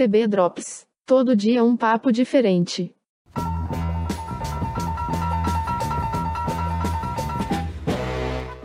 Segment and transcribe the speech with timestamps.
[0.00, 0.86] TB Drops.
[1.04, 2.96] Todo dia um papo diferente.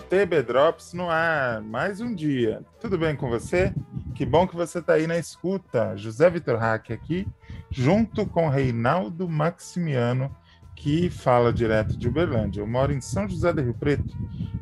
[0.10, 2.64] TB Drops no ar, mais um dia.
[2.80, 3.76] Tudo bem com você?
[4.16, 5.98] Que bom que você está aí na escuta.
[5.98, 7.28] José Vitor Hack aqui,
[7.70, 10.34] junto com Reinaldo Maximiano,
[10.74, 12.62] que fala direto de Uberlândia.
[12.62, 14.16] Eu moro em São José do Rio Preto,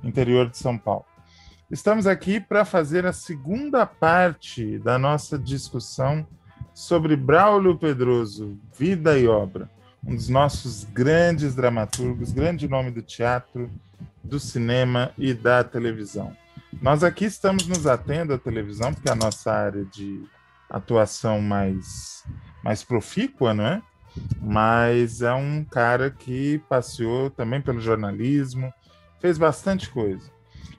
[0.03, 1.05] interior de São Paulo.
[1.69, 6.25] Estamos aqui para fazer a segunda parte da nossa discussão
[6.73, 9.70] sobre Braulio Pedroso, Vida e Obra,
[10.05, 13.70] um dos nossos grandes dramaturgos, grande nome do teatro,
[14.23, 16.35] do cinema e da televisão.
[16.81, 20.23] Nós aqui estamos nos atendo à televisão, porque é a nossa área de
[20.70, 22.23] atuação mais,
[22.63, 23.81] mais profícua, não é?
[24.41, 28.73] Mas é um cara que passeou também pelo jornalismo,
[29.20, 30.31] fez bastante coisa.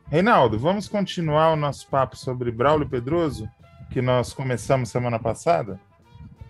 [0.06, 3.48] Reinaldo, vamos continuar o nosso papo sobre Braulio Pedroso,
[3.90, 5.80] que nós começamos semana passada?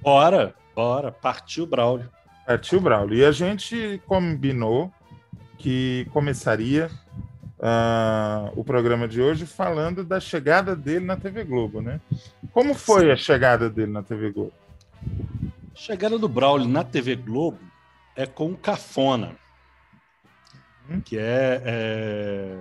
[0.00, 2.10] Bora, bora, partiu Braulio.
[2.46, 3.18] Partiu Braulio.
[3.18, 4.92] E a gente combinou
[5.58, 6.90] que começaria
[7.58, 12.00] uh, o programa de hoje falando da chegada dele na TV Globo, né?
[12.52, 13.10] Como foi Sim.
[13.10, 14.52] a chegada dele na TV Globo?
[15.72, 17.58] A chegada do Braulio na TV Globo
[18.14, 19.36] é com o Cafona,
[20.88, 21.00] hum?
[21.00, 22.56] que é, é,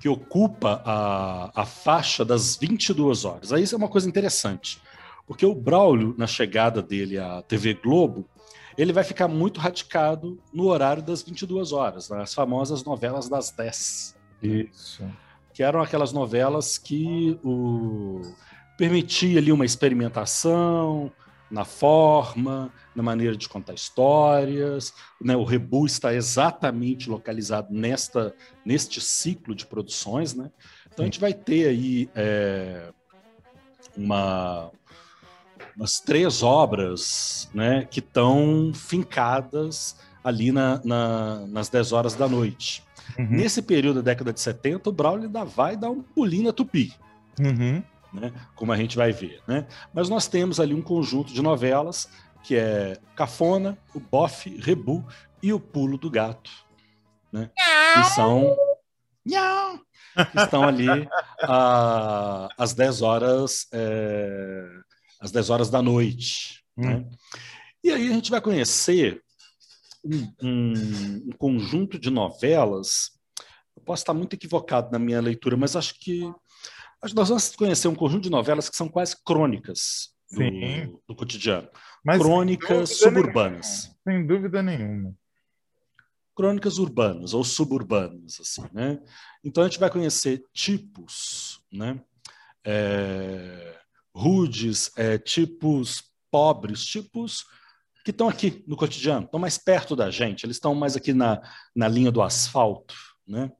[0.00, 3.52] que ocupa a, a faixa das 22 horas.
[3.52, 4.80] Aí isso é uma coisa interessante,
[5.26, 8.28] porque o Braulio, na chegada dele à TV Globo,
[8.76, 14.16] ele vai ficar muito radicado no horário das 22 horas, as famosas novelas das 10.
[14.42, 15.04] Isso.
[15.52, 18.22] Que eram aquelas novelas que o
[18.76, 21.10] permitia ali uma experimentação
[21.50, 24.92] na forma, na maneira de contar histórias.
[25.22, 25.36] Né?
[25.36, 30.34] O Rebu está exatamente localizado nesta, neste ciclo de produções.
[30.34, 30.50] Né?
[30.92, 32.90] Então a gente vai ter aí é,
[33.96, 34.72] uma,
[35.76, 42.82] umas três obras né, que estão fincadas ali na, na, nas 10 horas da noite.
[43.16, 43.28] Uhum.
[43.30, 46.92] Nesse período da década de 70, o Braulio ainda vai dar um pulinho na tupi.
[47.38, 47.80] Uhum.
[48.12, 49.40] Né, como a gente vai ver.
[49.46, 49.66] Né?
[49.94, 52.08] Mas nós temos ali um conjunto de novelas
[52.42, 55.06] que é Cafona, o Bofe, Rebu
[55.42, 56.50] e o Pulo do Gato.
[57.32, 57.50] Né?
[57.94, 58.56] Que são.
[60.32, 64.64] Que estão ali uh, às 10 horas é,
[65.20, 66.64] às 10 horas da noite.
[66.76, 66.86] Hum.
[66.86, 67.10] Né?
[67.84, 69.22] E aí a gente vai conhecer
[70.04, 70.72] um, um,
[71.26, 73.10] um, conjunto de novelas.
[73.76, 76.24] Eu posso estar muito equivocado na minha leitura, mas acho que,
[77.02, 81.14] acho que nós vamos conhecer um conjunto de novelas que são quase crônicas do, do
[81.14, 81.68] cotidiano.
[82.04, 83.94] Mas crônicas suburbanas.
[84.04, 84.20] Nenhuma.
[84.20, 85.14] Sem dúvida nenhuma.
[86.34, 89.00] Crônicas urbanas ou suburbanas, assim, né?
[89.42, 92.00] Então a gente vai conhecer tipos, né?
[92.64, 93.78] É
[94.18, 97.46] rudes, é, tipos pobres, tipos
[98.04, 101.40] que estão aqui no cotidiano, estão mais perto da gente, eles estão mais aqui na,
[101.74, 102.94] na linha do asfalto,
[103.26, 103.52] né?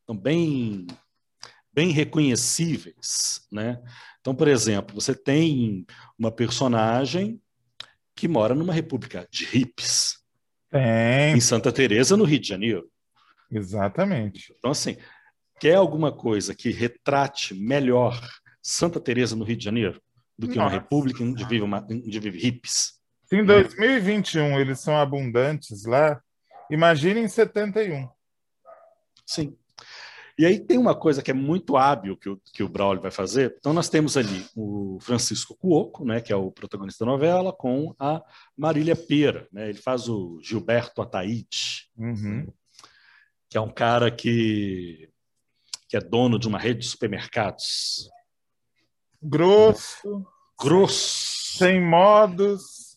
[0.00, 0.86] Estão bem,
[1.78, 3.80] bem reconhecíveis, né?
[4.20, 5.86] Então, por exemplo, você tem
[6.18, 7.40] uma personagem
[8.16, 10.18] que mora numa república de hippies.
[10.68, 11.36] Tem.
[11.36, 12.90] Em Santa Teresa, no Rio de Janeiro.
[13.48, 14.52] Exatamente.
[14.58, 14.96] Então, assim,
[15.60, 18.20] quer alguma coisa que retrate melhor
[18.60, 20.02] Santa Teresa no Rio de Janeiro
[20.36, 20.74] do que Nossa.
[20.74, 22.94] uma república onde vive, uma, onde vive hippies.
[23.26, 26.20] Se em 2021 eles são abundantes lá,
[26.68, 28.08] imagine em 71.
[29.24, 29.56] Sim.
[30.38, 33.10] E aí tem uma coisa que é muito hábil que o, que o Braulio vai
[33.10, 33.56] fazer.
[33.58, 37.92] Então nós temos ali o Francisco Cuoco, né, que é o protagonista da novela, com
[37.98, 38.22] a
[38.56, 39.48] Marília Pera.
[39.50, 39.68] Né?
[39.68, 42.46] Ele faz o Gilberto Ataíde, uhum.
[43.50, 45.10] que é um cara que,
[45.88, 48.08] que é dono de uma rede de supermercados
[49.20, 50.24] grosso,
[50.56, 52.96] grosso, sem modos.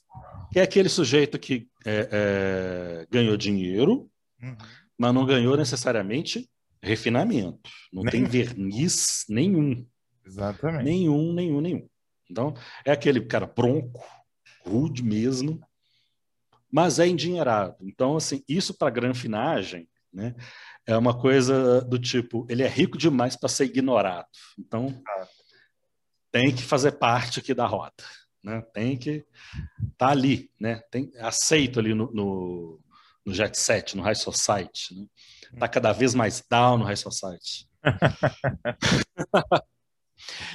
[0.51, 4.07] Que é aquele sujeito que é, é, ganhou dinheiro,
[4.39, 4.55] uhum.
[4.95, 6.50] mas não ganhou necessariamente
[6.81, 7.69] refinamento.
[7.91, 8.11] Não Nem.
[8.11, 9.85] tem verniz nenhum.
[10.25, 10.83] Exatamente.
[10.83, 11.89] Nenhum, nenhum, nenhum.
[12.29, 12.53] Então,
[12.85, 14.03] é aquele cara bronco,
[14.65, 15.59] rude mesmo,
[16.71, 17.75] mas é endinheirado.
[17.81, 20.35] Então, assim, isso para granfinagem, né,
[20.85, 24.27] é uma coisa do tipo, ele é rico demais para ser ignorado.
[24.57, 25.27] Então, ah
[26.31, 28.03] tem que fazer parte aqui da rota,
[28.43, 28.61] né?
[28.73, 29.27] Tem que estar
[29.97, 30.81] tá ali, né?
[30.89, 32.79] Tem aceito ali no, no,
[33.25, 35.05] no Jet Set, no High Society, né?
[35.59, 37.67] Tá cada vez mais down no High Society.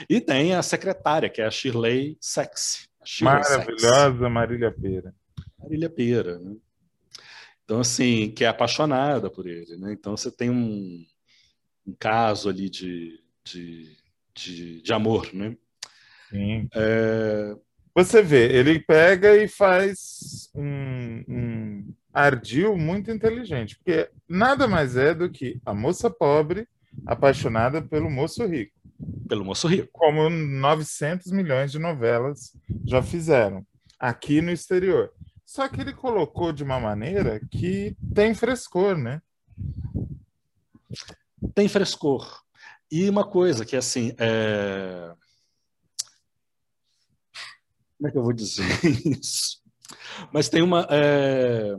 [0.09, 2.89] e tem a secretária, que é a Shirley Sexy.
[3.05, 4.29] Shirley Maravilhosa Sexy.
[4.31, 5.15] Marília Pera.
[5.59, 6.57] Marília Pera, né?
[7.65, 9.93] Então, assim, que é apaixonada por ele, né?
[9.93, 11.05] Então, você tem um,
[11.85, 13.97] um caso ali de, de,
[14.35, 15.57] de, de amor, né?
[16.31, 16.69] Sim.
[16.75, 17.57] É,
[17.95, 25.15] Você vê, ele pega e faz um, um ardil muito inteligente, porque nada mais é
[25.15, 26.67] do que a moça pobre
[27.07, 28.73] apaixonada pelo moço rico.
[29.29, 29.91] Pelo moço rico.
[29.93, 33.67] Como 900 milhões de novelas já fizeram
[33.99, 35.13] aqui no exterior.
[35.45, 39.21] Só que ele colocou de uma maneira que tem frescor, né?
[41.55, 42.43] Tem frescor.
[42.91, 45.13] E uma coisa que, assim, é...
[47.99, 48.65] como é que eu vou dizer
[49.05, 49.61] isso?
[50.33, 50.87] Mas tem uma.
[50.91, 51.77] É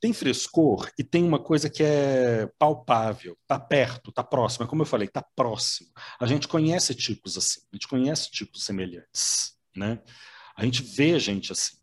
[0.00, 4.64] tem frescor e tem uma coisa que é palpável, tá perto, tá próximo.
[4.64, 5.90] É como eu falei, tá próximo.
[6.20, 10.00] A gente conhece tipos assim, a gente conhece tipos semelhantes, né?
[10.56, 11.76] A gente vê gente assim.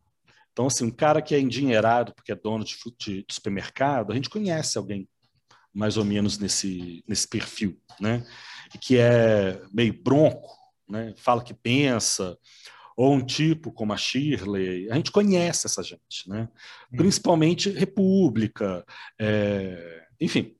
[0.51, 4.15] Então, assim, um cara que é endinheirado porque é dono de, de, de supermercado, a
[4.15, 5.07] gente conhece alguém
[5.73, 8.23] mais ou menos nesse, nesse perfil, né?
[8.73, 10.55] E que é meio bronco,
[10.87, 11.13] né?
[11.17, 12.37] Fala que pensa,
[12.95, 16.49] ou um tipo como a Shirley, a gente conhece essa gente, né?
[16.91, 16.97] Uhum.
[16.97, 18.85] Principalmente República,
[19.19, 20.05] é...
[20.19, 20.55] enfim,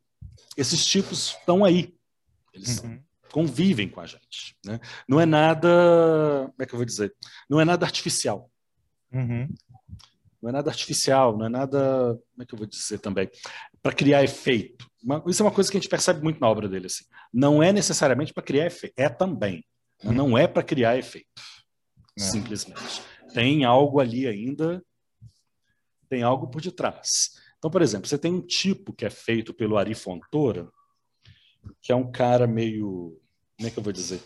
[0.58, 1.94] esses tipos estão aí,
[2.54, 3.00] eles uhum.
[3.32, 4.80] convivem com a gente, né?
[5.08, 5.70] Não é nada,
[6.52, 7.14] como é que eu vou dizer?
[7.50, 8.50] Não é nada artificial.
[9.12, 9.48] Uhum.
[10.42, 13.30] Não é nada artificial, não é nada, como é que eu vou dizer também,
[13.82, 14.86] para criar efeito.
[15.26, 17.06] Isso é uma coisa que a gente percebe muito na obra dele, assim.
[17.34, 19.66] Não é necessariamente para criar efeito, é também,
[20.04, 21.28] não é para criar efeito.
[22.18, 22.22] É.
[22.22, 23.02] simplesmente.
[23.34, 24.84] Tem algo ali ainda,
[26.10, 27.32] tem algo por detrás.
[27.58, 30.70] Então, por exemplo, você tem um tipo que é feito pelo Ari Fontoura,
[31.82, 33.20] que é um cara meio.
[33.58, 34.22] Como é que eu vou dizer?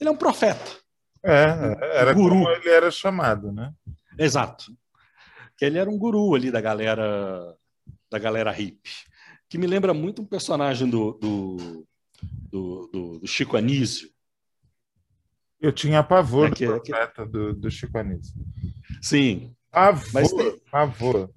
[0.00, 0.82] Ele é um profeta.
[1.24, 2.34] É, era um guru.
[2.34, 3.72] como ele era chamado, né?
[4.18, 4.76] Exato.
[5.56, 7.56] Que ele era um guru ali da galera
[8.10, 8.90] da galera hippie.
[9.48, 11.86] Que me lembra muito um personagem do, do,
[12.50, 14.10] do, do, do Chico Anísio,
[15.62, 17.30] eu tinha pavor é que, do profeta é que...
[17.30, 18.34] do, do Chico Anísio.
[19.00, 19.54] Sim.
[19.70, 20.58] Pavor, mas tem...
[20.70, 21.30] pavor.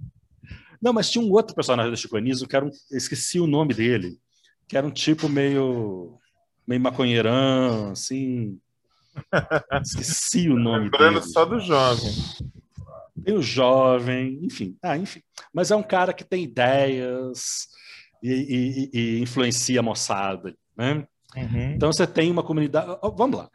[0.81, 2.71] Não, mas tinha um outro personagem do Chico Anísio, que era um...
[2.91, 4.17] esqueci o nome dele,
[4.67, 6.17] que era um tipo meio,
[6.67, 8.59] meio maconheirão, assim...
[9.81, 11.31] Esqueci o nome Lembrando dele.
[11.31, 12.11] só do jovem.
[13.23, 14.75] Tem o jovem, enfim.
[14.83, 15.21] Ah, enfim.
[15.53, 17.67] Mas é um cara que tem ideias
[18.21, 21.07] e, e, e influencia a moçada, né?
[21.35, 21.73] Uhum.
[21.73, 22.97] Então você tem uma comunidade.
[23.15, 23.49] Vamos lá.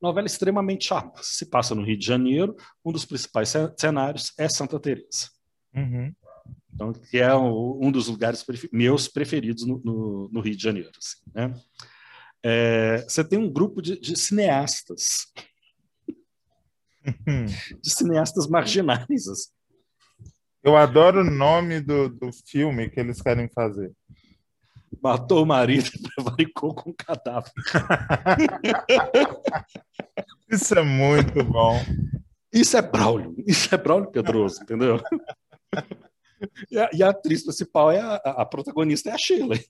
[0.00, 1.22] Novela extremamente charmosa.
[1.22, 5.28] Se passa no Rio de Janeiro, um dos principais cenários é Santa Teresa.
[5.74, 6.14] Uhum.
[6.72, 10.90] Então, que é um dos lugares meus preferidos no, no, no, Rio de Janeiro.
[10.96, 11.54] Assim, né?
[12.42, 15.26] é, você tem um grupo de, de cineastas,
[17.04, 17.46] uhum.
[17.82, 19.26] de cineastas marginais.
[19.28, 19.50] Assim.
[20.62, 23.92] Eu adoro o nome do, do filme que eles querem fazer
[25.02, 27.52] matou o marido e prevaricou com o cadáver.
[30.50, 31.78] Isso é muito bom.
[32.52, 33.34] Isso é Braulio.
[33.46, 35.00] Isso é Braulio Pedroso, entendeu?
[36.70, 39.64] E a, e a, atriz principal é a, a, protagonista é a Shirley.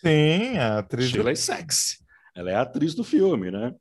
[0.00, 1.10] Sim, a atriz.
[1.10, 1.38] Shirley do...
[1.38, 1.98] Sexy.
[2.34, 3.74] Ela é a atriz do filme, né?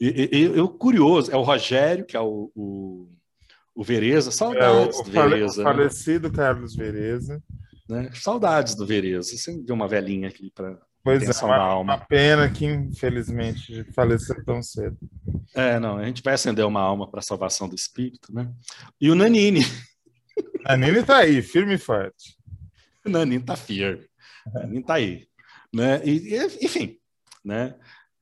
[0.00, 3.08] E, e, e o curioso é o Rogério, que é o, o,
[3.74, 5.60] o Vereza, saudades é, o, do Vereza.
[5.60, 5.72] O né?
[5.72, 6.30] falecido?
[6.30, 7.42] Carlos Vereza.
[7.88, 8.10] Né?
[8.14, 9.36] Saudades do Vereza.
[9.36, 11.94] Você viu uma velhinha aqui para Pois é, uma, alma.
[11.94, 14.98] uma pena que infelizmente faleceu tão cedo.
[15.54, 18.52] É, não, a gente vai acender uma alma para a salvação do espírito, né?
[19.00, 19.60] E o Nanini.
[20.66, 22.36] Nanini tá aí, firme e forte.
[23.06, 24.06] O Nanini tá firme.
[24.46, 25.26] O Nanini tá aí,
[25.72, 26.02] né?
[26.04, 26.98] E, enfim,
[27.42, 27.74] né?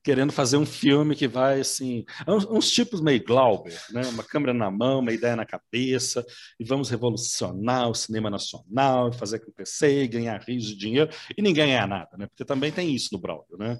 [0.07, 4.03] Querendo fazer um filme que vai assim, uns, uns, tipos meio Glauber, né?
[4.07, 6.25] Uma câmera na mão, uma ideia na cabeça,
[6.57, 11.67] e vamos revolucionar o cinema nacional, fazer acontecer, e ganhar rios de dinheiro, e ninguém
[11.67, 12.25] ganha nada, né?
[12.27, 13.77] Porque também tem isso no Braulio, né?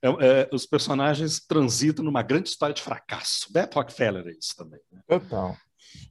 [0.00, 3.52] É, é, os personagens transitam numa grande história de fracasso.
[3.52, 4.78] Beto Rockefeller é isso também.
[4.92, 5.00] Né?
[5.08, 5.56] Total.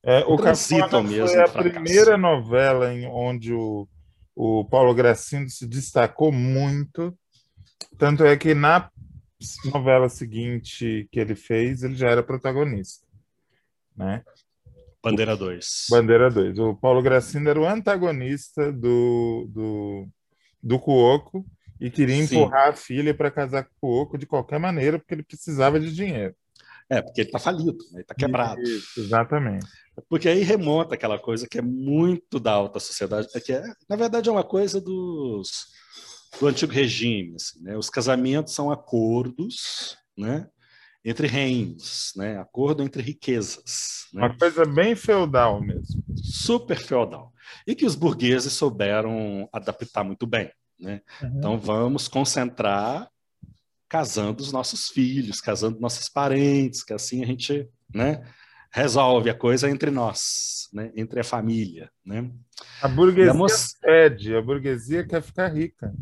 [0.04, 3.88] É, o Transitam mesmo foi a primeira novela em onde o,
[4.36, 7.18] o Paulo Gracindo se destacou muito,
[7.98, 8.90] tanto é que na
[9.72, 13.06] novela seguinte que ele fez, ele já era protagonista,
[13.96, 14.24] né?
[15.04, 15.88] Bandeira 2.
[15.90, 16.60] Bandeira 2.
[16.60, 20.08] O Paulo Gracindo era o antagonista do, do,
[20.62, 21.46] do Cuoco
[21.80, 22.70] e queria empurrar Sim.
[22.70, 26.34] a filha para casar com o Cuoco de qualquer maneira, porque ele precisava de dinheiro.
[26.90, 27.96] É, porque ele está falido, né?
[27.96, 28.62] ele está quebrado.
[28.62, 29.66] Isso, exatamente.
[30.10, 33.96] Porque aí remonta aquela coisa que é muito da alta sociedade, é que é, na
[33.96, 35.68] verdade é uma coisa dos
[36.40, 37.36] do antigo regime.
[37.36, 37.78] Assim, né?
[37.78, 40.48] Os casamentos são acordos né?
[41.04, 42.38] entre reinos, né?
[42.38, 44.06] acordo entre riquezas.
[44.14, 44.26] Né?
[44.26, 46.04] Uma coisa bem feudal mesmo.
[46.16, 47.34] Super feudal.
[47.68, 50.52] E que os burgueses souberam adaptar muito bem.
[50.80, 51.02] Né?
[51.22, 51.38] Uhum.
[51.38, 53.10] Então vamos concentrar
[53.88, 58.26] casando os nossos filhos, casando nossos parentes, que assim a gente né,
[58.72, 60.92] resolve a coisa entre nós, né?
[60.96, 61.92] entre a família.
[62.04, 62.32] Né?
[62.82, 65.94] A burguesia a moça- a burguesia quer ficar rica.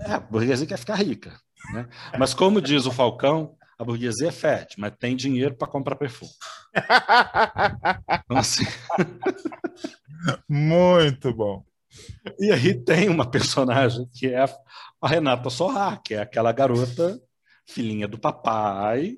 [0.00, 1.38] É, a burguesia quer ficar rica.
[1.72, 1.88] Né?
[2.18, 6.30] Mas como diz o Falcão, a burguesia fede, mas tem dinheiro para comprar perfume.
[8.24, 8.64] Então, assim,
[10.48, 11.64] Muito bom.
[12.38, 14.44] e aí tem uma personagem que é
[15.00, 17.20] a Renata Sorrah, que é aquela garota
[17.66, 19.16] filhinha do papai,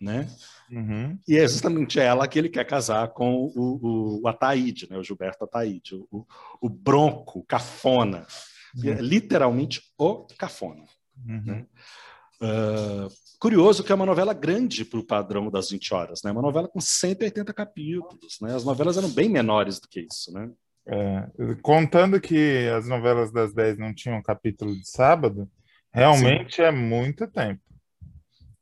[0.00, 0.28] né?
[0.70, 1.18] Uhum.
[1.26, 4.98] E é justamente ela que ele quer casar com o, o, o Ataíde, né?
[4.98, 6.26] o Gilberto Ataíde, o, o,
[6.60, 8.26] o bronco, o cafona.
[8.76, 10.84] E é literalmente o cafona.
[11.26, 11.66] Uhum.
[12.40, 13.08] Ah,
[13.40, 16.30] curioso que é uma novela grande para o padrão das 20 horas, né?
[16.30, 18.54] Uma novela com 180 capítulos, né?
[18.54, 20.50] As novelas eram bem menores do que isso, né?
[20.86, 21.28] É,
[21.60, 25.50] contando que as novelas das 10 não tinham capítulo de sábado,
[25.92, 27.60] realmente é muito tempo.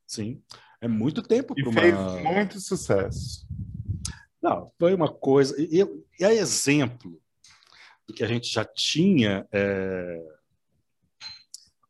[0.07, 0.43] Sim.
[0.81, 2.23] É muito tempo E fez uma.
[2.33, 3.47] muito sucesso.
[4.43, 5.55] Não, foi uma coisa.
[5.61, 7.21] E, e- e é exemplo
[8.07, 10.19] do que a gente já tinha é,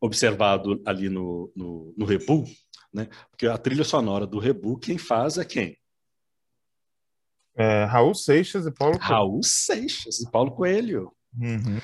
[0.01, 2.45] observado ali no, no, no Rebu,
[2.93, 3.09] né?
[3.31, 5.77] Porque a trilha sonora do Rebu, quem faz é quem?
[7.57, 9.11] É, Raul Seixas e Paulo Coelho.
[9.13, 11.13] Raul Seixas e Paulo Coelho.
[11.39, 11.81] Uhum.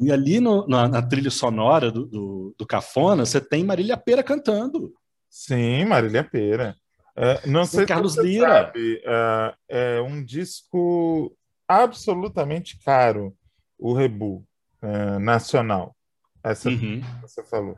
[0.00, 4.22] E ali no- na, na trilha sonora do, do, do Cafona, você tem Marília Pera
[4.22, 4.94] cantando.
[5.28, 6.76] Sim, Marília Pera.
[7.16, 8.46] É, não sei se Carlos Lira.
[8.48, 11.36] sabe, é, é um disco
[11.68, 13.36] absolutamente caro,
[13.78, 14.44] o Rebu
[14.82, 15.94] é, nacional.
[16.42, 17.00] Essa Uhum.
[17.00, 17.76] que você falou.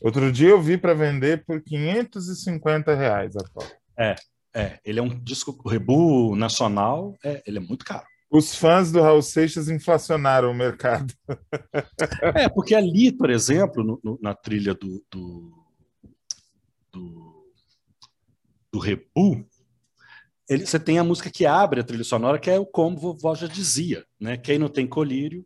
[0.00, 3.64] Outro dia eu vi para vender por 550 reais a pau.
[4.54, 8.04] É, ele é um disco, o Rebu nacional, é, ele é muito caro.
[8.30, 11.14] Os fãs do Raul Seixas inflacionaram o mercado.
[12.34, 15.52] É, porque ali, por exemplo, no- no- na trilha do, do,
[16.92, 17.52] do,
[18.72, 19.46] do Rebu,
[20.48, 23.34] ele, você tem a música que abre a trilha sonora, que é o Como Vovó
[23.34, 24.36] já dizia, né?
[24.36, 25.44] Quem não tem colírio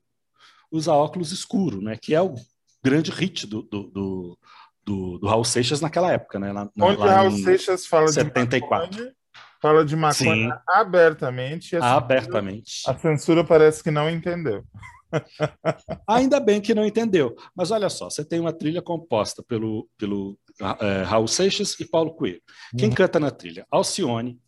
[0.71, 1.97] usa óculos escuro, né?
[1.97, 2.35] Que é o
[2.83, 4.39] grande hit do, do, do,
[4.85, 6.53] do, do Raul Seixas naquela época, né?
[6.53, 8.89] Lá, Onde lá Raul Seixas fala 74.
[8.91, 9.15] de maconha,
[9.61, 10.61] fala de maconha Sim.
[10.69, 11.77] abertamente.
[11.77, 12.83] a censura- abertamente.
[12.87, 14.65] A censura parece que não entendeu.
[16.09, 17.37] Ainda bem que não entendeu.
[17.55, 20.39] Mas olha só, você tem uma trilha composta pelo, pelo
[20.81, 22.43] eh, Raul Seixas e Paulo Coelho.
[22.77, 22.95] Quem Uhum.
[22.95, 23.67] canta na trilha?
[23.71, 24.39] Alcione,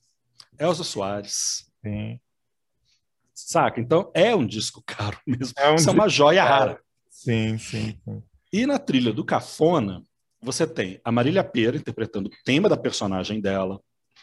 [0.59, 2.19] Elza Soares, Sim.
[3.35, 3.81] saca?
[3.81, 5.55] Então é um disco caro mesmo.
[5.57, 6.53] É um Isso é uma joia caro.
[6.73, 6.81] rara.
[7.11, 8.23] Sim, sim, sim.
[8.53, 10.03] E na trilha do Cafona,
[10.41, 13.81] você tem a Marília Pera interpretando o tema da personagem dela,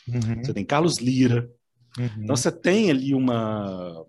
[0.07, 1.49] Uhum, você tem Carlos Lira.
[1.97, 2.05] uhum.
[2.23, 4.05] Então você tem ali uma.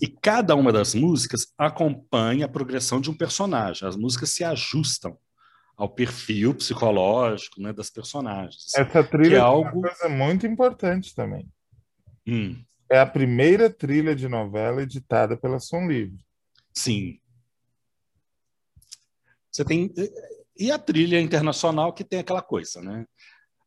[0.00, 3.86] E cada uma das músicas acompanha a progressão de um personagem.
[3.86, 5.16] As músicas se ajustam
[5.78, 8.74] ao perfil psicológico né, das personagens.
[8.74, 11.48] Essa que trilha é é algo- uma coisa muito importante também.
[12.26, 16.18] Hum, É a primeira trilha de novela editada pela Som Livre.
[16.74, 17.20] sim.
[19.50, 19.92] Você tem.
[20.56, 23.04] E a trilha internacional que tem aquela coisa, né?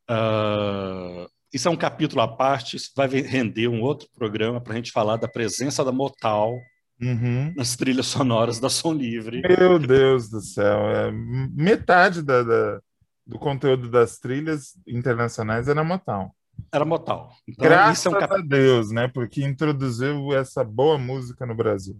[0.08, 4.76] Ah, isso é um capítulo à parte, isso vai render um outro programa para a
[4.76, 6.58] gente falar da presença da Motal
[7.02, 7.54] Uhum.
[7.56, 9.42] nas trilhas sonoras da Som Livre.
[9.42, 10.88] Meu Deus do céu.
[10.90, 12.82] É, metade da, da-
[13.26, 16.32] do conteúdo das trilhas internacionais na Motown.
[16.72, 17.34] Era Motal.
[17.48, 18.34] Então, Graças é um cap...
[18.34, 19.08] a Deus, né?
[19.08, 22.00] Porque introduziu essa boa música no Brasil.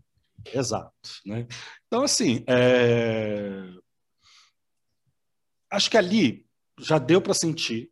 [0.54, 0.92] Exato.
[1.26, 1.48] Né?
[1.88, 3.64] Então, assim, é...
[5.72, 6.46] acho que ali
[6.80, 7.90] já deu para sentir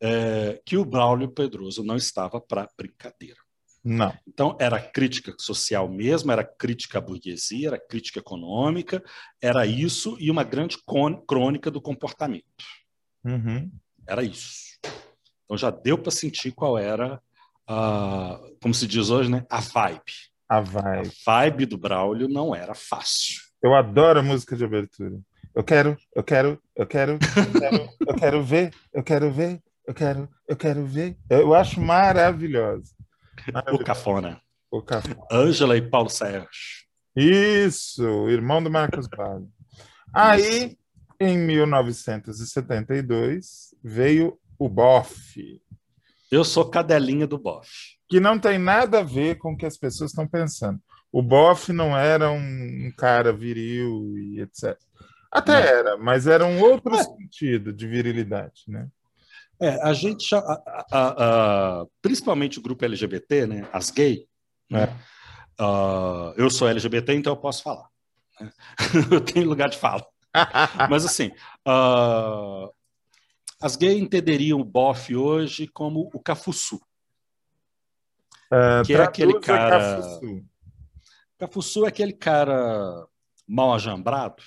[0.00, 3.40] é, que o Braulio Pedroso não estava para brincadeira.
[3.88, 4.12] Não.
[4.26, 9.00] Então, era crítica social mesmo, era crítica à burguesia, era crítica econômica,
[9.40, 10.76] era isso e uma grande
[11.28, 12.44] crônica do comportamento.
[13.24, 13.70] Uhum.
[14.04, 14.76] Era isso.
[15.44, 17.22] Então, já deu para sentir qual era,
[17.64, 20.00] a, como se diz hoje, né, a vibe.
[20.48, 21.12] A A vibe.
[21.24, 23.40] vibe do Braulio não era fácil.
[23.62, 25.16] Eu adoro a música de abertura.
[25.54, 29.94] Eu quero, eu quero, eu quero, eu quero, eu quero ver, eu quero ver, eu
[29.94, 31.16] quero, eu quero ver.
[31.30, 32.96] Eu acho maravilhosa.
[33.72, 33.78] O.
[33.84, 34.40] Cafona.
[34.70, 35.16] O café.
[35.30, 36.48] Ângela e Paulo Sérgio.
[37.14, 39.46] Isso, irmão do Marcos Vale.
[40.12, 40.76] Aí,
[41.20, 45.60] em 1972, veio o Boff,
[46.30, 47.68] Eu sou cadelinha do Boff.
[48.08, 50.80] que não tem nada a ver com o que as pessoas estão pensando.
[51.12, 54.76] O Boff não era um cara viril e etc.
[55.30, 55.58] Até Não.
[55.60, 57.02] era, mas era um outro É.
[57.02, 58.88] sentido de virilidade, né?
[59.60, 60.38] É, a gente, a-
[60.92, 61.14] a-
[61.82, 64.26] a- principalmente o grupo LGBT, né, as gay,
[64.70, 64.96] né, É.
[65.58, 67.88] ah, eu sou LGBT, então eu posso falar.
[68.40, 68.52] né?
[69.18, 70.04] eu tenho lugar de fala.
[70.90, 71.30] Mas assim,
[71.66, 72.68] ah,
[73.62, 76.76] as gays entenderiam o bofe hoje como o cafuçu.
[78.52, 79.96] Uh, que é aquele cara.
[79.96, 80.44] Cafuçu.
[81.38, 83.06] Cafuçu é aquele cara
[83.48, 84.42] mal ajambrado.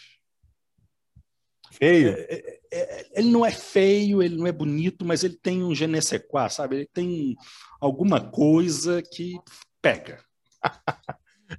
[1.72, 2.14] Feio?
[2.18, 6.50] É, é, ele não é feio, ele não é bonito, mas ele tem um genesequá,
[6.50, 6.78] sabe?
[6.78, 7.36] Ele tem
[7.80, 9.40] alguma coisa que
[9.82, 10.24] pega.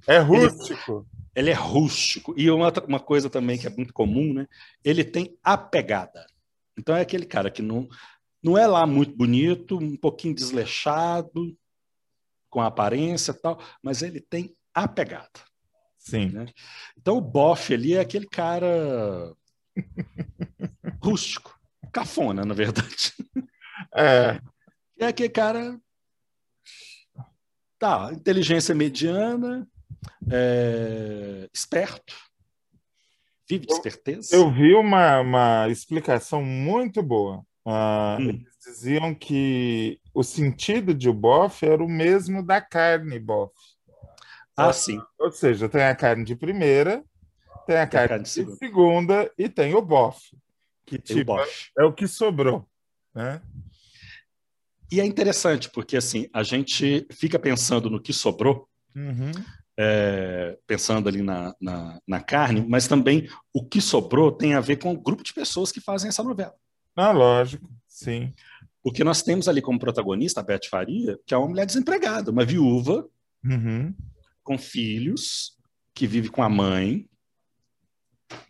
[0.07, 1.05] é rústico.
[1.35, 2.33] Ele, ele, é rústico.
[2.37, 4.47] E uma, uma coisa também que é muito comum, né?
[4.83, 6.25] Ele tem a pegada.
[6.77, 7.87] Então é aquele cara que não,
[8.41, 11.55] não é lá muito bonito, um pouquinho desleixado,
[12.49, 15.29] com a aparência e tal, mas ele tem a pegada.
[15.97, 16.29] Sim.
[16.29, 16.47] Né?
[16.97, 19.35] Então o bofe ali é aquele cara
[21.01, 21.59] rústico,
[21.91, 23.13] cafona, na verdade.
[23.95, 24.39] É.
[24.99, 25.79] É aquele cara.
[27.79, 29.67] Tá, inteligência mediana,
[30.31, 32.15] é, esperto,
[33.49, 34.35] vive de esperteza.
[34.35, 37.43] Eu vi uma, uma explicação muito boa.
[37.65, 38.29] Uh, hum.
[38.29, 43.53] Eles diziam que o sentido de bofe era o mesmo da carne bofe.
[44.55, 45.01] Ah, sim.
[45.17, 47.03] Ou seja, tem a carne de primeira,
[47.65, 48.57] tem a, carne, de segunda.
[48.57, 49.31] segunda.
[49.37, 50.37] e tem o bofe,
[50.85, 51.39] que tipo, o
[51.79, 52.67] é o que sobrou,
[53.13, 53.41] né?
[54.91, 59.31] E é interessante porque assim a gente fica pensando no que sobrou, uhum.
[59.77, 64.77] é, pensando ali na, na, na, carne, mas também o que sobrou tem a ver
[64.77, 66.53] com o grupo de pessoas que fazem essa novela.
[66.95, 68.33] Ah, lógico, sim.
[68.83, 72.43] Porque nós temos ali como protagonista a Beth Faria, que é uma mulher desempregada, uma
[72.43, 73.07] viúva,
[73.45, 73.95] uhum.
[74.43, 75.57] com filhos,
[75.93, 77.07] que vive com a mãe,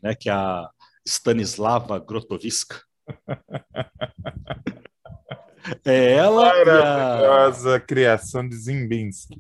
[0.02, 0.70] né, que é a
[1.06, 2.82] Stanislava Grotoviska.
[5.86, 6.46] É ela.
[6.46, 7.80] Maravilhosa a...
[7.80, 9.38] criação de Zimbinski.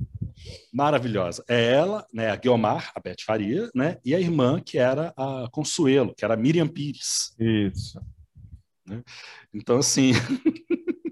[0.73, 1.45] Maravilhosa.
[1.47, 5.47] É ela, né, a Guiomar, a Beth Faria, né, e a irmã, que era a
[5.51, 7.33] Consuelo, que era a Miriam Pires.
[7.39, 7.99] Isso.
[8.87, 9.01] Né?
[9.53, 10.13] Então, assim.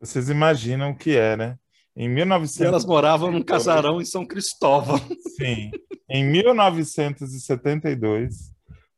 [0.00, 1.56] Vocês imaginam o que é, né?
[1.96, 2.60] Em 1900...
[2.60, 4.96] E elas moravam num casarão em São Cristóvão.
[5.36, 5.72] Sim.
[6.08, 8.52] Em 1972,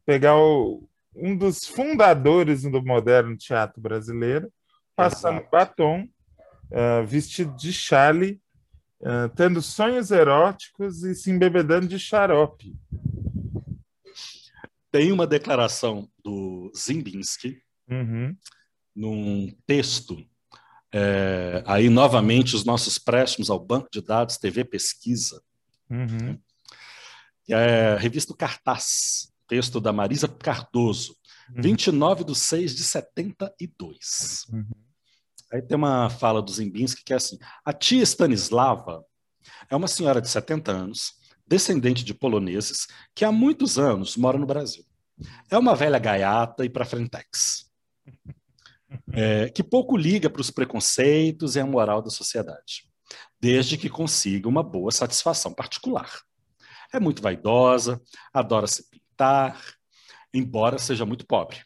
[0.04, 4.52] pegar o, um dos fundadores do moderno teatro brasileiro,
[4.96, 5.50] passando Exato.
[5.50, 6.08] batom,
[6.70, 8.40] uh, vestido de chale,
[9.00, 12.76] uh, tendo sonhos eróticos e se embebedando de xarope.
[14.90, 18.36] Tem uma declaração do Zimbinski, uhum.
[18.94, 20.26] num texto
[20.92, 25.40] é, aí, novamente, os nossos préstimos ao Banco de Dados TV Pesquisa,
[25.88, 26.38] uhum.
[27.44, 31.16] que é revista Cartaz, texto da Marisa Cardoso,
[31.56, 31.62] uhum.
[31.62, 34.46] 29 de 6 de 72.
[34.52, 34.70] Uhum.
[35.52, 39.04] Aí tem uma fala do Zimbinski que é assim: a tia Stanislava
[39.68, 44.46] é uma senhora de 70 anos, descendente de poloneses, que há muitos anos mora no
[44.46, 44.84] Brasil.
[45.50, 47.68] É uma velha gaiata e para frentex
[49.12, 52.88] é, que pouco liga para os preconceitos e a moral da sociedade,
[53.40, 56.08] desde que consiga uma boa satisfação particular.
[56.92, 58.00] É muito vaidosa,
[58.32, 58.84] adora se
[60.32, 61.58] embora seja muito pobre.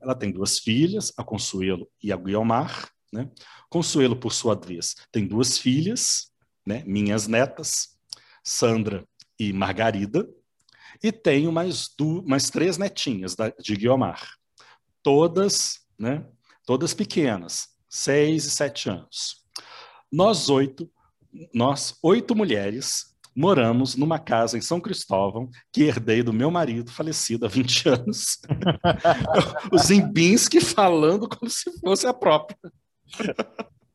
[0.00, 2.90] Ela tem duas filhas, a Consuelo e a Guiomar.
[3.12, 3.28] Né?
[3.68, 6.32] Consuelo, por sua vez, tem duas filhas,
[6.66, 6.82] né?
[6.86, 7.98] minhas netas,
[8.42, 9.06] Sandra
[9.38, 10.28] e Margarida,
[11.02, 14.36] e tenho mais, du mais três netinhas da, de Guiomar,
[15.02, 16.26] todas né?
[16.64, 19.44] Todas pequenas, seis e sete anos.
[20.10, 20.90] Nós oito,
[21.52, 27.46] nós oito mulheres, moramos numa casa em São Cristóvão que herdei do meu marido falecido
[27.46, 28.38] há 20 anos.
[29.72, 32.58] o Zimbinski falando como se fosse a própria.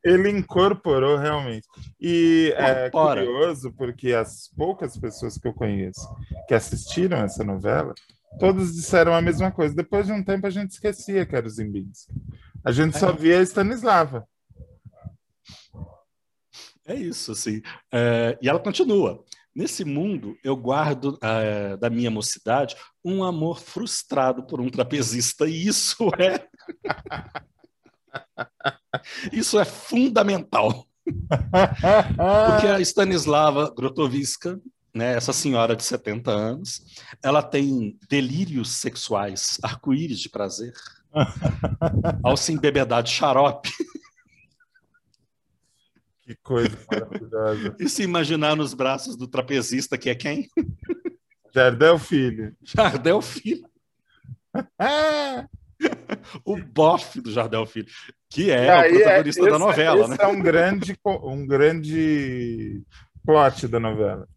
[0.03, 1.67] Ele incorporou realmente.
[1.99, 6.07] E é curioso porque as poucas pessoas que eu conheço
[6.47, 7.93] que assistiram essa novela
[8.39, 9.75] todos disseram a mesma coisa.
[9.75, 12.13] Depois de um tempo a gente esquecia que era o Zimbinski.
[12.63, 13.13] A gente só é.
[13.13, 14.27] via a Stanislava.
[16.85, 17.61] É isso, assim.
[17.91, 19.23] É, e ela continua.
[19.55, 25.47] Nesse mundo, eu guardo é, da minha mocidade um amor frustrado por um trapezista.
[25.47, 26.47] E isso é.
[29.31, 30.85] isso é fundamental.
[31.03, 34.59] Porque a Stanislava Grotoviska
[34.95, 36.81] né, essa senhora de 70 anos,
[37.21, 40.73] ela tem delírios sexuais, arco-íris de prazer,
[42.23, 43.69] ao se embebedar de xarope.
[46.25, 47.75] Que coisa maravilhosa.
[47.79, 50.49] E se imaginar nos braços do trapezista, que é quem?
[51.53, 52.55] Jardel Filho.
[52.63, 53.65] Jardel Filho.
[56.43, 57.87] o bofe do Jardel Filho,
[58.29, 59.99] que é aí, o protagonista é, esse, da novela.
[60.01, 60.17] Esse né?
[60.19, 62.81] é um grande, um grande
[63.25, 64.27] plot da novela.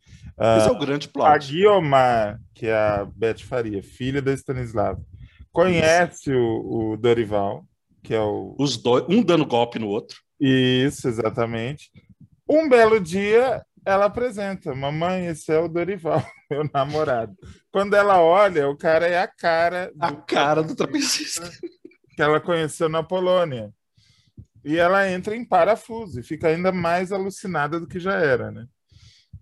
[0.57, 1.27] Esse uh, é o grande plot.
[1.27, 5.01] A Guiomar, que é a Beth Faria, filha da Stanislava,
[5.51, 7.65] conhece o, o, Dorival,
[8.03, 8.55] que é o.
[8.59, 10.19] Os dois, um dando golpe no outro.
[10.41, 11.91] Isso, exatamente.
[12.49, 17.37] Um belo dia, ela apresenta: Mamãe, esse é o Dorival, meu namorado.
[17.71, 19.93] Quando ela olha, o cara é a cara.
[19.99, 21.49] A cara do trapezista.
[22.15, 23.73] Que ela conheceu na Polônia.
[24.65, 28.67] E ela entra em parafuso e fica ainda mais alucinada do que já era, né?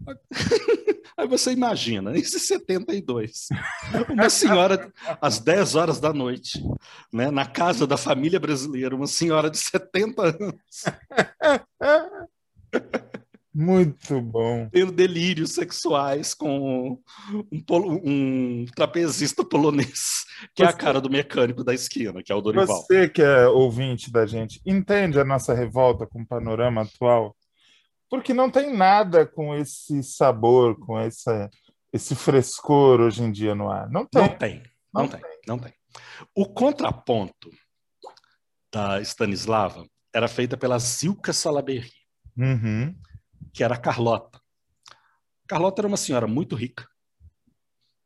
[1.17, 3.49] Aí você imagina, isso é 72.
[4.13, 6.63] Uma senhora às 10 horas da noite,
[7.11, 10.85] né, na casa da família brasileira, uma senhora de 70 anos.
[13.57, 14.69] Muito bom.
[14.71, 17.01] Tendo delírios sexuais com
[17.51, 22.31] um, polo, um trapezista polonês, que você, é a cara do mecânico da esquina, que
[22.31, 22.67] é o Dorival.
[22.67, 27.35] Você que é ouvinte da gente, entende a nossa revolta com o panorama atual?
[28.09, 31.51] Porque não tem nada com esse sabor, com essa,
[31.93, 33.91] esse frescor hoje em dia no ar.
[33.91, 34.23] Não tem.
[34.23, 35.73] Não tem, não, não tem, tem, não tem.
[36.35, 37.51] O contraponto
[38.73, 41.93] da Stanislava era feita pela Zilka Salaberry.
[42.37, 42.95] Uhum
[43.57, 44.39] que era a Carlota.
[45.49, 46.87] Carlota era uma senhora muito rica,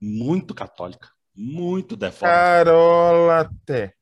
[0.01, 2.27] muito católica, muito devota.
[2.27, 3.95] Carola até.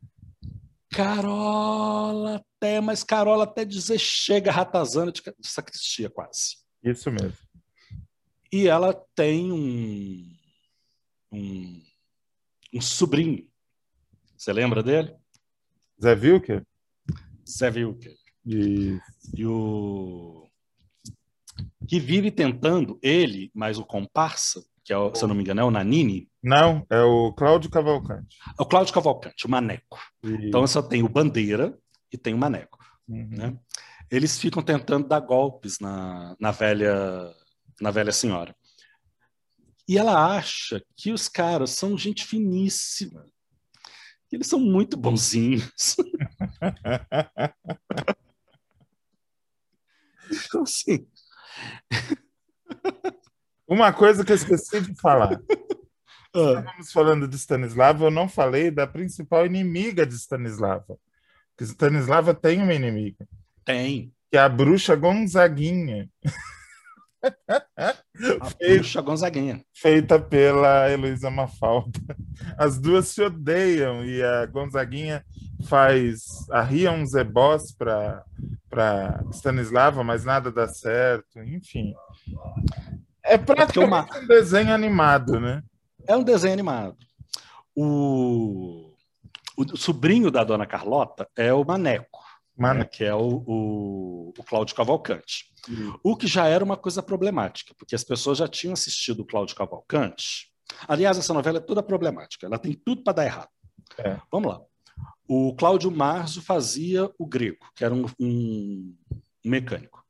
[0.93, 6.57] Carola até, mas Carola até dizer chega ratazana de sacristia quase.
[6.83, 7.38] Isso mesmo.
[8.53, 10.37] E ela tem um,
[11.33, 11.83] um,
[12.75, 13.47] um sobrinho.
[14.37, 15.14] Você lembra dele?
[16.03, 16.64] Zé Wilker?
[17.49, 18.16] Zé Wilker.
[18.44, 19.01] Isso.
[19.37, 20.47] E o
[21.87, 25.64] que vive tentando, ele, mais o comparsa, que é, se eu não me engano, é
[25.64, 26.29] o Nanini.
[26.42, 28.38] Não, é o Cláudio Cavalcante.
[28.59, 29.99] É o Cláudio Cavalcante, o Maneco.
[30.23, 30.49] E...
[30.49, 31.79] Então só tem o Bandeira
[32.12, 32.79] e tem o Maneco.
[33.09, 33.29] Uhum.
[33.31, 33.59] Né?
[34.11, 37.33] Eles ficam tentando dar golpes na, na, velha,
[37.81, 38.57] na velha senhora.
[39.87, 43.25] E ela acha que os caras são gente finíssima.
[44.31, 45.97] Eles são muito bonzinhos.
[50.31, 51.09] então, assim,
[53.66, 55.40] uma coisa que eu esqueci de falar.
[56.35, 56.61] Ah.
[56.61, 60.99] Estamos falando de Stanislava, eu não falei da principal inimiga de Stanislava.
[61.59, 63.27] Que Stanislava tem uma inimiga.
[63.64, 64.12] Tem.
[64.31, 66.09] Que é a bruxa Gonzaguinha.
[67.77, 69.61] A bruxa Gonzaguinha.
[69.75, 71.99] Feita pela Heloísa Mafalda.
[72.57, 75.25] As duas se odeiam e a Gonzaguinha
[75.64, 78.25] faz arria uns ebós para
[78.71, 81.92] para Stanislava, mas nada dá certo, enfim.
[83.25, 84.23] É, é praticamente uma...
[84.23, 85.64] um desenho animado, né?
[86.07, 86.97] É um desenho animado.
[87.75, 88.92] O,
[89.59, 92.21] o sobrinho da dona Carlota é o Maneco,
[92.57, 95.47] né, que é o, o, o Cláudio Cavalcante.
[95.68, 95.99] Uhum.
[96.03, 99.57] O que já era uma coisa problemática, porque as pessoas já tinham assistido o Cláudio
[99.57, 100.53] Cavalcante.
[100.87, 103.49] Aliás, essa novela é toda problemática, ela tem tudo para dar errado.
[103.99, 104.18] É.
[104.31, 104.61] Vamos lá.
[105.27, 108.94] O Cláudio Marzo fazia o grego, que era um, um,
[109.44, 110.05] mecânico.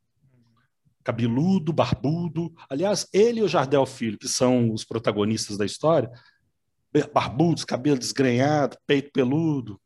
[1.02, 2.52] Cabeludo, barbudo.
[2.68, 6.10] Aliás, ele e o Jardel Filho, que são os protagonistas da história,
[7.12, 9.80] barbudos, cabelo desgrenhado, peito peludo,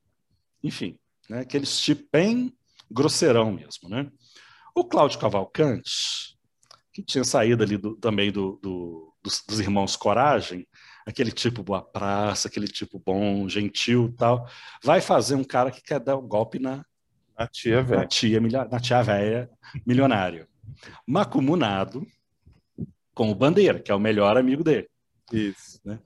[0.63, 1.41] enfim, né?
[1.41, 2.55] aqueles tipo bem
[2.91, 3.89] grosseirão mesmo.
[3.89, 4.11] Né?
[4.75, 6.37] O Cláudio Cavalcante,
[6.93, 10.67] que tinha saído ali do, também do, do, dos, dos irmãos Coragem,
[11.07, 14.49] aquele tipo boa praça, aquele tipo bom, gentil tal,
[14.83, 16.85] vai fazer um cara que quer dar um golpe na,
[17.37, 18.03] na tia velha.
[18.03, 19.51] Na tia, na tia velha
[19.87, 20.47] milionário.
[21.07, 22.07] Macumunado
[23.15, 24.89] com o Bandeira, que é o melhor amigo dele.
[25.33, 25.81] Isso.
[25.85, 25.99] Né?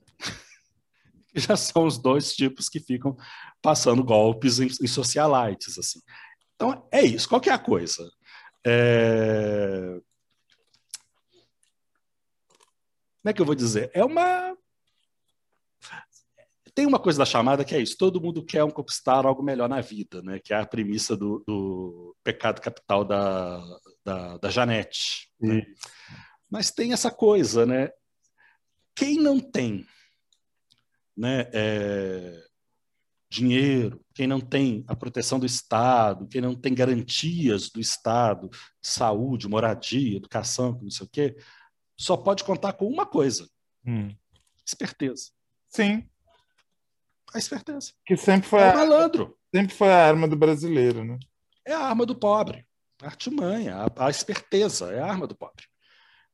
[1.41, 3.17] Já são os dois tipos que ficam
[3.61, 5.79] passando golpes em, em socialites.
[5.79, 6.01] Assim.
[6.55, 7.29] Então, é isso.
[7.29, 8.11] Qual que é a coisa?
[8.67, 10.01] É...
[13.23, 13.91] Como é que eu vou dizer?
[13.93, 14.57] É uma
[16.75, 19.67] tem uma coisa da chamada que é isso: todo mundo quer um conquistar algo melhor
[19.67, 20.39] na vida, né?
[20.39, 23.65] Que é a premissa do, do pecado capital da,
[24.05, 25.31] da, da Janete.
[25.41, 25.65] Né?
[26.51, 27.91] Mas tem essa coisa, né?
[28.95, 29.87] Quem não tem
[31.17, 32.45] né, é,
[33.31, 38.89] dinheiro, quem não tem a proteção do Estado, quem não tem garantias do Estado, de
[38.89, 41.37] saúde, moradia, educação, não sei o quê,
[41.97, 43.49] só pode contar com uma coisa:
[43.85, 44.15] hum.
[44.65, 45.31] esperteza.
[45.69, 46.09] Sim
[47.37, 47.93] a esperteza.
[48.05, 49.37] Que sempre foi é o malandro.
[49.55, 51.19] sempre foi a arma do brasileiro, né?
[51.65, 52.67] É a arma do pobre.
[53.03, 55.65] A artimanha, a, a esperteza é a arma do pobre.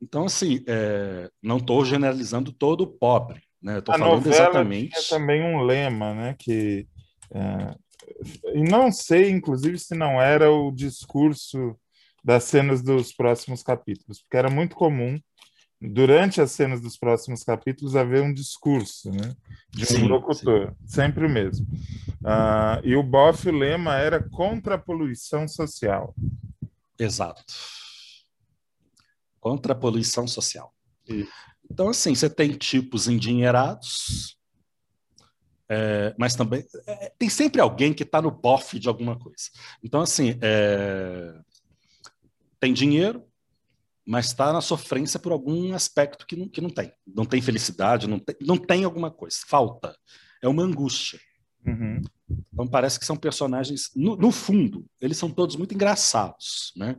[0.00, 3.42] Então, assim, é, não estou generalizando todo o pobre.
[3.62, 3.78] Né?
[3.78, 4.90] Estou falando exatamente.
[4.90, 6.36] Tinha também um lema, né?
[6.38, 6.86] Que
[7.30, 7.74] é,
[8.54, 11.76] e não sei, inclusive, se não era o discurso
[12.22, 15.18] das cenas dos próximos capítulos, porque era muito comum
[15.80, 19.34] durante as cenas dos próximos capítulos haver um discurso né,
[19.70, 20.86] de um sim, locutor, sim.
[20.86, 21.66] sempre o mesmo.
[22.20, 26.14] Uh, e o Boff, o lema era contra a poluição social.
[26.98, 27.42] Exato.
[29.40, 30.72] contra a poluição social.
[31.72, 34.36] Então, assim, você tem tipos endinheirados,
[35.70, 39.44] é, mas também é, tem sempre alguém que está no bofe de alguma coisa.
[39.82, 41.34] Então, assim, é,
[42.60, 43.24] tem dinheiro,
[44.06, 46.92] mas está na sofrência por algum aspecto que não, que não tem.
[47.06, 49.96] Não tem felicidade, não tem, não tem alguma coisa, falta.
[50.42, 51.18] É uma angústia.
[51.66, 52.02] Uhum.
[52.52, 56.98] Então parece que são personagens, no, no, fundo, eles são todos muito engraçados, né?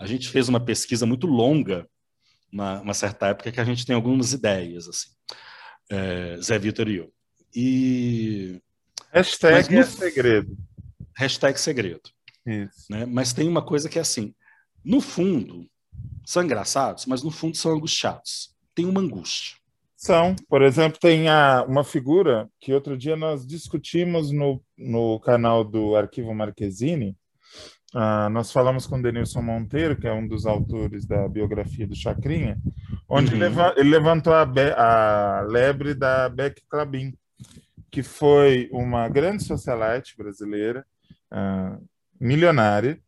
[0.00, 1.86] A gente fez uma pesquisa muito longa,
[2.54, 5.08] uma, uma certa época, que a gente tem algumas ideias, assim,
[5.90, 7.12] é, Zé Vitor e eu.
[7.54, 8.62] E...
[9.12, 10.56] Hashtag no, é segredo.
[11.16, 12.10] Hashtag segredo.
[12.46, 12.86] Isso.
[12.90, 13.04] Né?
[13.06, 14.34] Mas tem uma coisa que é assim,
[14.84, 15.68] no fundo,
[16.24, 18.54] são engraçados, mas no fundo são angustiados.
[18.74, 19.56] Tem uma angústia.
[19.96, 20.36] São.
[20.48, 25.96] Por exemplo, tem a, uma figura que outro dia nós discutimos no, no canal do
[25.96, 27.16] Arquivo Marquezine.
[27.94, 31.94] Uh, nós falamos com o Denilson Monteiro, que é um dos autores da biografia do
[31.94, 32.58] Chacrinha,
[33.08, 33.38] onde uhum.
[33.38, 37.16] leva, ele levantou a, be, a lebre da Beck Clabin,
[37.92, 40.84] que foi uma grande socialite brasileira,
[41.32, 41.80] uh,
[42.20, 42.98] milionária,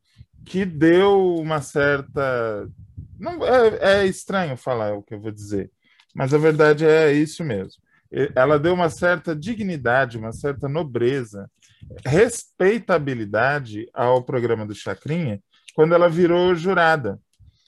[0.44, 2.68] que deu uma certa.
[3.18, 5.68] Não, é, é estranho falar o que eu vou dizer,
[6.14, 7.82] mas a verdade é isso mesmo.
[8.36, 11.50] Ela deu uma certa dignidade, uma certa nobreza,
[12.04, 15.40] respeitabilidade ao programa do Chacrinha
[15.74, 17.20] quando ela virou jurada.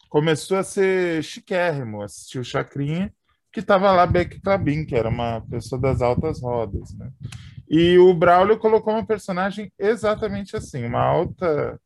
[0.09, 3.13] Começou a ser chiquérrimo assistir o Chacrinha,
[3.53, 6.95] que estava lá Beck Clabin, que era uma pessoa das altas rodas.
[6.95, 7.11] Né?
[7.69, 11.79] E o Braulio colocou uma personagem exatamente assim, uma alta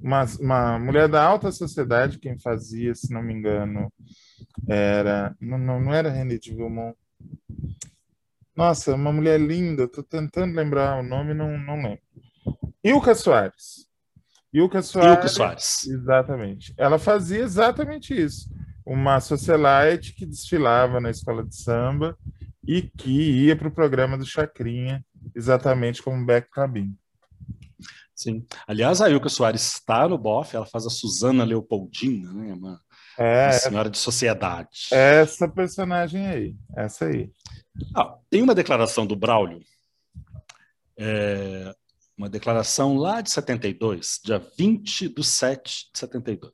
[0.00, 3.92] uma, uma mulher da alta sociedade, quem fazia, se não me engano,
[4.68, 5.34] era.
[5.40, 6.96] Não, não, não era René de Vilmont.
[8.56, 12.00] Nossa, uma mulher linda, estou tentando lembrar o nome, não, não lembro.
[12.82, 13.86] Ilka Soares.
[14.52, 15.16] Ilka Soares.
[15.16, 15.86] Ilka Soares.
[15.86, 16.74] Exatamente.
[16.78, 18.48] Ela fazia exatamente isso.
[18.84, 22.16] Uma socialite que desfilava na escola de samba
[22.66, 26.96] e que ia para o programa do Chacrinha, exatamente como Beck Cabin.
[28.14, 28.46] Sim.
[28.66, 32.54] Aliás, a Ilka Soares está no BOF, ela faz a Suzana Leopoldina, né?
[32.54, 32.80] Uma,
[33.18, 34.88] é, uma senhora de sociedade.
[34.90, 37.30] Essa personagem aí, essa aí.
[37.94, 39.62] Ah, tem uma declaração do Braulio,
[40.98, 41.74] é,
[42.16, 46.52] uma declaração lá de 72, dia 20 de 7 de 72.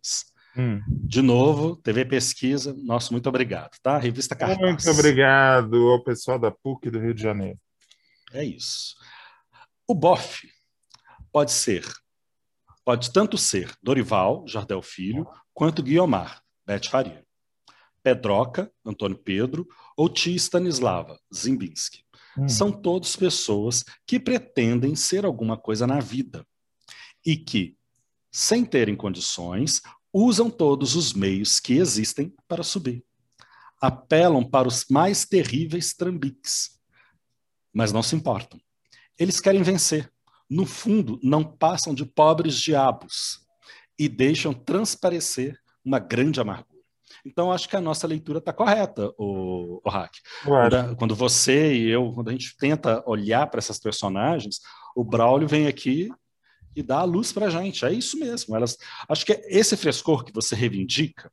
[0.57, 0.83] Hum.
[0.87, 3.97] De novo, TV Pesquisa, nosso muito obrigado, tá?
[3.97, 4.61] Revista Cartaz.
[4.61, 7.59] Muito obrigado ao pessoal da PUC do Rio de Janeiro.
[8.33, 8.97] É isso.
[9.87, 10.49] O BOF,
[11.31, 11.87] pode ser,
[12.85, 17.25] pode tanto ser Dorival, Jardel Filho, quanto Guiomar, Bete Faria.
[18.03, 22.05] Pedroca, Antônio Pedro, ou Tia Stanislava, Zimbinski.
[22.37, 22.49] Hum.
[22.49, 26.47] São todos pessoas que pretendem ser alguma coisa na vida
[27.25, 27.77] e que,
[28.31, 33.05] sem terem condições, usam todos os meios que existem para subir.
[33.81, 36.79] Apelam para os mais terríveis trambiques,
[37.73, 38.61] mas não se importam.
[39.19, 40.13] Eles querem vencer,
[40.49, 43.41] no fundo, não passam de pobres diabos
[43.99, 46.72] e deixam transparecer uma grande amargura.
[47.25, 50.13] Então, acho que a nossa leitura está correta, o, o Hack.
[50.71, 54.61] Quando, quando, você e eu, quando a gente tenta olhar para essas personagens,
[54.97, 56.11] o Braulio vem aqui
[56.75, 57.85] e dá a luz para a gente.
[57.85, 58.57] É isso mesmo.
[58.57, 58.77] Elas,
[59.09, 61.31] acho que esse frescor que você reivindica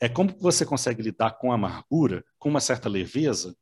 [0.00, 3.54] é como você consegue lidar com a amargura, com uma certa leveza.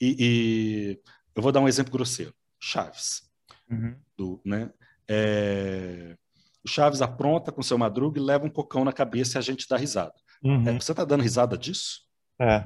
[0.00, 1.00] E, e
[1.34, 2.32] eu vou dar um exemplo grosseiro.
[2.58, 3.22] Chaves.
[3.70, 3.96] Uhum.
[4.16, 4.70] Do, né?
[5.08, 6.16] É...
[6.64, 9.66] O Chaves apronta com seu madruga e leva um cocão na cabeça e a gente
[9.68, 10.14] dá risada.
[10.42, 10.68] Uhum.
[10.68, 12.00] É, você está dando risada disso?
[12.40, 12.64] É.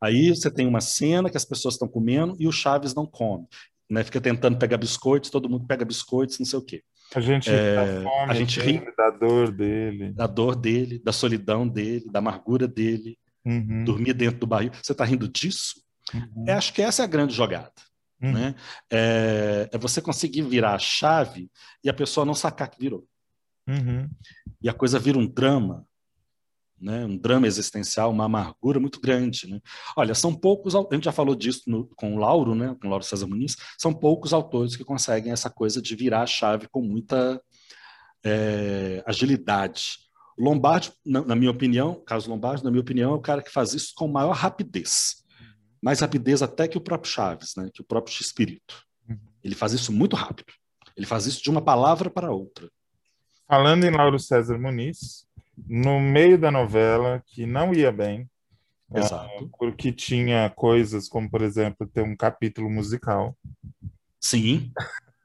[0.00, 3.46] Aí você tem uma cena que as pessoas estão comendo e o Chaves não come.
[3.88, 4.02] Né?
[4.04, 6.82] Fica tentando pegar biscoitos, todo mundo pega biscoitos, não sei o quê.
[7.14, 10.12] A gente, é, fome, a gente ri da dor dele.
[10.12, 13.18] Da dor dele, da solidão dele, da amargura dele.
[13.44, 13.84] Uhum.
[13.84, 14.70] Dormir dentro do barril.
[14.80, 15.82] Você está rindo disso?
[16.14, 16.44] Uhum.
[16.46, 17.72] É, acho que essa é a grande jogada.
[18.22, 18.32] Uhum.
[18.32, 18.54] Né?
[18.90, 21.50] É, é, você conseguir virar a chave
[21.82, 23.04] e a pessoa não sacar que virou.
[23.70, 24.08] Uhum.
[24.62, 25.86] E a coisa vira um drama,
[26.80, 27.04] né?
[27.04, 29.48] um drama existencial, uma amargura muito grande.
[29.48, 29.60] Né?
[29.96, 32.76] Olha, são poucos, a gente já falou disso no, com o Lauro, né?
[32.80, 36.26] com o Lauro César Muniz, são poucos autores que conseguem essa coisa de virar a
[36.26, 37.40] chave com muita
[38.24, 39.98] é, agilidade.
[40.38, 43.74] Lombardi, na, na, minha opinião, Carlos Lombardi, na minha opinião, é o cara que faz
[43.74, 45.20] isso com maior rapidez
[45.82, 47.70] mais rapidez até que o próprio Chaves, né?
[47.72, 48.84] que o próprio Espírito.
[49.08, 49.18] Uhum.
[49.42, 50.52] Ele faz isso muito rápido.
[50.96, 52.68] Ele faz isso de uma palavra para outra.
[53.50, 55.26] Falando em Lauro César Muniz,
[55.66, 58.30] no meio da novela, que não ia bem,
[58.94, 59.44] Exato.
[59.44, 63.36] Uh, porque tinha coisas como, por exemplo, ter um capítulo musical.
[64.20, 64.72] Sim.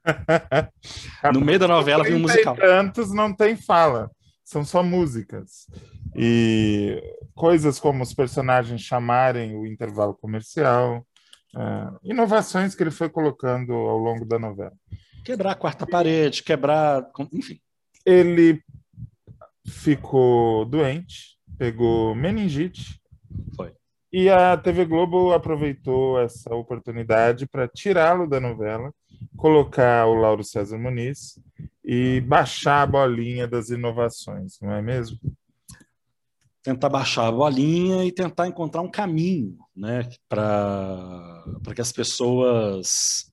[1.33, 2.55] no meio da novela tem um musical.
[2.55, 4.09] tantos não tem fala.
[4.43, 5.67] são só músicas.
[6.15, 6.99] E
[7.35, 11.05] coisas como os personagens chamarem o intervalo comercial,
[11.55, 14.73] uh, inovações que ele foi colocando ao longo da novela.
[15.23, 17.07] Quebrar a quarta parede, quebrar.
[17.31, 17.59] Enfim.
[18.05, 18.61] Ele
[19.65, 23.01] ficou doente, pegou meningite.
[23.55, 23.73] Foi.
[24.11, 28.93] E a TV Globo aproveitou essa oportunidade para tirá-lo da novela,
[29.35, 31.39] colocar o Lauro César Muniz
[31.83, 35.19] e baixar a bolinha das inovações, não é mesmo?
[36.63, 41.43] Tentar baixar a bolinha e tentar encontrar um caminho né, para
[41.75, 43.31] que as pessoas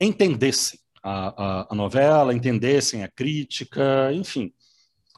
[0.00, 4.52] entendessem a, a, a novela, entendessem a crítica, enfim,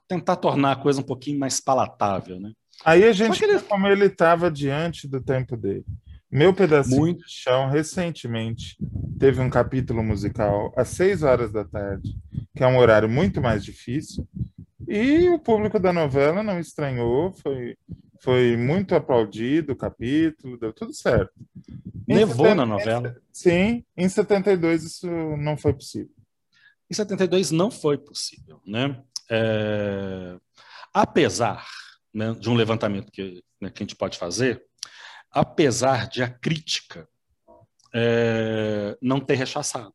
[0.08, 2.52] tentar tornar a coisa um pouquinho mais palatável, né?
[2.84, 3.60] Aí a gente ele...
[3.60, 5.84] como ele estava diante do tempo dele.
[6.30, 7.24] Meu pedacinho Muito.
[7.24, 8.76] de chão recentemente
[9.18, 12.12] teve um capítulo musical às seis horas da tarde,
[12.56, 14.26] que é um horário muito mais difícil,
[14.88, 17.76] e o público da novela não estranhou, foi
[18.24, 21.34] foi muito aplaudido o capítulo, deu tudo certo.
[22.08, 23.14] Levou na novela?
[23.30, 25.06] Sim, em 72 isso
[25.36, 26.14] não foi possível.
[26.90, 29.02] Em 72 não foi possível, né?
[29.30, 30.38] É...
[30.92, 31.66] Apesar
[32.14, 34.64] né, de um levantamento que, né, que a gente pode fazer,
[35.30, 37.06] apesar de a crítica
[37.92, 39.92] é, não ter rechaçado.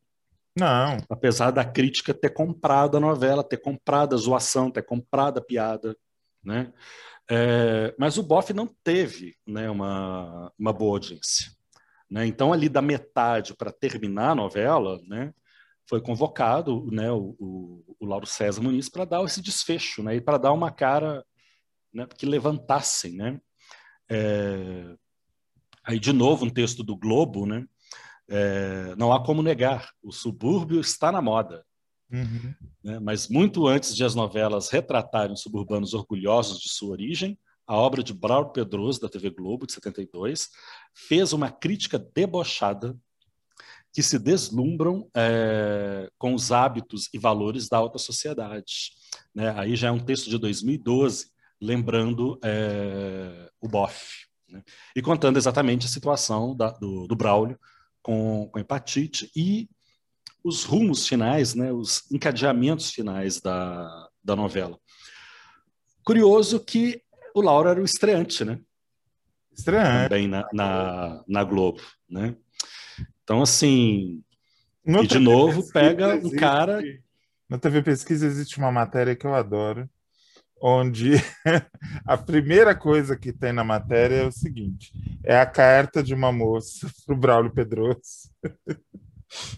[0.56, 0.98] Não.
[1.10, 5.96] Apesar da crítica ter comprado a novela, ter comprado a zoação, ter comprado a piada,
[6.44, 6.72] né?
[7.30, 11.52] É, mas o Boff não teve né, uma, uma boa audiência.
[12.10, 12.26] Né?
[12.26, 15.32] Então, ali da metade para terminar a novela, né,
[15.88, 20.22] foi convocado né, o, o, o Lauro César Muniz para dar esse desfecho né, e
[20.22, 21.24] para dar uma cara
[21.94, 23.16] né, que levantassem.
[23.16, 23.40] Né?
[24.10, 24.96] É,
[25.84, 27.66] aí, de novo, um texto do Globo, né?
[28.32, 31.66] É, não há como negar, o subúrbio está na moda.
[32.12, 32.54] Uhum.
[32.84, 33.00] Né?
[33.00, 38.02] Mas muito antes de as novelas retratarem os suburbanos orgulhosos de sua origem, a obra
[38.02, 40.50] de Braulio Pedroso, da TV Globo, de 72,
[40.94, 42.98] fez uma crítica debochada
[43.94, 48.92] que se deslumbram é, com os hábitos e valores da alta sociedade.
[49.34, 49.54] Né?
[49.58, 51.28] Aí já é um texto de 2012,
[51.62, 54.64] lembrando é, o Boff, né?
[54.96, 57.60] e contando exatamente a situação da, do, do Braulio
[58.02, 59.70] com, com hepatite e
[60.44, 64.78] os rumos finais, né, os encadeamentos finais da, da novela.
[66.04, 67.02] Curioso que
[67.36, 68.60] o Lauro era o estreante, né?
[69.52, 70.10] Estreante.
[70.10, 72.36] Também na, na, na Globo, né?
[73.24, 74.24] Então, assim,
[74.86, 76.82] no e de novo pega existe, um cara...
[77.48, 79.90] Na TV Pesquisa existe uma matéria que eu adoro,
[80.62, 81.14] onde
[82.06, 84.92] a primeira coisa que tem na matéria é o seguinte:
[85.24, 88.30] é a carta de uma moça para o Braulio Pedroso.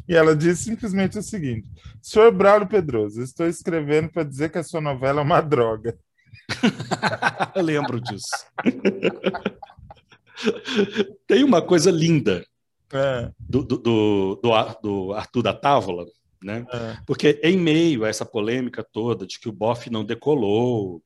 [0.07, 1.67] E ela disse simplesmente o seguinte:
[2.01, 5.97] Senhor Braulio Pedroso, estou escrevendo para dizer que a sua novela é uma droga.
[7.55, 8.29] Eu lembro disso.
[11.27, 12.43] Tem uma coisa linda
[12.91, 13.31] é.
[13.39, 16.05] do, do, do, do, Arthur da Távola,
[16.43, 16.65] né?
[16.71, 16.97] É.
[17.05, 21.01] Porque em meio a essa polêmica toda de que o Boff não decolou,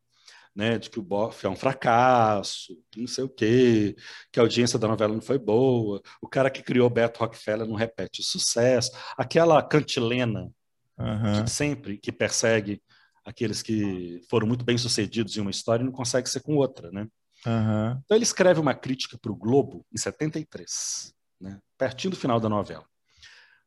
[0.55, 3.95] né, de que o Boff é um fracasso, que não sei o quê,
[4.31, 7.75] que a audiência da novela não foi boa, o cara que criou Beto Rockefeller não
[7.75, 10.49] repete o sucesso, aquela cantilena
[10.97, 11.43] uhum.
[11.43, 12.81] que sempre que persegue
[13.25, 16.89] aqueles que foram muito bem sucedidos em uma história e não consegue ser com outra,
[16.91, 17.07] né?
[17.45, 18.01] Uhum.
[18.03, 22.47] Então ele escreve uma crítica para o Globo em 73, né, pertinho do final da
[22.47, 22.85] novela.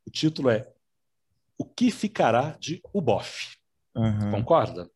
[0.06, 0.66] O título é
[1.58, 3.56] O que ficará de O Boff?
[3.94, 4.30] Uhum.
[4.30, 4.90] Concorda?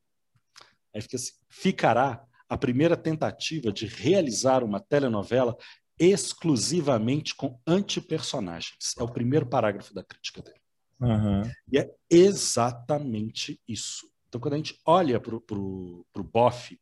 [0.94, 5.57] Aí fica assim, ficará a primeira tentativa de realizar uma telenovela
[5.98, 8.94] exclusivamente com antipersonagens.
[8.98, 10.61] É o primeiro parágrafo da crítica dele.
[11.00, 11.42] Uhum.
[11.70, 14.11] E é exatamente isso.
[14.28, 16.78] Então, quando a gente olha para o Boff,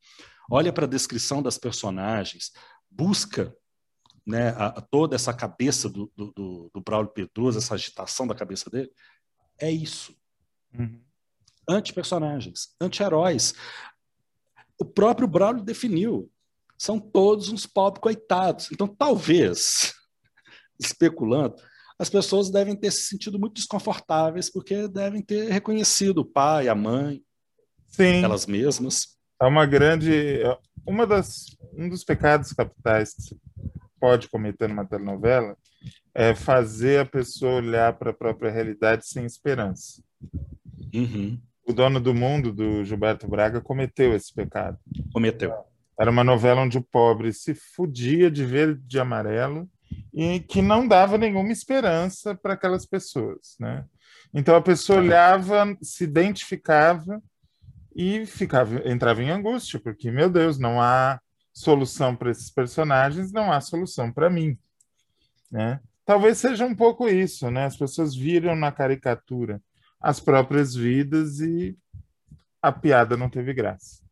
[0.51, 2.53] olha para a descrição das personagens,
[2.91, 3.55] busca
[4.27, 8.35] né, a, a toda essa cabeça do, do, do, do Braulio Pedroso, essa agitação da
[8.35, 8.91] cabeça dele,
[9.59, 10.15] é isso.
[10.73, 11.03] Uhum.
[11.69, 13.55] Anti-personagens, anti-heróis
[14.81, 16.31] o próprio Braulio definiu.
[16.79, 18.73] São todos uns pobres coitados.
[18.73, 19.93] Então, talvez,
[20.81, 21.57] especulando,
[21.99, 26.75] as pessoas devem ter se sentido muito desconfortáveis porque devem ter reconhecido o pai, a
[26.75, 27.23] mãe,
[27.89, 28.25] Sim.
[28.25, 29.19] elas mesmas.
[29.41, 30.41] É uma grande.
[30.87, 33.37] Uma das, um dos pecados capitais que você
[34.01, 35.55] pode cometer numa telenovela
[36.15, 40.03] é fazer a pessoa olhar para a própria realidade sem esperança.
[40.95, 41.39] Uhum
[41.71, 44.79] o Dono do Mundo, do Gilberto Braga, cometeu esse pecado.
[45.13, 45.55] Cometeu.
[45.99, 49.69] Era uma novela onde o pobre se fudia de verde e de amarelo
[50.13, 53.85] e que não dava nenhuma esperança para aquelas pessoas, né?
[54.33, 57.23] Então a pessoa olhava, se identificava
[57.95, 61.21] e ficava, entrava em angústia, porque, meu Deus, não há
[61.53, 64.57] solução para esses personagens, não há solução para mim.
[65.51, 65.81] Né?
[66.05, 67.65] Talvez seja um pouco isso, né?
[67.67, 69.61] As pessoas viram na caricatura
[70.01, 71.77] as próprias vidas e
[72.63, 74.03] a piada não teve graça.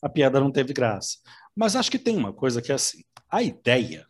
[0.00, 1.18] A piada não teve graça.
[1.54, 4.06] Mas acho que tem uma coisa que é assim: a ideia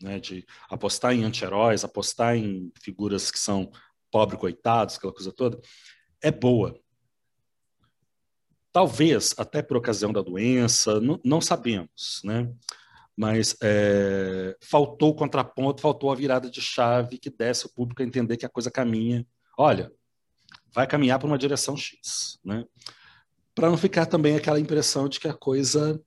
[0.00, 3.70] né, de apostar em anti-heróis, apostar em figuras que são
[4.10, 5.60] pobre coitados, aquela coisa toda,
[6.22, 6.78] é boa.
[8.72, 12.52] Talvez, até por ocasião da doença, não, não sabemos, né?
[13.16, 18.04] Mas é, faltou o contraponto, faltou a virada de chave que desse o público a
[18.04, 19.26] entender que a coisa caminha.
[19.56, 19.90] Olha,
[20.72, 22.64] vai caminhar para uma direção X, né?
[23.54, 26.00] Para não ficar também aquela impressão de que a coisa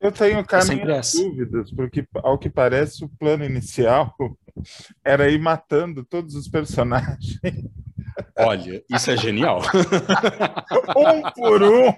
[0.00, 4.14] eu tenho cá minhas dúvidas, porque ao que parece o plano inicial
[5.04, 7.40] era ir matando todos os personagens.
[8.38, 9.60] Olha, isso é genial.
[10.96, 11.92] um por um,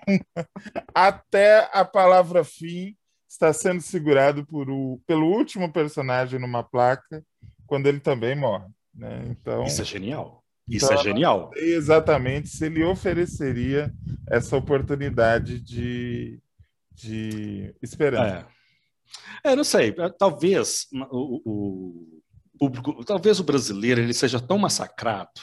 [0.95, 2.97] até a palavra fim
[3.29, 7.22] está sendo segurado por o, pelo último personagem numa placa,
[7.66, 8.66] quando ele também morre.
[8.95, 9.26] Né?
[9.29, 10.38] Então, isso é genial.
[10.69, 11.51] Isso então, é genial.
[11.57, 13.93] Exatamente se ele ofereceria
[14.29, 16.41] essa oportunidade de,
[16.93, 18.47] de esperança.
[19.45, 19.53] É.
[19.53, 19.95] é não sei.
[20.19, 22.23] Talvez o, o,
[22.59, 25.41] público, talvez o brasileiro ele seja tão massacrado,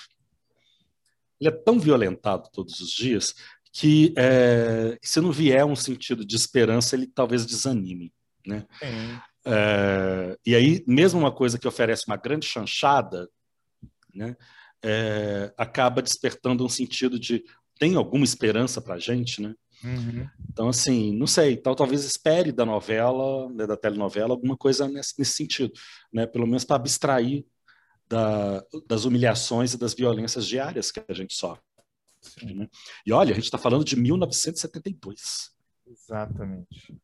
[1.39, 3.33] ele é tão violentado todos os dias
[3.71, 8.13] que é, se não vier um sentido de esperança, ele talvez desanime,
[8.45, 8.65] né?
[9.45, 13.29] É, e aí, mesmo uma coisa que oferece uma grande chanchada,
[14.13, 14.35] né,
[14.83, 17.43] é, acaba despertando um sentido de
[17.77, 19.53] tem alguma esperança para a gente, né?
[19.83, 20.27] Uhum.
[20.49, 25.13] Então, assim, não sei, então, talvez espere da novela, né, da telenovela, alguma coisa nesse,
[25.19, 25.73] nesse sentido,
[26.11, 26.25] né?
[26.25, 27.45] Pelo menos para abstrair
[28.07, 31.63] da, das humilhações e das violências diárias que a gente sofre.
[32.43, 32.67] Né?
[33.05, 35.51] E olha, a gente está falando de 1972.
[35.87, 36.95] Exatamente.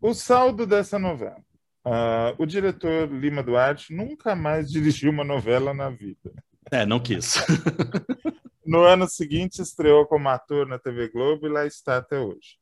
[0.00, 1.42] O saldo dessa novela.
[1.84, 6.32] Uh, o diretor Lima Duarte nunca mais dirigiu uma novela na vida.
[6.70, 7.36] É, não quis.
[8.64, 12.58] no ano seguinte, estreou como ator na TV Globo e lá está até hoje.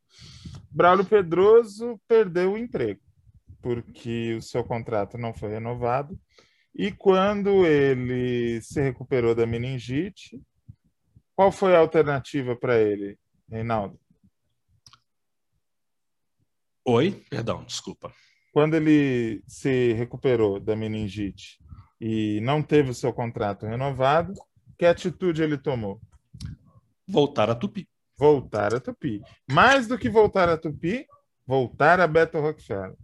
[0.70, 3.00] Braulio Pedroso perdeu o emprego,
[3.60, 6.18] porque o seu contrato não foi renovado.
[6.74, 10.40] E quando ele se recuperou da meningite,
[11.36, 13.18] qual foi a alternativa para ele,
[13.50, 14.00] Reinaldo?
[16.84, 18.12] Oi, perdão, desculpa.
[18.52, 21.61] Quando ele se recuperou da meningite
[22.04, 24.34] e não teve o seu contrato renovado,
[24.76, 26.00] que atitude ele tomou?
[27.06, 27.88] Voltar a Tupi.
[28.18, 29.22] Voltar a Tupi.
[29.48, 31.06] Mais do que voltar a Tupi,
[31.46, 32.96] voltar a Beto Rockefeller.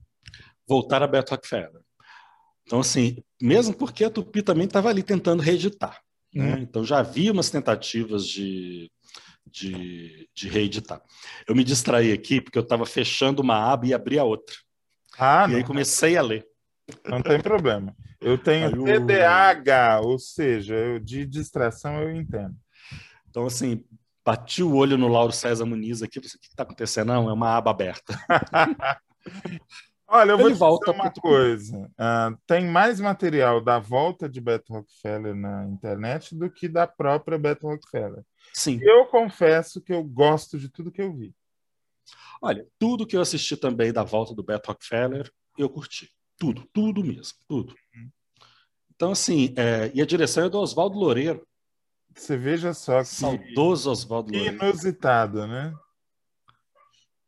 [0.66, 1.80] Voltar a Beto Rockefeller.
[2.66, 6.02] Então, assim, mesmo porque a Tupi também estava ali tentando reeditar.
[6.34, 6.56] Né?
[6.56, 6.58] Hum.
[6.58, 8.90] Então, já havia umas tentativas de,
[9.46, 11.00] de, de reeditar.
[11.46, 14.56] Eu me distraí aqui porque eu estava fechando uma aba e abri a outra.
[15.16, 15.56] Ah, e não.
[15.58, 16.44] aí comecei a ler.
[17.06, 17.94] Não tem problema.
[18.20, 22.54] Eu tenho Aí, TDAH, ou seja, eu, de distração eu entendo.
[23.30, 23.84] Então, assim,
[24.24, 27.08] bati o olho no Lauro César Muniz aqui, o que está acontecendo?
[27.08, 28.18] Não, é uma aba aberta.
[30.10, 31.76] Olha, eu vou Ele volta uma coisa.
[31.78, 37.38] Uh, tem mais material da volta de Beto Rockefeller na internet do que da própria
[37.38, 38.24] Beto Rockefeller.
[38.54, 38.80] Sim.
[38.82, 41.34] Eu confesso que eu gosto de tudo que eu vi.
[42.40, 46.10] Olha, tudo que eu assisti também da volta do Beto Rockefeller, eu curti.
[46.38, 47.74] Tudo, tudo mesmo, tudo.
[48.98, 51.46] Então, assim, é, e a direção é do Oswaldo Loureiro.
[52.16, 53.04] Você veja só que.
[53.04, 54.56] Saudoso Oswaldo Loureiro.
[54.56, 55.72] Inusitado, né?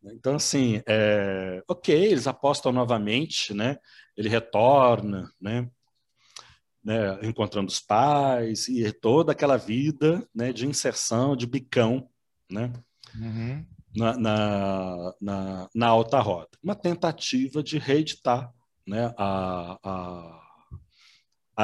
[0.02, 3.78] Então, assim, é, ok, eles apostam novamente, né?
[4.16, 5.70] Ele retorna, né?
[6.82, 7.20] né?
[7.22, 10.52] Encontrando os pais e toda aquela vida né?
[10.52, 12.10] de inserção, de bicão,
[12.50, 12.72] né?
[13.14, 13.64] Uhum.
[13.94, 16.50] Na, na, na, na, alta roda.
[16.60, 18.52] Uma tentativa de reeditar
[18.84, 20.49] né, a, a,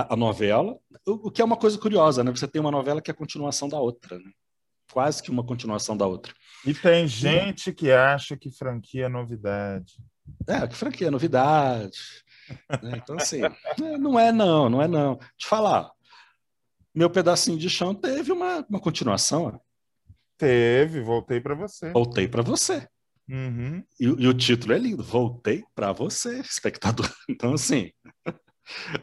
[0.00, 2.30] a, novela, o, o, que é uma coisa curiosa, né?
[2.30, 4.30] Você tem uma novela que é a continuação da outra, né?
[4.92, 6.32] quase que uma continuação da outra.
[6.64, 9.94] E tem gente que acha que franquia é novidade.
[10.46, 11.98] É, que franquia é novidade.
[12.82, 12.92] né?
[13.02, 15.18] Então, assim, né, não é não, não é não.
[15.36, 15.90] Te falar,
[16.94, 19.60] meu pedacinho de chão teve uma, uma continuação.
[20.38, 21.90] Teve, voltei para você.
[21.92, 22.88] Voltei para você.
[23.28, 23.82] Uhum.
[23.98, 27.10] E, e, o título é lindo, Voltei para você, espectador.
[27.28, 27.92] Então, assim.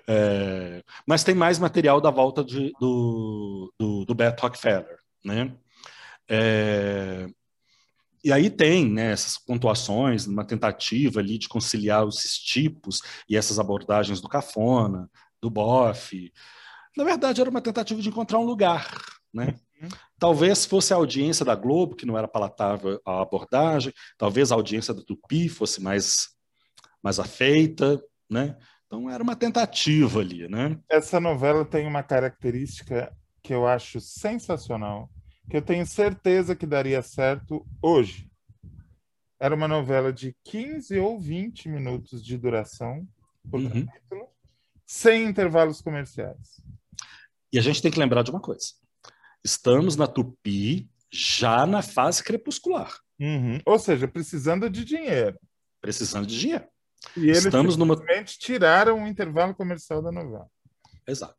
[0.08, 0.84] É...
[1.08, 5.56] Mas tem mais material da volta de, do, do, do Beto Rockefeller, né?
[6.30, 7.28] É...
[8.24, 13.60] E aí tem né, essas pontuações, uma tentativa ali de conciliar esses tipos e essas
[13.60, 15.10] abordagens do cafona,
[15.42, 16.32] do bofe.
[16.96, 18.98] Na verdade, era uma tentativa de encontrar um lugar,
[19.34, 19.56] né?
[19.82, 19.90] Uhum.
[20.18, 24.94] Talvez fosse a audiência da Globo, que não era palatável a abordagem, talvez a audiência
[24.94, 26.30] da Tupi fosse mais,
[27.04, 28.58] mais afeita, né?
[28.94, 30.80] Então era uma tentativa ali, né?
[30.88, 35.10] Essa novela tem uma característica que eu acho sensacional,
[35.50, 38.30] que eu tenho certeza que daria certo hoje.
[39.40, 43.08] Era uma novela de 15 ou 20 minutos de duração
[43.50, 43.84] por uhum.
[43.84, 44.28] capítulo,
[44.86, 46.62] sem intervalos comerciais.
[47.52, 48.68] E a gente tem que lembrar de uma coisa.
[49.44, 52.96] Estamos na Tupi já na fase crepuscular.
[53.20, 53.60] Uhum.
[53.66, 55.40] Ou seja, precisando de dinheiro.
[55.82, 56.68] Precisando de dinheiro.
[57.16, 58.40] E eles Estamos simplesmente numa...
[58.40, 60.48] tiraram o intervalo comercial da novela.
[61.08, 61.36] Exato.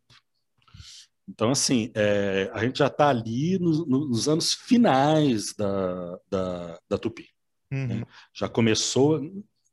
[1.28, 6.78] Então, assim, é, a gente já está ali no, no, nos anos finais da, da,
[6.88, 7.28] da Tupi.
[7.72, 7.86] Uhum.
[7.86, 8.04] Né?
[8.32, 9.20] Já começou,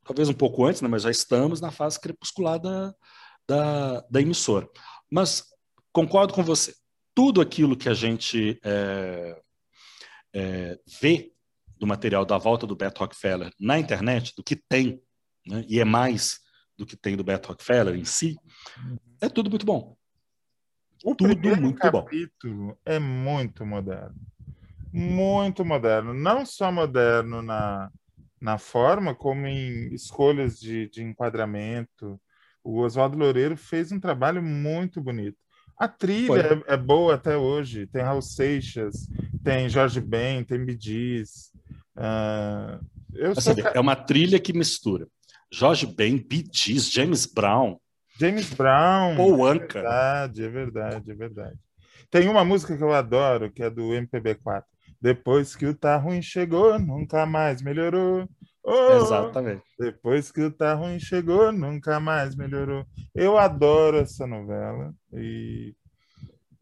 [0.04, 2.94] talvez um pouco antes, né, mas já estamos na fase crepuscular da,
[3.46, 4.68] da, da emissora.
[5.10, 5.44] Mas
[5.92, 6.74] concordo com você.
[7.14, 9.38] Tudo aquilo que a gente é,
[10.34, 11.32] é, vê
[11.78, 15.02] do material da volta do Beto Rockefeller na internet, do que tem,
[15.46, 16.40] né, e é mais
[16.76, 18.36] do que tem do Beto Rockefeller em si,
[19.20, 19.96] é tudo muito bom.
[21.04, 22.76] O tudo muito capítulo bom.
[22.84, 24.14] é muito moderno.
[24.92, 26.14] Muito moderno.
[26.14, 27.90] Não só moderno na,
[28.40, 32.20] na forma, como em escolhas de, de enquadramento.
[32.62, 35.38] O Oswaldo Loureiro fez um trabalho muito bonito.
[35.76, 37.86] A trilha é, é, boa até hoje.
[37.86, 39.08] Tem Raul Seixas,
[39.42, 41.52] tem Jorge Ben, tem Bidiz.
[41.96, 42.78] Uh,
[43.36, 45.08] assim, É uma trilha que mistura
[45.52, 47.76] Jorge Ben, Bidiz, James Brown,
[48.18, 49.16] James Brown.
[49.16, 49.78] Paul Anka.
[49.78, 51.58] É verdade, é verdade, é verdade.
[52.10, 54.62] Tem uma música que eu adoro, que é do MPB4.
[55.00, 58.28] Depois que o Tá Ruim chegou, nunca mais melhorou.
[58.62, 59.64] Oh, Exatamente.
[59.78, 62.86] Depois que o Tá Ruim chegou, nunca mais melhorou.
[63.14, 65.74] Eu adoro essa novela e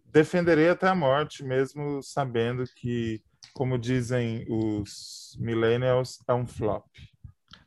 [0.06, 3.20] defenderei até a morte, mesmo sabendo que,
[3.52, 6.86] como dizem os millennials, é um flop.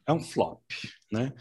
[0.05, 0.61] É um flop,
[1.11, 1.33] né?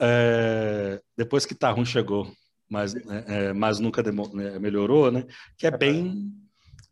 [0.00, 2.30] é, depois que tá ruim chegou,
[2.68, 5.24] mas, é, é mas nunca né, melhorou, né?
[5.56, 6.32] Que é bem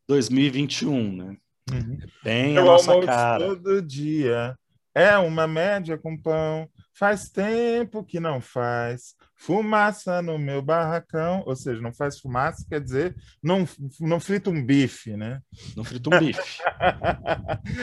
[0.08, 1.36] 2021, né?
[1.70, 1.98] Uhum.
[2.00, 3.44] É bem Eu a nossa cara.
[3.46, 4.56] todo dia.
[4.94, 6.68] É uma média com pão.
[6.96, 12.80] Faz tempo que não faz fumaça no meu barracão, ou seja, não faz fumaça, quer
[12.80, 13.66] dizer, não,
[14.00, 15.40] não frita um bife, né?
[15.76, 16.62] Não frita um bife.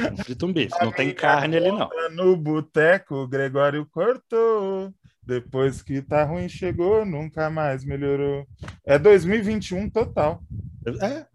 [0.09, 1.89] não frita um bife, não tem carne ali, não.
[2.11, 4.93] No boteco, o Gregório cortou.
[5.23, 8.47] Depois que tá ruim, chegou, nunca mais melhorou.
[8.83, 10.43] É 2021 total.
[10.99, 11.27] É,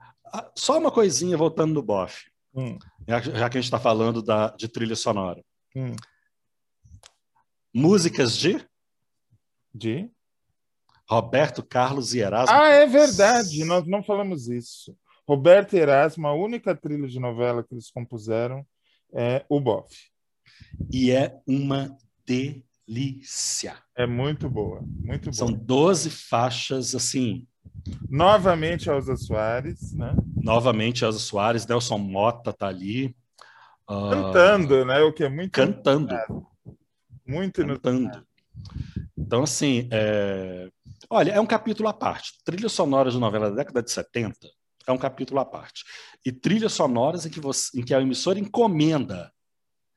[0.57, 2.31] só uma coisinha voltando no bofe.
[2.55, 2.79] Hum.
[3.07, 5.43] Já, já, que a gente está falando da, de trilha sonora.
[5.75, 5.95] Hum.
[7.73, 8.67] Músicas de?
[9.77, 10.11] De?
[11.09, 12.57] Roberto Carlos e Erasmo.
[12.57, 14.97] Ah, é verdade, nós não falamos isso.
[15.27, 18.67] Roberto e Erasmo, a única trilha de novela que eles compuseram
[19.13, 19.95] é o Boff.
[20.93, 23.77] E é uma delícia.
[23.95, 25.35] É muito boa, muito boa.
[25.35, 27.47] São 12 faixas, assim.
[28.09, 30.15] Novamente Elza Soares, né?
[30.37, 33.15] Novamente Elza Soares, Nelson Mota tá ali.
[33.87, 35.01] Ah, cantando, uh, né?
[35.01, 36.13] O que é muito cantando.
[36.13, 36.47] Inusitado.
[37.25, 37.99] Muito cantando.
[37.99, 38.27] Inusitado.
[39.17, 40.69] Então, assim, é...
[41.09, 42.33] olha, é um capítulo à parte.
[42.45, 44.37] Trilhas sonoras de novela da década de 70
[44.87, 45.85] é um capítulo à parte.
[46.25, 49.33] E trilhas sonoras em que, você, em que a emissora encomenda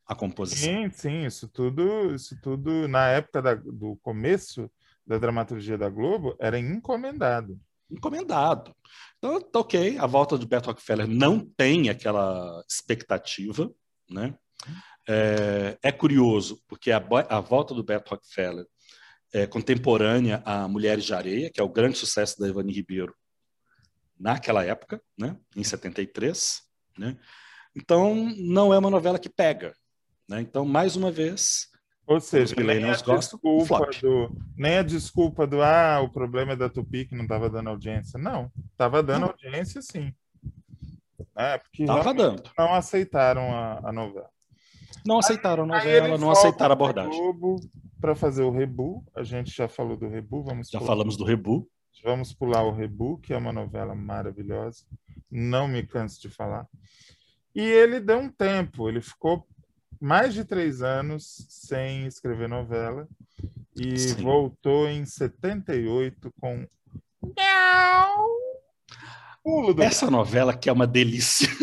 [0.05, 0.67] a composição.
[0.67, 4.70] Sim, sim, isso tudo, isso tudo na época da, do começo
[5.05, 7.59] da dramaturgia da Globo era encomendado.
[7.91, 8.76] Encomendado.
[9.17, 13.72] Então, tá ok, a volta de Beto Rockefeller não tem aquela expectativa,
[14.09, 14.36] né?
[15.07, 18.65] É, é curioso, porque a, a, volta do Beto Rockefeller
[19.34, 23.15] é contemporânea a Mulheres de Areia, que é o grande sucesso da Ivani Ribeiro
[24.19, 25.38] naquela época, né?
[25.55, 26.61] em 73.
[26.97, 27.17] Né?
[27.75, 29.73] Então, não é uma novela que pega,
[30.27, 30.41] né?
[30.41, 31.69] Então, mais uma vez,
[32.09, 36.55] ou seja, nem a, gostam, desculpa do, nem a desculpa do ah, o problema é
[36.55, 38.19] da Tupi que não estava dando audiência.
[38.19, 39.27] Não, estava dando não.
[39.30, 40.11] audiência sim.
[41.38, 42.43] É, porque tava dando.
[42.57, 44.30] não aceitaram a, a novela.
[45.06, 47.20] Não aceitaram a novela, não aceitaram a abordagem.
[48.00, 50.88] Para fazer o Rebu, a gente já falou do Rebu, vamos Já pular.
[50.91, 51.68] falamos do Rebu.
[52.04, 54.86] Vamos pular o Rebu, que é uma novela maravilhosa.
[55.30, 56.66] Não me canso de falar.
[57.54, 59.45] E ele deu um tempo, ele ficou
[60.00, 63.06] mais de três anos sem escrever novela
[63.76, 64.24] e Sim.
[64.24, 66.66] voltou em 78 com
[69.79, 71.49] Essa novela que é uma delícia.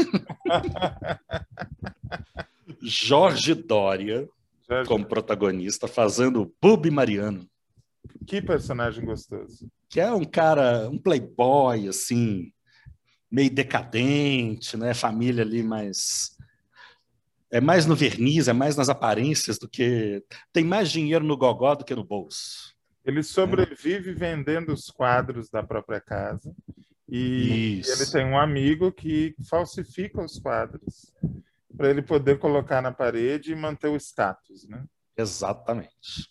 [2.82, 4.28] Jorge Dória
[4.68, 4.88] Jorge.
[4.88, 7.48] como protagonista, fazendo Bubi Mariano.
[8.26, 9.68] Que personagem gostoso.
[9.88, 12.52] Que é um cara, um playboy, assim,
[13.30, 14.94] meio decadente, né?
[14.94, 16.36] Família ali mais
[17.50, 20.22] é mais no verniz, é mais nas aparências do que
[20.52, 22.74] tem mais dinheiro no gogó do que no bolso.
[23.04, 24.14] Ele sobrevive é.
[24.14, 26.52] vendendo os quadros da própria casa
[27.08, 27.92] e Isso.
[27.92, 31.12] ele tem um amigo que falsifica os quadros
[31.76, 34.84] para ele poder colocar na parede e manter o status, né?
[35.16, 36.28] Exatamente.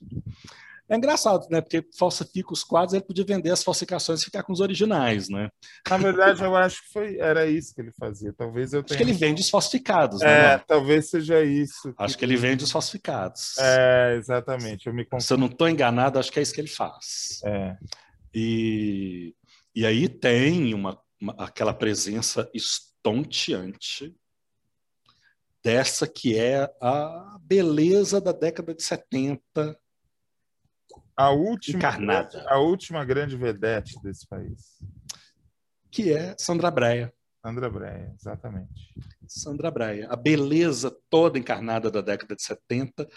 [0.88, 1.61] É engraçado, né?
[1.61, 5.49] Porque falsifica os quadros, ele podia vender as falsificações e ficar com os originais, né?
[5.89, 8.32] Na verdade, eu acho que foi, era isso que ele fazia.
[8.34, 8.95] Talvez eu tenha...
[8.95, 10.53] Acho que ele vende os falsificados, né?
[10.53, 11.91] É, talvez seja isso.
[11.91, 12.03] Que...
[12.03, 13.57] Acho que ele vende os falsificados.
[13.57, 14.86] É, exatamente.
[14.86, 17.41] Eu me Se eu não estou enganado, acho que é isso que ele faz.
[17.43, 17.78] É.
[18.32, 19.34] E,
[19.76, 24.15] e aí tem uma, uma aquela presença estonteante
[25.63, 29.78] dessa que é a beleza da década de 70
[31.17, 32.45] a última, encarnada.
[32.47, 34.78] A última grande vedete desse país.
[35.89, 37.13] Que é Sandra Breia.
[37.41, 38.93] Sandra Breia, exatamente.
[39.28, 40.07] Sandra Breia.
[40.09, 43.07] A beleza toda encarnada da década de 70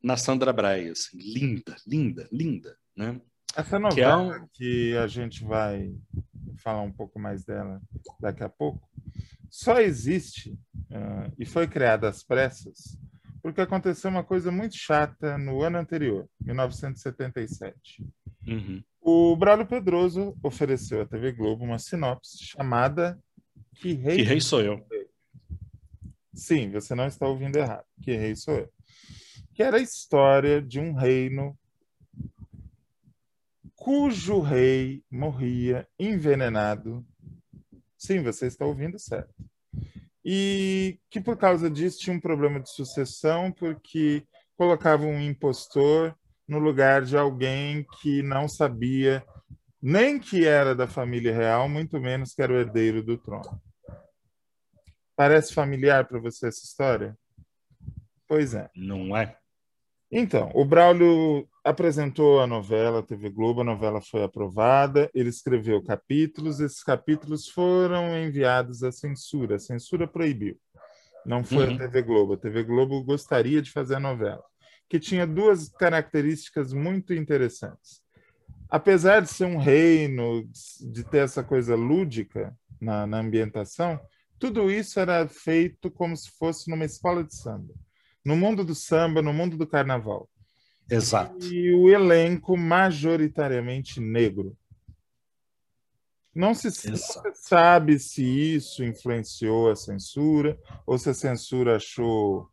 [0.00, 0.92] na Sandra Breia.
[0.92, 2.78] Assim, linda, linda, linda.
[2.94, 3.20] Né?
[3.56, 4.48] Essa novela que, é um...
[4.52, 5.94] que a gente vai
[6.58, 7.80] falar um pouco mais dela
[8.20, 8.88] daqui a pouco,
[9.50, 10.52] só existe
[10.90, 12.98] uh, e foi criada às pressas
[13.46, 18.04] porque aconteceu uma coisa muito chata no ano anterior, 1977.
[18.44, 18.82] Uhum.
[19.00, 23.16] O Braulio Pedroso ofereceu à TV Globo uma sinopse chamada
[23.76, 24.84] Que Rei, que rei Sou Eu.
[26.34, 27.84] Sim, você não está ouvindo errado.
[28.02, 28.68] Que Rei Sou Eu.
[29.54, 31.56] Que era a história de um reino
[33.86, 37.06] cujo rei morria envenenado.
[37.96, 39.32] Sim, você está ouvindo certo
[40.28, 44.26] e que por causa disso tinha um problema de sucessão, porque
[44.56, 46.18] colocavam um impostor
[46.48, 49.24] no lugar de alguém que não sabia
[49.80, 53.62] nem que era da família real, muito menos que era o herdeiro do trono.
[55.14, 57.16] Parece familiar para você essa história?
[58.26, 58.68] Pois é.
[58.74, 59.38] Não é?
[60.10, 66.60] Então, o Braulio apresentou a novela TV Globo, a novela foi aprovada, ele escreveu capítulos,
[66.60, 70.56] esses capítulos foram enviados à censura, a censura proibiu.
[71.24, 71.74] Não foi uhum.
[71.74, 74.44] a TV Globo, a TV Globo gostaria de fazer a novela,
[74.88, 78.00] que tinha duas características muito interessantes.
[78.70, 80.48] Apesar de ser um reino,
[80.80, 83.98] de ter essa coisa lúdica na, na ambientação,
[84.38, 87.74] tudo isso era feito como se fosse numa escola de samba
[88.26, 90.28] no mundo do samba, no mundo do carnaval.
[90.90, 91.44] Exato.
[91.46, 94.56] E o elenco majoritariamente negro.
[96.34, 102.48] Não se, não se, sabe se isso influenciou a censura ou se a censura achou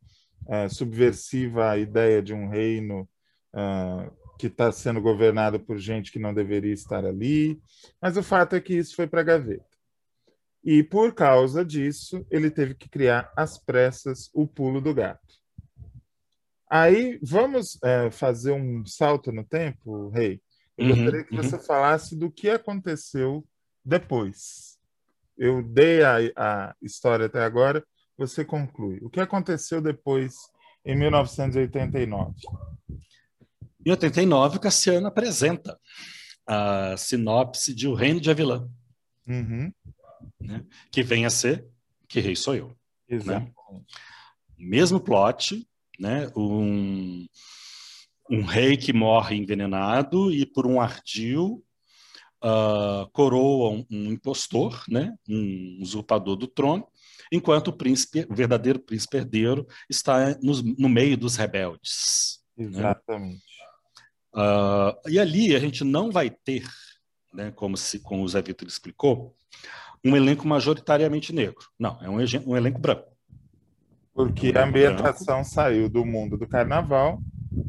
[0.47, 3.07] é, subversiva a ideia de um reino
[3.53, 4.09] uh,
[4.39, 7.61] que está sendo governado por gente que não deveria estar ali.
[8.01, 9.65] Mas o fato é que isso foi para a gaveta.
[10.63, 15.42] E por causa disso, ele teve que criar às pressas o pulo do gato.
[16.73, 20.41] Aí vamos é, fazer um salto no tempo, Rei.
[20.75, 21.43] Eu uhum, gostaria que uhum.
[21.43, 23.47] você falasse do que aconteceu
[23.85, 24.79] depois.
[25.37, 27.85] Eu dei a, a história até agora,
[28.17, 28.97] você conclui.
[29.03, 30.33] O que aconteceu depois,
[30.83, 32.33] em 1989?
[33.85, 35.79] Em 89, Cassiano apresenta
[36.43, 38.67] a sinopse de O Reino de Avilã,
[39.27, 39.71] uhum.
[40.41, 40.65] né?
[40.91, 41.67] que vem a ser
[42.07, 42.75] Que Rei Sou Eu.
[43.07, 43.45] Exato.
[43.45, 43.81] Né?
[44.57, 45.67] Mesmo plot,
[46.03, 46.29] né?
[46.35, 47.25] Um,
[48.29, 51.63] um rei que morre envenenado e por um ardil
[52.43, 55.15] uh, coroa um, um, impostor, né?
[55.29, 56.85] um usurpador do trono,
[57.31, 62.41] enquanto o príncipe, o verdadeiro príncipe herdeiro, está no, no meio dos rebeldes.
[62.57, 62.65] Né?
[62.65, 63.35] Exatamente.
[63.35, 64.43] Né?
[64.43, 66.67] Uh, e ali a gente não vai ter,
[67.33, 69.37] né, como, se, como o Zé Vitor explicou,
[70.03, 71.65] um elenco majoritariamente negro.
[71.79, 72.17] Não, é um,
[72.51, 73.12] um elenco branco.
[74.13, 77.19] Porque a ambientação saiu do mundo do carnaval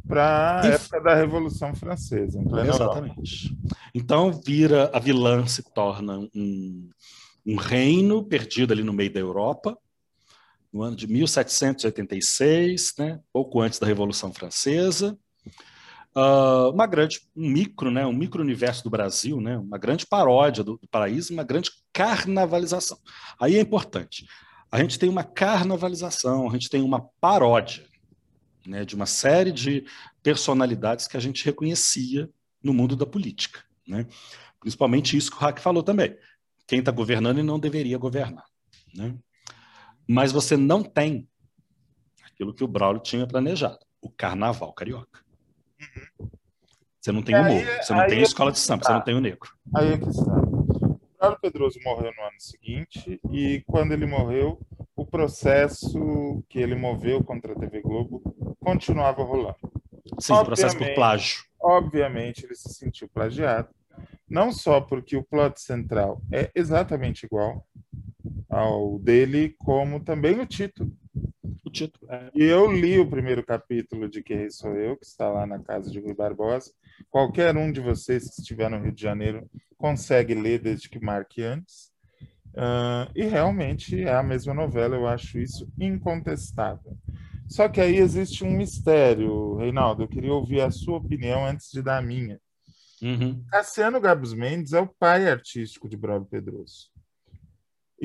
[0.07, 2.41] para a época da Revolução Francesa.
[2.69, 3.57] Exatamente.
[3.95, 6.91] Então vira a vilã se torna um,
[7.47, 9.77] um reino perdido ali no meio da Europa,
[10.73, 15.17] no ano de 1786, né, pouco antes da Revolução Francesa.
[16.17, 20.63] Uh, uma grande, um micro, né, um micro universo do Brasil, né, uma grande paródia
[20.63, 22.99] do, do paraíso, uma grande carnavalização.
[23.41, 24.27] Aí é importante
[24.75, 27.85] a gente tem uma carnavalização, a gente tem uma paródia
[28.67, 29.87] né, de uma série de
[30.21, 32.29] personalidades que a gente reconhecia
[32.61, 33.63] no mundo da política.
[33.87, 34.05] Né?
[34.59, 36.19] Principalmente isso que o Hack falou também.
[36.67, 38.47] Quem está governando e não deveria governar.
[38.93, 39.15] Né?
[40.09, 41.29] Mas você não tem
[42.27, 45.21] aquilo que o Braulio tinha planejado, o carnaval carioca.
[47.01, 49.15] Você não tem o morro, você não tem a escola de samba, você não tem
[49.15, 49.53] o negro.
[49.73, 50.54] Aí é que está.
[51.25, 54.61] Carlos Pedroso morreu no ano seguinte e quando ele morreu,
[54.95, 58.23] o processo que ele moveu contra a TV Globo
[58.61, 59.57] continuava rolando.
[60.21, 61.45] Sim, obviamente, processo por plágio.
[61.59, 63.71] Obviamente, ele se sentiu plagiado,
[64.29, 67.67] não só porque o plot central é exatamente igual
[68.51, 70.93] ao dele, como também o título.
[71.65, 72.11] O título.
[72.13, 72.31] É.
[72.35, 75.59] E eu li o primeiro capítulo de Que Rei Sou Eu, que está lá na
[75.59, 76.73] casa de Rui Barbosa.
[77.11, 81.43] Qualquer um de vocês que estiver no Rio de Janeiro consegue ler desde que marque
[81.43, 81.93] antes.
[82.55, 86.97] Uh, e realmente é a mesma novela, eu acho isso incontestável.
[87.49, 90.05] Só que aí existe um mistério, Reinaldo.
[90.05, 92.41] Eu queria ouvir a sua opinião antes de dar a minha.
[93.03, 93.45] Uhum.
[93.51, 96.94] Cassiano Gabos Mendes é o pai artístico de Braulio Pedroso.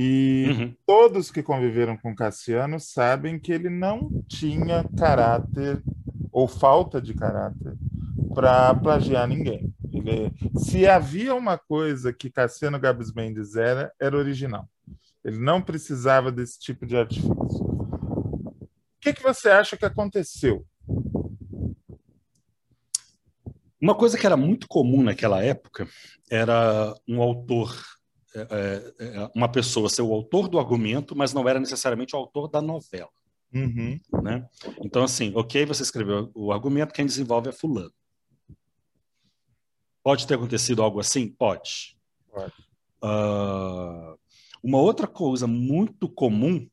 [0.02, 0.76] E uhum.
[0.86, 5.84] todos que conviveram com Cassiano sabem que ele não tinha caráter
[6.32, 7.76] ou falta de caráter
[8.34, 9.74] para plagiar ninguém.
[9.92, 14.70] Ele, se havia uma coisa que Cassiano Gabos Mendes era, era original.
[15.22, 17.36] Ele não precisava desse tipo de artifício.
[17.36, 18.68] O
[19.02, 20.66] que, que você acha que aconteceu?
[23.82, 25.90] Uma coisa que era muito comum naquela época
[26.32, 27.99] era um autor
[28.36, 32.20] é, é, é, uma pessoa ser o autor do argumento, mas não era necessariamente o
[32.20, 33.10] autor da novela.
[33.54, 34.00] Uhum.
[34.22, 34.48] Né?
[34.84, 37.94] Então, assim, ok, você escreveu o argumento, quem desenvolve é fulano.
[40.04, 41.28] Pode ter acontecido algo assim?
[41.28, 41.98] Pode.
[42.32, 42.54] Pode.
[43.04, 44.18] Uh,
[44.62, 46.70] uma outra coisa muito comum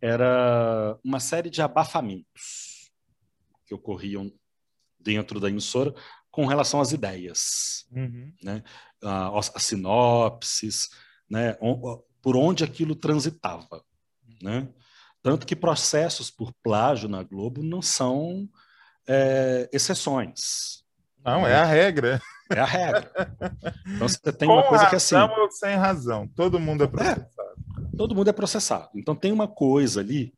[0.00, 2.90] era uma série de abafamentos
[3.64, 4.32] que ocorriam
[4.98, 5.94] dentro da emissora
[6.36, 7.86] com relação às ideias.
[7.90, 8.30] Uhum.
[8.42, 8.62] Né?
[9.02, 10.90] as sinopses,
[11.30, 11.56] né,
[12.20, 13.82] por onde aquilo transitava,
[14.42, 14.68] né?
[15.22, 18.48] Tanto que processos por plágio na Globo não são
[19.08, 20.84] é, exceções.
[21.24, 22.20] Não, é a regra.
[22.50, 23.10] É a regra.
[23.86, 25.16] Então você tem uma coisa que é assim.
[25.16, 27.56] ou sem razão, todo mundo é processado.
[27.78, 28.90] É, todo mundo é processado.
[28.94, 30.34] Então tem uma coisa ali,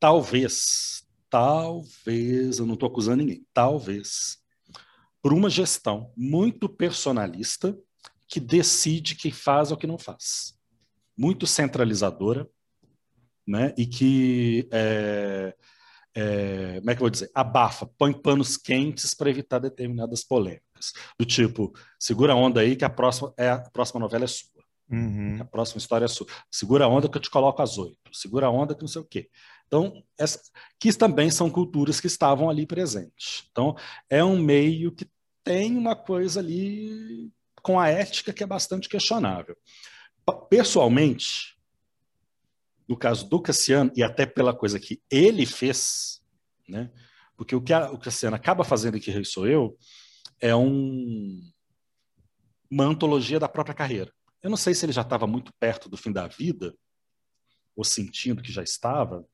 [0.00, 4.43] talvez, talvez, eu não estou acusando ninguém, talvez
[5.24, 7.74] por uma gestão muito personalista
[8.28, 10.52] que decide quem faz ou que não faz.
[11.16, 12.46] Muito centralizadora,
[13.46, 13.72] né?
[13.78, 15.56] E que é,
[16.14, 17.30] é, como é que eu vou dizer?
[17.34, 20.92] Abafa, põe panos quentes para evitar determinadas polêmicas.
[21.18, 24.62] Do tipo, segura a onda aí que a próxima, é, a próxima novela é sua.
[24.90, 25.38] Uhum.
[25.40, 26.26] A próxima história é sua.
[26.50, 27.96] Segura a onda que eu te coloco às oito.
[28.12, 29.30] Segura a onda que não sei o quê.
[29.66, 30.38] Então, essa,
[30.78, 33.48] que também são culturas que estavam ali presentes.
[33.50, 33.74] Então,
[34.10, 35.06] é um meio que
[35.44, 37.30] tem uma coisa ali
[37.62, 39.56] com a ética que é bastante questionável.
[40.48, 41.56] Pessoalmente,
[42.88, 46.22] no caso do Cassiano, e até pela coisa que ele fez,
[46.68, 46.90] né?
[47.36, 49.76] Porque o que a, o Cassiano acaba fazendo aqui, Rei Sou Eu,
[50.40, 51.40] é um,
[52.70, 54.12] uma antologia da própria carreira.
[54.42, 56.74] Eu não sei se ele já estava muito perto do fim da vida,
[57.74, 59.26] ou sentindo que já estava.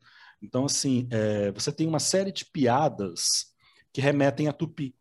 [0.42, 3.54] Então, assim, é, você tem uma série de piadas
[3.92, 4.94] que remetem a Tupi.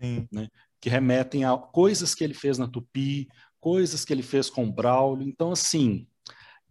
[0.00, 0.28] Sim.
[0.30, 0.48] Né?
[0.80, 3.28] que remetem a coisas que ele fez na Tupi,
[3.58, 5.26] coisas que ele fez com o Braulio.
[5.28, 6.06] Então, assim,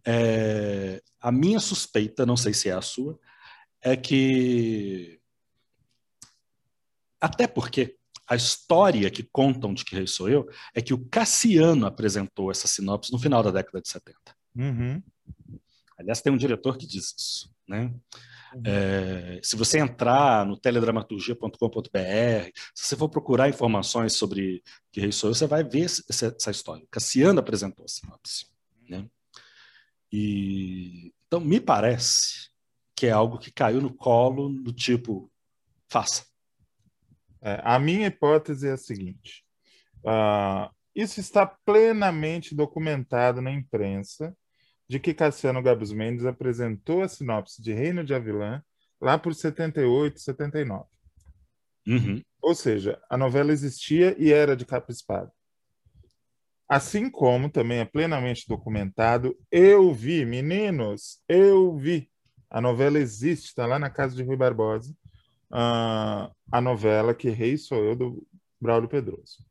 [0.06, 3.18] é, a minha suspeita, não sei se é a sua,
[3.82, 5.20] é que.
[7.20, 7.98] Até porque
[8.28, 12.66] a história que contam de Que Rei Sou Eu é que o Cassiano apresentou essa
[12.66, 14.18] sinopse no final da década de 70.
[14.56, 15.02] Uhum.
[15.98, 17.54] Aliás, tem um diretor que diz isso.
[17.68, 17.92] Né?
[18.64, 21.58] É, se você entrar no teledramaturgia.com.br,
[22.74, 24.62] se você for procurar informações sobre
[24.92, 26.86] que rei sou eu, você vai ver essa, essa história.
[26.90, 28.46] Cassiano apresentou a sinopse.
[28.88, 29.06] Né?
[30.12, 32.50] E, então, me parece
[32.94, 35.30] que é algo que caiu no colo do tipo,
[35.88, 36.24] faça.
[37.42, 39.44] É, a minha hipótese é a seguinte:
[39.98, 44.34] uh, isso está plenamente documentado na imprensa
[44.88, 48.62] de que Cassiano Gabos Mendes apresentou a sinopse de Reino de Avilã
[49.00, 50.84] lá por 78, 79.
[51.86, 52.22] Uhum.
[52.40, 55.30] Ou seja, a novela existia e era de capa espada.
[56.68, 62.10] Assim como também é plenamente documentado, eu vi, meninos, eu vi.
[62.50, 64.92] A novela existe, está lá na casa de Rui Barbosa,
[65.52, 68.26] uh, a novela Que Rei Sou Eu, do
[68.60, 69.44] Braulio Pedroso.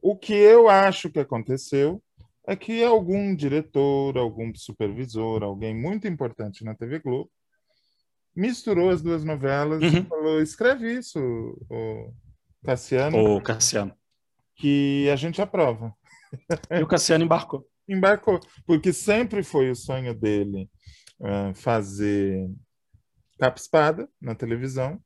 [0.00, 2.02] O que eu acho que aconteceu
[2.48, 7.30] é que algum diretor, algum supervisor, alguém muito importante na TV Globo,
[8.34, 9.98] misturou as duas novelas uhum.
[9.98, 11.20] e falou: escreve isso,
[11.68, 12.10] o
[12.64, 13.36] Cassiano.
[13.36, 13.94] O Cassiano.
[14.56, 15.94] Que a gente aprova.
[16.70, 17.68] E o Cassiano embarcou.
[17.86, 20.70] embarcou, porque sempre foi o sonho dele
[21.20, 22.50] uh, fazer
[23.38, 24.98] capa-espada na televisão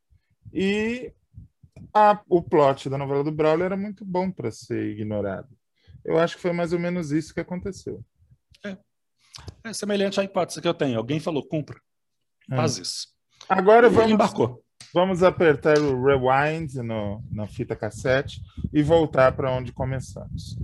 [0.53, 1.12] e
[1.93, 5.49] a, o plot da novela do Braulio era muito bom para ser ignorado.
[6.05, 8.05] Eu acho que foi mais ou menos isso que aconteceu.
[8.64, 8.76] É,
[9.64, 10.98] é semelhante à hipótese que eu tenho.
[10.98, 11.80] Alguém falou, cumpra.
[12.50, 12.57] É.
[12.57, 13.09] Faz isso.
[13.48, 14.62] Agora vamos, embarcou.
[14.92, 18.40] vamos apertar o rewind no, na fita cassete
[18.72, 20.57] e voltar para onde começamos.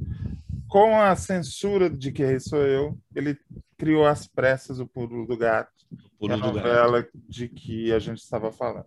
[0.68, 3.38] Com a censura de Que Rei Sou Eu, ele
[3.76, 5.72] criou às pressas o Pulo do Gato,
[6.18, 7.12] Pulo a novela gato.
[7.28, 8.86] de que a gente estava falando.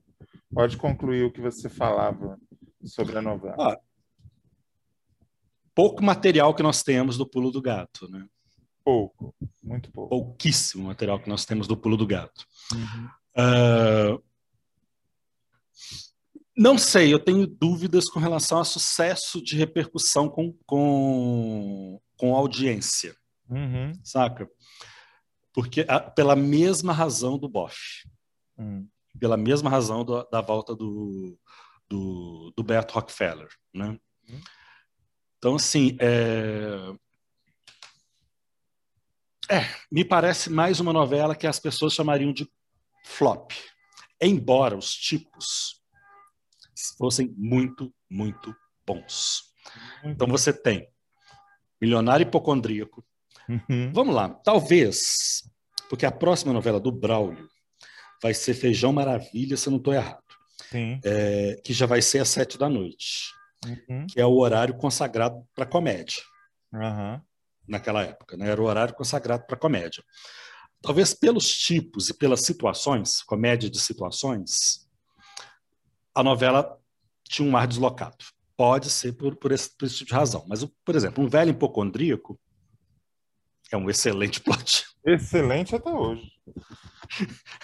[0.53, 2.37] Pode concluir o que você falava
[2.83, 3.55] sobre a novela.
[3.57, 3.79] Ah,
[5.81, 8.27] pouco material que nós temos do Pulo do Gato, né?
[8.85, 10.09] Pouco, muito pouco.
[10.09, 12.45] Pouquíssimo material que nós temos do Pulo do Gato.
[12.71, 13.09] Uhum.
[14.15, 14.23] Uh,
[16.55, 23.15] não sei, eu tenho dúvidas com relação ao sucesso de repercussão com, com, com audiência,
[23.49, 23.91] uhum.
[24.03, 24.47] saca?
[25.51, 28.05] Porque a, pela mesma razão do Bosch,
[28.55, 28.87] uhum.
[29.19, 31.39] pela mesma razão do, da volta do,
[31.89, 33.99] do, do Beto Rockefeller, né?
[34.29, 34.41] Uhum.
[35.41, 36.93] Então, assim, é...
[39.49, 42.47] é, me parece mais uma novela que as pessoas chamariam de
[43.03, 43.51] flop,
[44.21, 45.81] embora os tipos
[46.95, 49.51] fossem muito, muito bons.
[50.03, 50.87] Então você tem
[51.81, 53.03] Milionário Hipocondríaco.
[53.49, 53.91] Uhum.
[53.91, 55.41] Vamos lá, talvez,
[55.89, 57.49] porque a próxima novela do Braulio
[58.21, 60.21] vai ser Feijão Maravilha, se eu não estou errado.
[61.03, 63.33] É, que já vai ser às sete da noite,
[63.65, 64.07] uhum.
[64.07, 66.21] que é o horário consagrado para comédia.
[66.73, 67.21] Uhum.
[67.67, 68.49] Naquela época, né?
[68.49, 70.03] Era o horário consagrado para comédia.
[70.81, 74.89] Talvez pelos tipos e pelas situações, comédia de situações,
[76.13, 76.77] a novela
[77.23, 78.17] tinha um ar deslocado.
[78.57, 80.45] Pode ser por, por, esse, por esse tipo de razão.
[80.47, 82.39] Mas, por exemplo, um velho hipocondríaco
[83.71, 84.85] é um excelente plot.
[85.05, 86.31] Excelente até hoje.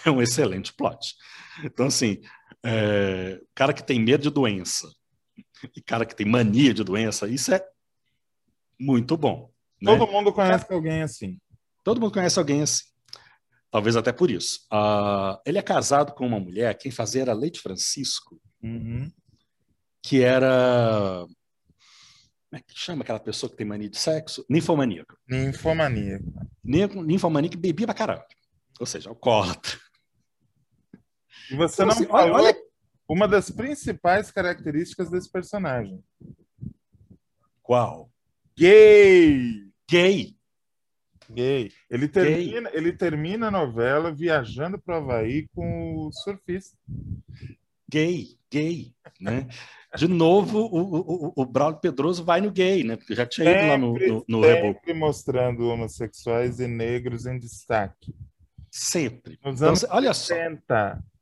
[0.05, 1.15] é um excelente plot.
[1.63, 2.21] Então, assim,
[2.63, 4.87] é, cara que tem medo de doença
[5.75, 7.65] e cara que tem mania de doença, isso é
[8.79, 9.51] muito bom.
[9.81, 9.97] Né?
[9.97, 11.39] Todo mundo conhece alguém assim.
[11.83, 12.85] Todo mundo conhece alguém assim.
[13.69, 14.65] Talvez até por isso.
[14.71, 19.11] Uh, ele é casado com uma mulher, quem fazia era Leite Francisco, uhum.
[20.01, 21.25] que era.
[22.49, 24.45] Como é que chama aquela pessoa que tem mania de sexo?
[24.49, 25.17] Ninfomaníaco.
[25.27, 26.23] Ninfomaníaco.
[26.63, 28.23] Ninfomaníaco que bebia pra caralho.
[28.79, 29.77] Ou seja, alcoólatra.
[31.51, 32.55] E você então, não assim, falou olha...
[33.07, 36.03] uma das principais características desse personagem.
[37.61, 38.09] Qual?
[38.57, 39.69] Gay!
[39.89, 40.37] Gay!
[41.29, 41.71] Gay.
[41.89, 42.79] Ele termina, Gay.
[42.79, 46.77] ele termina a novela viajando para o Havaí com o surfista.
[47.89, 49.47] Gay, gay, né?
[49.95, 52.97] De novo, o, o, o Braulio Pedroso vai no gay, né?
[52.97, 58.13] Porque já tinha ido lá no, no, no Sempre mostrando homossexuais e negros em destaque.
[58.69, 59.39] Sempre.
[59.43, 60.63] Nos então, anos então, olha 70.
[60.67, 61.16] Só.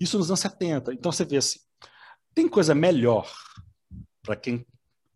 [0.00, 0.92] Isso nos anos 70.
[0.92, 1.58] Então você vê assim,
[2.34, 3.30] tem coisa melhor
[4.22, 4.66] para quem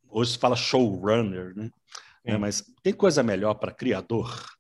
[0.08, 1.70] hoje se fala showrunner, né?
[2.24, 4.52] É, mas tem coisa melhor para criador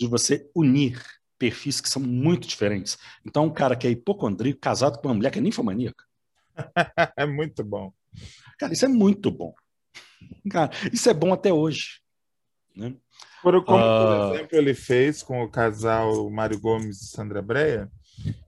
[0.00, 1.02] de você unir
[1.38, 2.96] perfis que são muito diferentes.
[3.26, 6.04] Então, um cara que é hipocondríaco, casado com uma mulher que é ninfomaníaca.
[7.16, 7.92] é muito bom.
[8.58, 9.52] Cara, isso é muito bom.
[10.50, 12.00] Cara, isso é bom até hoje.
[12.74, 12.94] Né?
[13.42, 14.28] Por, como, uh...
[14.28, 17.90] por exemplo, ele fez com o casal Mário Gomes e Sandra Breia,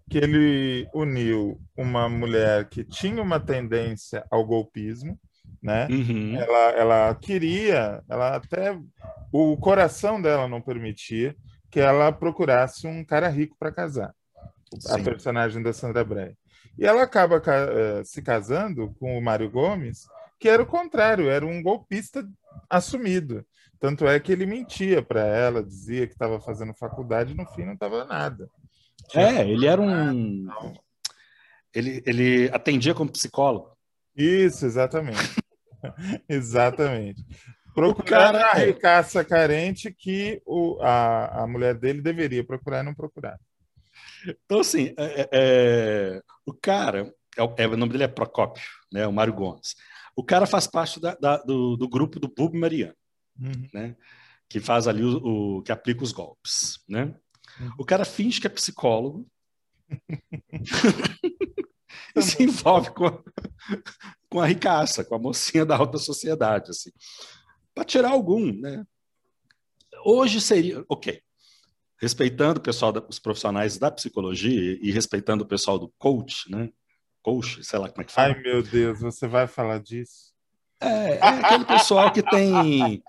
[0.08, 5.18] que ele uniu uma mulher que tinha uma tendência ao golpismo,
[5.62, 5.88] né?
[5.90, 6.36] Uhum.
[6.36, 8.78] Ela, ela queria, ela até
[9.32, 11.34] o coração dela não permitia
[11.70, 14.14] que ela procurasse um cara rico para casar.
[14.78, 15.00] Sim.
[15.00, 16.36] A personagem da Sandra Bray.
[16.78, 20.06] E ela acaba uh, se casando com o Mário Gomes,
[20.38, 22.26] que era o contrário, era um golpista
[22.68, 23.44] assumido.
[23.80, 27.64] Tanto é que ele mentia para ela, dizia que estava fazendo faculdade, e no fim
[27.64, 28.48] não estava nada.
[29.12, 30.46] É, ele era um.
[31.74, 33.76] Ele, ele atendia como psicólogo.
[34.16, 35.18] Isso, exatamente.
[36.28, 37.24] Exatamente.
[37.74, 38.66] Procurar a é.
[38.66, 43.38] ricaça carente que o, a, a mulher dele deveria procurar e não procurar.
[44.44, 49.06] Então, assim, é, é, é o cara, é, é, o nome dele é Procópio, né,
[49.06, 49.74] o Mário Gomes.
[50.16, 52.94] O cara faz parte da, da, do, do, grupo do Bub Mariano,
[53.40, 53.68] uhum.
[53.72, 53.96] né,
[54.48, 57.12] que faz ali o, o, que aplica os golpes, né?
[57.78, 59.26] O cara finge que é psicólogo
[62.16, 63.22] e se envolve com,
[64.28, 66.90] com a ricaça, com a mocinha da alta sociedade, assim,
[67.74, 68.84] para tirar algum, né?
[70.04, 71.20] Hoje seria, ok,
[72.00, 76.70] respeitando o pessoal, da, os profissionais da psicologia e respeitando o pessoal do coach, né?
[77.22, 78.34] Coach, sei lá como é que fala.
[78.34, 80.34] Ai, meu Deus, você vai falar disso?
[80.80, 83.02] É, é aquele pessoal que tem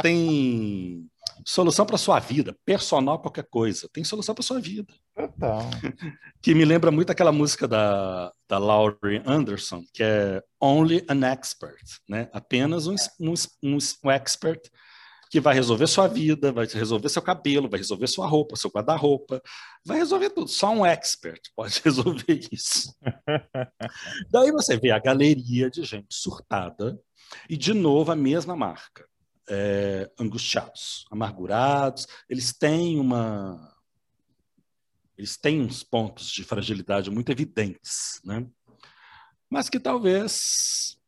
[0.00, 1.10] tem
[1.48, 4.92] solução para sua vida, personal qualquer coisa, tem solução para sua vida.
[5.14, 5.62] Total.
[6.40, 11.82] Que me lembra muito aquela música da da Laurie Anderson, que é Only an Expert,
[12.08, 12.28] né?
[12.32, 14.70] Apenas um, um, um, um expert
[15.30, 19.42] que vai resolver sua vida, vai resolver seu cabelo, vai resolver sua roupa, seu guarda-roupa,
[19.84, 20.48] vai resolver tudo.
[20.48, 22.94] Só um expert pode resolver isso.
[24.30, 26.98] Daí você vê a galeria de gente surtada
[27.48, 29.06] e, de novo, a mesma marca.
[29.50, 33.74] É, angustiados, amargurados, eles têm uma.
[35.16, 38.46] Eles têm uns pontos de fragilidade muito evidentes, né?
[39.50, 40.98] mas que talvez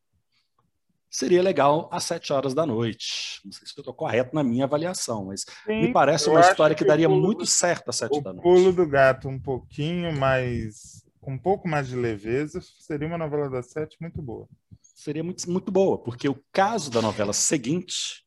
[1.11, 3.41] seria legal às sete horas da noite.
[3.45, 6.75] Não sei se eu estou correto na minha avaliação, mas Sim, me parece uma história
[6.75, 8.47] que, que daria muito do, certo às sete da noite.
[8.47, 13.19] O pulo do gato um pouquinho mais, com um pouco mais de leveza, seria uma
[13.19, 14.49] novela das sete muito boa.
[14.81, 18.25] Seria muito, muito boa, porque o caso da novela seguinte.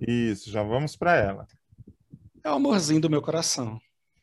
[0.00, 1.46] Isso, já vamos para ela.
[2.44, 3.80] É o amorzinho do meu coração.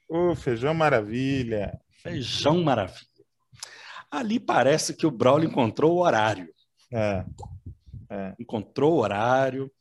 [0.10, 1.80] O feijão maravilha.
[2.02, 3.08] Feijão maravilha.
[4.12, 6.50] Ali parece que o Braulio encontrou o horário.
[6.92, 7.24] É.
[8.10, 8.36] É.
[8.40, 9.72] Encontrou o horário,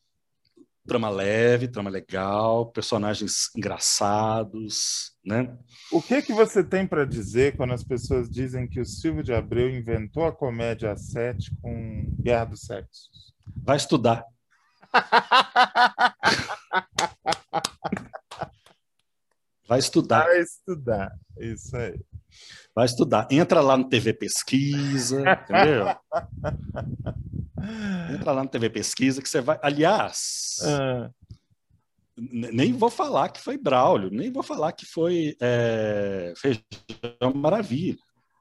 [0.87, 5.57] trama leve, trama legal, personagens engraçados, né?
[5.93, 9.33] O que que você tem para dizer quando as pessoas dizem que o Silvio de
[9.33, 13.35] Abreu inventou a comédia a sete com Guerra dos Sexos?
[13.63, 14.25] Vai estudar.
[19.69, 20.25] Vai estudar.
[20.25, 22.01] Vai estudar, isso aí.
[22.75, 23.29] Vai estudar.
[23.31, 25.95] Entra lá no TV Pesquisa, entendeu?
[28.15, 29.59] Entra lá no TV Pesquisa que você vai.
[29.63, 31.11] Aliás, é.
[32.17, 37.99] nem vou falar que foi Braulio, nem vou falar que foi é, Feijão Maravilha.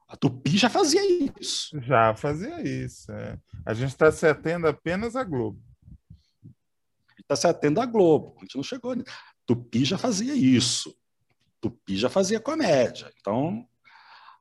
[0.08, 1.02] A Tupi já fazia
[1.38, 1.78] isso.
[1.82, 3.12] Já fazia isso.
[3.12, 3.36] É.
[3.66, 5.60] A gente está se atendo apenas à Globo.
[7.28, 8.34] Está se atendo à Globo.
[8.38, 8.94] A gente não chegou.
[9.44, 10.96] Tupi já fazia isso.
[11.60, 13.12] Tupi já fazia comédia.
[13.20, 13.68] Então,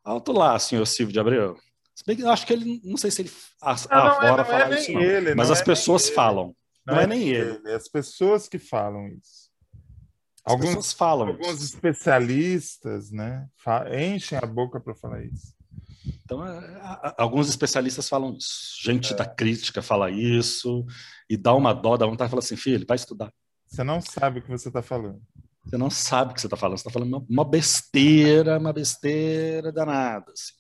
[0.06, 1.58] Alto lá, senhor Silvio de Abreu.
[1.94, 3.32] Se bem que eu acho que ele, não sei se ele
[3.62, 5.02] a, não, não é, falar é isso, não.
[5.02, 6.56] Ele, mas as é pessoas falam.
[6.86, 7.60] Não, é, é, nem ele.
[7.66, 7.74] ele.
[7.74, 9.52] As pessoas que falam isso.
[10.46, 11.76] As alguns, pessoas falam Alguns isso.
[11.76, 13.50] especialistas, né,
[14.00, 15.57] enchem a boca para falar isso.
[16.28, 18.76] Então, é, alguns especialistas falam isso.
[18.84, 20.86] Gente da crítica fala isso
[21.30, 23.32] e dá uma dó, dá vontade de falar assim, filho, vai estudar.
[23.66, 25.22] Você não sabe o que você está falando.
[25.64, 29.72] Você não sabe o que você está falando, você está falando uma besteira, uma besteira
[29.72, 30.30] danada.
[30.34, 30.54] Assim.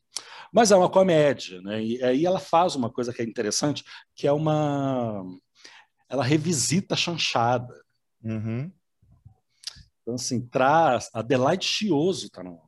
[0.53, 1.83] Mas é uma comédia, né?
[1.83, 3.83] E aí ela faz uma coisa que é interessante,
[4.15, 5.21] que é uma.
[6.07, 7.73] Ela revisita a chanchada.
[8.23, 8.71] Uhum.
[10.01, 11.09] Então, assim, traz.
[11.13, 12.66] Adelaide Chioso está novela.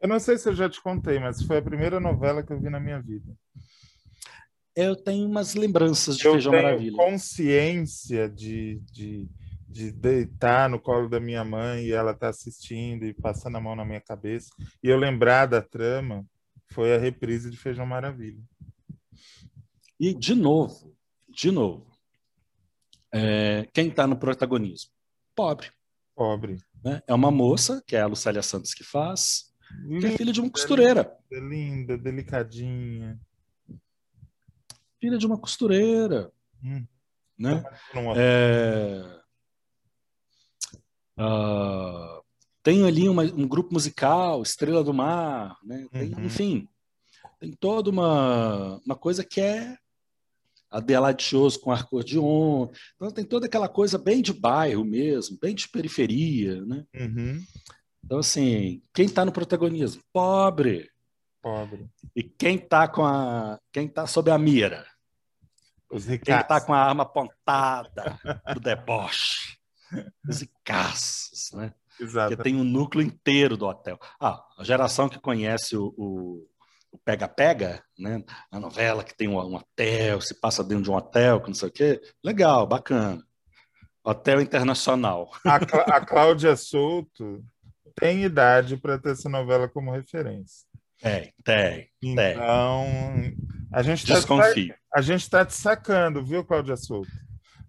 [0.00, 2.60] Eu não sei se eu já te contei, mas foi a primeira novela que eu
[2.60, 3.34] vi na minha vida.
[4.74, 6.96] Eu tenho umas lembranças de eu Feijão Maravilha.
[6.96, 9.28] consciência de, de
[9.76, 13.76] de deitar no colo da minha mãe e ela tá assistindo e passando a mão
[13.76, 14.48] na minha cabeça
[14.82, 16.24] e eu lembrar da trama
[16.72, 18.42] foi a reprise de Feijão Maravilha.
[20.00, 20.96] E de novo,
[21.28, 21.86] de novo,
[23.12, 24.90] é, quem está no protagonismo?
[25.34, 25.70] Pobre.
[26.14, 26.58] Pobre.
[26.82, 27.02] Né?
[27.06, 29.52] É uma moça, que é a Lucélia Santos que faz,
[29.84, 31.16] linda, é filha de uma costureira.
[31.30, 33.20] Linda, linda delicadinha.
[35.00, 36.32] Filha de uma costureira.
[36.62, 36.86] Hum.
[37.38, 37.62] Né?
[38.16, 39.16] É...
[41.18, 42.22] Uh,
[42.62, 45.86] tem ali uma, um grupo musical, Estrela do Mar, né?
[45.92, 46.24] Tem, uhum.
[46.24, 46.68] enfim,
[47.38, 49.76] tem toda uma, uma coisa que é
[50.70, 55.68] Adelaide Shows com acordeon, então tem toda aquela coisa bem de bairro mesmo, bem de
[55.68, 56.84] periferia, né?
[56.94, 57.40] Uhum.
[58.06, 60.00] Então, assim, quem está no protagonismo?
[60.12, 60.88] Pobre.
[61.42, 61.88] Pobre.
[62.14, 63.58] E quem está com a.
[63.72, 64.86] Quem está sob a mira?
[65.90, 68.16] Os quem está com a arma apontada
[68.54, 69.56] do deboche
[70.24, 71.74] musicaços, né?
[71.98, 72.28] Exato.
[72.28, 73.98] Porque tem um núcleo inteiro do hotel.
[74.20, 76.46] Ah, a geração que conhece o
[77.04, 78.22] Pega-Pega, né?
[78.52, 81.54] A novela que tem um, um, hotel, se passa dentro de um hotel, que não
[81.54, 82.00] sei o quê.
[82.22, 83.24] Legal, bacana.
[84.04, 85.30] Hotel internacional.
[85.44, 87.44] A, Clá a Cláudia Souto
[87.98, 90.66] tem idade para ter essa novela como referência.
[91.00, 91.88] Tem, tem.
[92.02, 92.84] Então,
[93.14, 93.36] tem.
[93.72, 94.74] a gente tá Desconfio.
[94.94, 97.10] A gente está te sacando, viu, Cláudia Souto?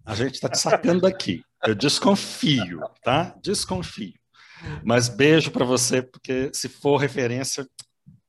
[0.06, 1.44] A gente está te sacando daqui.
[1.66, 3.36] Eu desconfio, tá?
[3.42, 4.14] Desconfio.
[4.84, 7.68] Mas beijo para você, porque se for referência,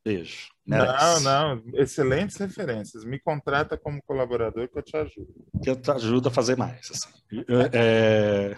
[0.05, 0.49] beijo.
[0.67, 1.25] Merece.
[1.25, 3.05] Não, não, excelentes referências.
[3.05, 5.47] Me contrata como colaborador que eu te ajudo.
[5.63, 6.91] Que eu te ajudo a fazer mais.
[6.91, 7.45] Assim.
[7.73, 8.55] É...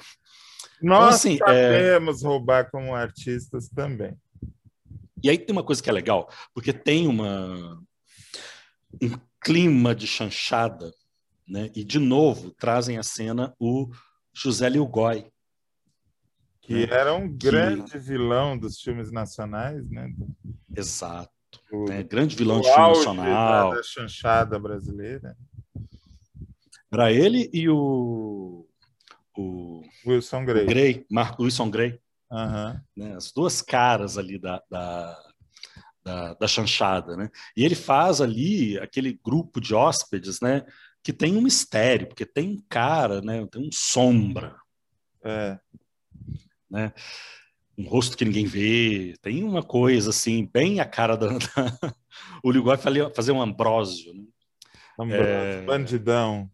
[0.82, 2.26] Nós então, assim, sabemos é...
[2.26, 4.16] roubar como artistas também.
[5.22, 7.78] E aí tem uma coisa que é legal, porque tem uma
[9.02, 10.92] um clima de chanchada,
[11.46, 11.70] né?
[11.74, 13.90] E de novo trazem à cena o
[14.32, 15.30] José Lilgói.
[16.62, 16.94] Que né?
[16.94, 17.98] era um grande que...
[17.98, 20.10] vilão dos filmes nacionais, né?
[20.74, 21.30] Exato.
[21.72, 22.02] O, né?
[22.02, 23.70] grande vilão o de filme auge nacional.
[23.70, 25.36] Da, da chanchada brasileira.
[26.92, 28.66] Era ele e o,
[29.40, 30.66] o Wilson Grey.
[30.66, 31.98] Grey, Marco Wilson Grey,
[32.30, 32.82] Aham.
[32.96, 33.16] né?
[33.16, 35.18] as duas caras ali da, da,
[36.04, 37.16] da, da chanchada.
[37.16, 37.30] Né?
[37.56, 40.64] E ele faz ali aquele grupo de hóspedes né?
[41.02, 43.46] que tem um mistério, porque tem um cara, né?
[43.50, 44.56] tem um sombra,
[45.24, 45.58] É.
[46.70, 46.92] né?
[47.78, 51.28] um rosto que ninguém vê, tem uma coisa assim, bem a cara da.
[51.38, 51.94] da...
[52.42, 54.24] O Ligói fazer um Ambrósio, né?
[54.98, 55.62] Ambrósio, É.
[55.62, 56.50] Bandidão.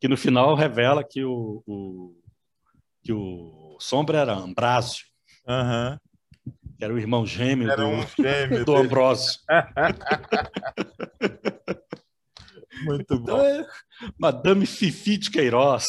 [0.00, 2.14] Que no final revela que o, o-
[3.02, 5.04] que o Sombra era Ambrásio,
[5.48, 5.98] Aham.
[6.78, 8.16] que era o irmão gêmeo Era do, um gêmeo
[8.64, 8.86] do dele.
[8.86, 9.40] Ambrósio.
[12.82, 13.40] Muito Então bom.
[13.40, 13.66] é
[14.18, 15.86] Madame Fifi de Queiroz,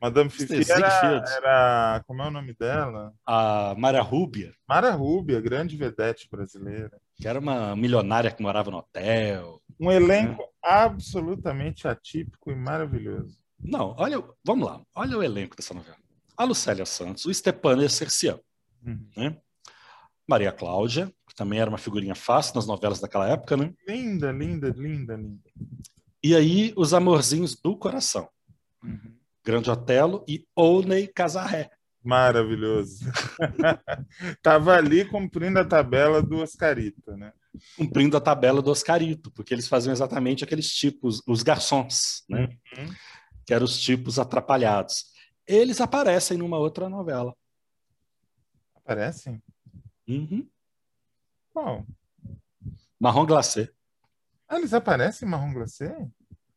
[0.00, 2.02] Madame Fifi era, era.
[2.06, 3.12] Como é o nome dela?
[3.26, 6.98] a Maria Rúbia, Mara Rúbia, grande vedete brasileira.
[7.22, 9.62] Que era uma milionária que morava no hotel.
[9.78, 13.38] Um elenco absolutamente atípico e maravilhoso.
[13.60, 15.96] Não, olha, vamos lá, olha o elenco dessa novela.
[16.36, 18.40] A Lucélia Santos, o Stepan Essercian,
[18.84, 19.06] Uhum.
[19.16, 19.36] né?
[20.26, 23.72] Maria Cláudia, que também era uma figurinha fácil nas novelas daquela época, né?
[23.86, 25.50] Linda, linda, linda, linda.
[26.20, 28.28] E aí, os amorzinhos do coração.
[28.82, 29.14] Uhum.
[29.44, 31.70] Grande Otelo e Oney Casarré.
[32.04, 33.04] Maravilhoso.
[34.42, 37.32] Tava ali cumprindo a tabela do Oscarito, né?
[37.76, 42.48] cumprindo a tabela do Oscarito, porque eles faziam exatamente aqueles tipos, os garçons, né?
[42.76, 42.94] Uhum.
[43.44, 45.12] Que eram os tipos atrapalhados.
[45.46, 47.34] Eles aparecem numa outra novela.
[48.74, 49.42] Aparecem?
[50.08, 50.48] Uhum.
[51.52, 51.86] Qual?
[52.98, 53.68] Marrom Glacé.
[54.48, 56.08] Ah, eles aparecem em Marrom Glacé?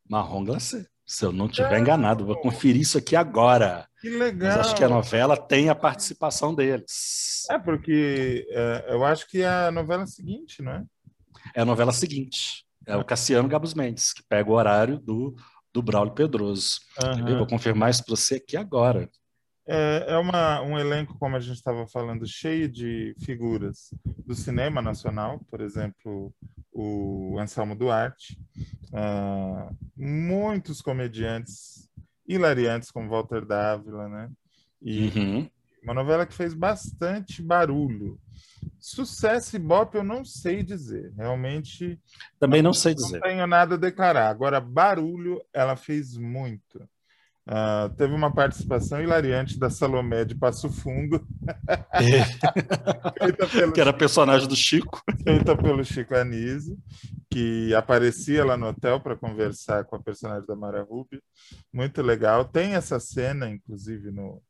[0.08, 0.86] Marrom Glacé.
[1.06, 3.86] Se eu não estiver enganado, vou conferir isso aqui agora.
[4.00, 4.60] Que Mas legal.
[4.60, 7.44] acho que a novela tem a participação deles.
[7.48, 10.84] É porque é, eu acho que é a novela seguinte, não é?
[11.54, 12.66] É a novela seguinte.
[12.84, 15.36] É o Cassiano Gabus Mendes, que pega o horário do,
[15.72, 16.80] do Braulio Pedroso.
[17.28, 19.08] Eu vou confirmar isso para você aqui agora.
[19.68, 23.92] É, é uma, um elenco, como a gente estava falando, cheio de figuras
[24.24, 26.32] do cinema nacional, por exemplo,
[26.72, 28.38] o Anselmo Duarte,
[28.92, 31.88] ah, muitos comediantes
[32.28, 34.30] hilariantes como Walter Dávila, né?
[34.80, 35.50] E Uhum.
[35.82, 38.20] uma novela que fez bastante barulho.
[38.78, 41.98] Sucesso e Bop eu não sei dizer, realmente
[42.38, 43.20] Também não sei não dizer.
[43.20, 44.28] tenho nada a declarar.
[44.28, 46.88] Agora, barulho, ela fez muito.
[47.48, 51.24] Ah, teve uma participação hilariante da Salomé de Passo Fundo,
[53.52, 55.00] pelo, que era personagem do Chico.
[55.22, 56.76] feita pelo Chico Anísio,
[57.30, 61.22] que aparecia lá no hotel para conversar com a personagem da Mara Rubi.
[61.72, 62.44] Muito legal.
[62.44, 64.42] Tem essa cena, inclusive, no,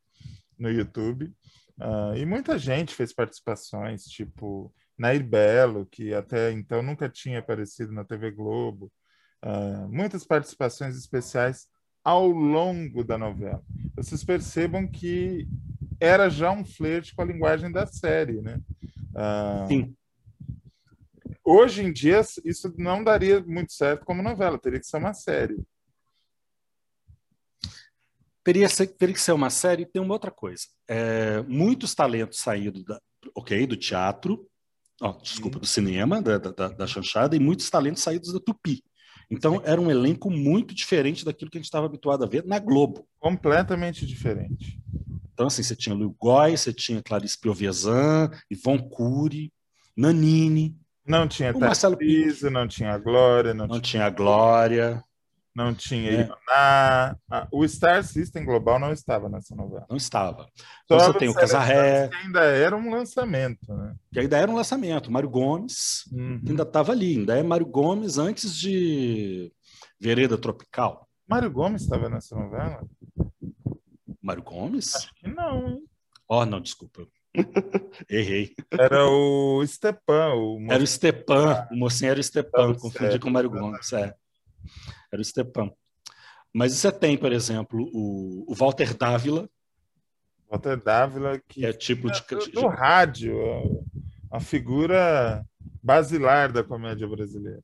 [0.59, 1.31] no YouTube.
[1.79, 7.93] Ah, e muita gente fez participações, tipo Nair Belo, que até então nunca tinha aparecido
[7.93, 8.91] na TV Globo.
[9.43, 11.69] Ah, muitas participações especiais
[12.07, 13.61] ao longo da novela.
[13.97, 15.45] Vocês percebam que
[15.99, 18.61] era já um flerte com a linguagem da série, né?
[19.13, 19.93] Ah, Sim.
[21.45, 25.57] Hoje em dia, isso não daria muito certo como novela, teria que ser uma série.
[28.45, 30.63] Teria, ser- teria que ser uma série e tem uma outra coisa.
[30.87, 33.01] É, muitos talentos saídos da,
[33.35, 34.49] ok, do teatro,
[35.03, 38.85] ó, desculpa, do cinema, da, da, da- da chanchada, e muitos talentos saídos da Tupi.
[39.31, 42.59] Então, era um elenco muito diferente daquilo que a gente estava habituado a ver na
[42.59, 43.07] Globo.
[43.19, 44.81] Completamente diferente.
[45.33, 49.53] Então, assim, você tinha Luiz Góes, você tinha Clarice Piovesan, Ivon Cury,
[49.97, 50.77] Nanini,
[51.07, 55.03] Não tinha O Marcelo Tarcísio, não tinha Glória, não, não tinha, tinha a Glória,
[55.57, 56.31] não tinha É.
[56.51, 57.17] Ah,
[57.51, 59.87] O Star System Global não estava nessa novela.
[59.89, 60.47] não estava.
[60.85, 63.95] Então, Só você tem o Casarré, que ainda era um lançamento, né?
[64.13, 65.11] que ainda era um lançamento.
[65.11, 66.41] Mário Gomes, Uhum.
[66.47, 69.51] ainda estava ali, ainda é Mário Gomes antes de
[69.99, 71.09] Vereda Tropical.
[71.27, 72.85] Mário Gomes estava nessa novela?
[74.23, 74.95] Mário Gomes?
[74.95, 75.83] Acho que não, hein?
[76.29, 77.07] Oh, não, desculpa.
[78.11, 78.55] Errei.
[78.73, 83.29] Era o Stepan, o Era o Stepan, o mocinho era o Stepan, confundi certo, com
[83.29, 83.93] o Mário Gomes.
[83.93, 84.15] É.
[85.13, 85.71] Era o Stepan.
[86.53, 89.49] Mas você tem, por exemplo, o, o Walter Dávila,
[90.49, 92.23] Walter Dávila, que é tipo de.
[92.53, 93.37] do rádio,
[94.31, 95.45] a, a figura
[95.83, 97.63] basilar da comédia brasileira.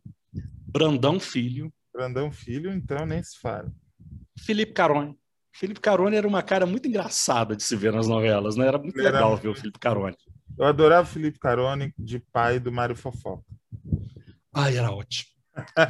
[0.67, 3.73] Brandão Filho, Brandão Filho, então nem se fala.
[4.39, 5.17] Felipe Carone.
[5.55, 8.67] Felipe Carone era uma cara muito engraçada de se ver nas novelas, né?
[8.67, 10.17] Era muito era legal muito- ver o Felipe Carone.
[10.59, 13.45] Eu adorava o Felipe Carone de pai do Mário Fofoca.
[14.55, 15.31] Ai, era ótimo.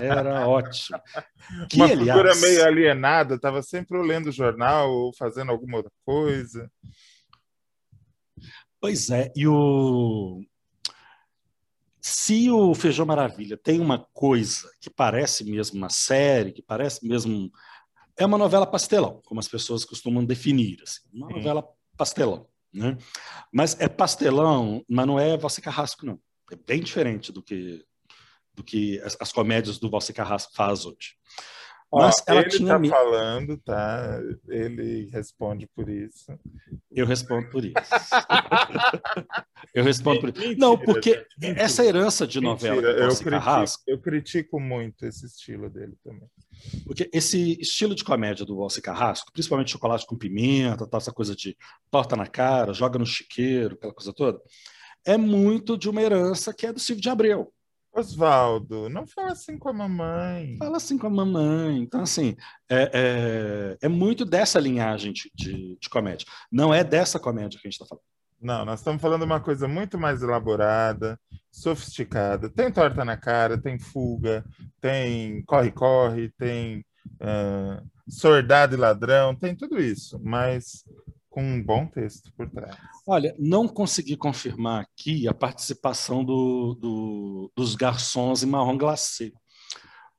[0.00, 1.00] Era ótimo.
[1.68, 6.70] Que, Uma aliás, figura meio alienada, estava sempre lendo jornal ou fazendo alguma outra coisa.
[8.80, 10.42] Pois é, e o.
[12.00, 17.50] se o Feijão Maravilha tem uma coisa que parece mesmo uma série, que parece mesmo.
[18.16, 20.82] É uma novela pastelão, como as pessoas costumam definir.
[20.82, 21.34] Assim, uma Sim.
[21.34, 21.64] novela
[21.96, 22.48] pastelão.
[22.72, 22.96] Né?
[23.52, 26.18] Mas é pastelão, mas não é Valci Carrasco, não.
[26.50, 27.84] É bem diferente do que,
[28.54, 31.16] do que as, as comédias do Valci Carrasco faz hoje.
[31.94, 34.18] Mas Ó, ela ele tinha tá falando, tá?
[34.48, 36.32] Ele responde por isso.
[36.90, 37.74] Eu respondo por isso.
[39.74, 40.38] eu respondo por isso.
[40.38, 41.62] Mentira, não, porque mentira.
[41.62, 46.30] essa herança de novela mentira, eu critico, Carrasco, eu critico muito esse estilo dele também.
[46.86, 51.36] Porque esse estilo de comédia do Walter Carrasco, principalmente chocolate com pimenta, tal, essa coisa
[51.36, 51.54] de
[51.90, 54.40] torta na cara, joga no chiqueiro, aquela coisa toda,
[55.04, 57.52] é muito de uma herança que é do Silvio de Abreu.
[57.94, 60.56] Oswaldo, não fala assim com a mamãe.
[60.56, 61.78] Fala assim com a mamãe.
[61.78, 62.34] Então, assim,
[62.68, 62.90] é,
[63.80, 66.26] é, é muito dessa linhagem de, de, de, comédia.
[66.50, 68.04] Não é dessa comédia que a gente está falando.
[68.40, 71.20] Não, nós estamos falando de uma coisa muito mais elaborada,
[71.50, 72.48] sofisticada.
[72.48, 74.44] Tem torta na cara, tem fuga,
[74.80, 76.84] tem corre-corre, tem
[77.20, 80.18] uh, soldado e ladrão, tem tudo isso.
[80.24, 80.82] Mas
[81.32, 82.76] com um bom texto por trás.
[83.06, 89.32] Olha, não consegui confirmar aqui a participação do, do, dos garçons em marrom glacê.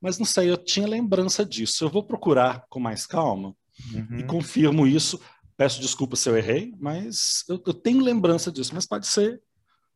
[0.00, 1.84] Mas não sei, eu tinha lembrança disso.
[1.84, 3.54] Eu vou procurar com mais calma
[3.94, 4.18] uhum.
[4.18, 5.20] e confirmo isso.
[5.56, 8.74] Peço desculpa se eu errei, mas eu, eu tenho lembrança disso.
[8.74, 9.40] Mas pode ser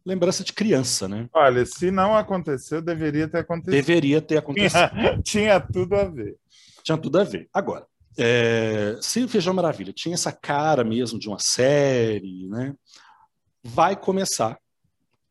[0.06, 1.28] lembrança de criança, né?
[1.34, 3.72] Olha, se não aconteceu, deveria ter acontecido.
[3.72, 4.88] Deveria ter acontecido.
[4.94, 6.36] Tinha, tinha tudo a ver.
[6.84, 7.48] Tinha tudo a ver.
[7.52, 12.74] Agora, é, se o Feijão Maravilha tinha essa cara mesmo de uma série, né?
[13.62, 14.58] Vai começar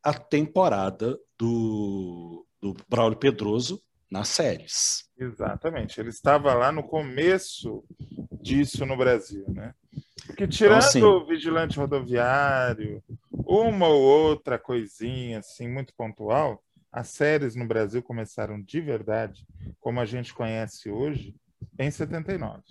[0.02, 3.80] a temporada do, do Braulio Pedroso
[4.10, 5.04] nas séries.
[5.18, 6.00] Exatamente.
[6.00, 7.84] Ele estava lá no começo
[8.40, 9.74] disso no Brasil, né?
[10.26, 16.62] Porque então, tirando então, assim, o vigilante rodoviário, uma ou outra coisinha assim muito pontual,
[16.92, 19.46] as séries no Brasil começaram de verdade,
[19.80, 21.34] como a gente conhece hoje,
[21.78, 22.62] em 79.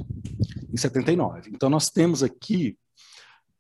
[0.72, 1.50] Em 79.
[1.54, 2.78] Então nós temos aqui,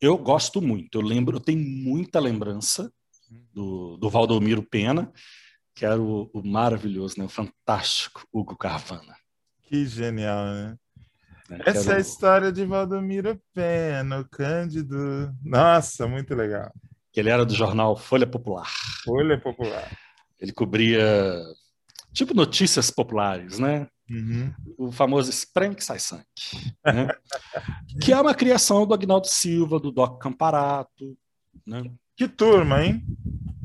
[0.01, 2.91] eu gosto muito, eu lembro, eu tenho muita lembrança
[3.53, 5.11] do, do Valdomiro Pena,
[5.73, 9.15] que era o, o maravilhoso, né, o fantástico Hugo Carvana.
[9.63, 10.77] Que genial, né?
[11.49, 15.33] É, Essa é a história de Valdomiro Pena, o Cândido.
[15.41, 16.71] Nossa, muito legal.
[17.11, 18.67] Que ele era do jornal Folha Popular.
[19.03, 19.97] Folha Popular.
[20.39, 21.41] Ele cobria
[22.11, 23.87] tipo notícias populares, né?
[24.09, 24.53] Uhum.
[24.77, 26.25] O famoso espreme que sai sangue.
[26.85, 27.07] Né?
[28.01, 31.17] que é uma criação do Agnaldo Silva, do Doc Camparato.
[31.65, 31.91] Né?
[32.15, 33.05] Que turma, hein?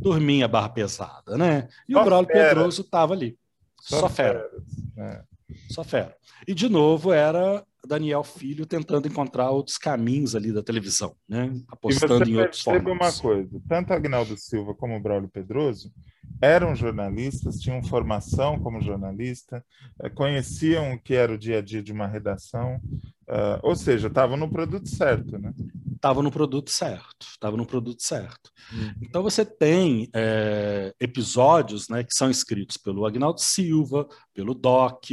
[0.02, 1.68] Turminha barra pesada, né?
[1.88, 2.48] E Só o Braulio fera.
[2.48, 3.38] Pedroso estava ali.
[3.80, 4.50] Só, Só fera.
[4.98, 5.22] É.
[5.70, 6.16] Só fera.
[6.46, 11.52] E, de novo, era Daniel Filho tentando encontrar outros caminhos ali da televisão, né?
[11.68, 12.92] Apostando em outros formas.
[12.92, 15.92] uma coisa, tanto Agnaldo Silva como o Braulio Pedroso
[16.40, 19.64] eram jornalistas, tinham formação como jornalista,
[20.00, 22.80] eh, conheciam o que era o dia a dia de uma redação,
[23.28, 25.52] uh, ou seja, estavam no produto certo, né?
[25.94, 28.50] Estavam no produto certo, estavam no produto certo.
[28.72, 28.92] Uhum.
[29.02, 35.04] Então você tem é, episódios, né, que são escritos pelo Agnaldo Silva, pelo Doc,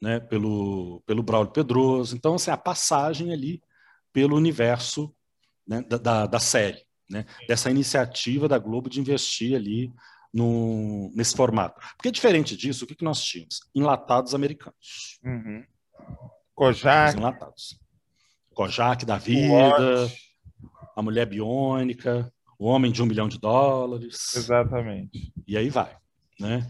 [0.00, 2.16] né, pelo pelo Braulio Pedroso.
[2.16, 3.62] Então assim, a passagem ali
[4.12, 5.14] pelo universo
[5.66, 9.92] né, da, da, da série, né, dessa iniciativa da Globo de investir ali
[10.32, 11.80] no, nesse formato.
[11.96, 13.60] Porque diferente disso, o que, que nós tínhamos?
[13.74, 15.18] Enlatados americanos.
[15.24, 15.64] Uhum.
[16.54, 17.16] Kojak.
[17.16, 17.78] Enlatados.
[18.54, 20.10] Kojak da vida,
[20.96, 24.34] a mulher biônica, o homem de um milhão de dólares.
[24.34, 25.32] Exatamente.
[25.46, 25.96] E aí vai.
[26.40, 26.68] Né?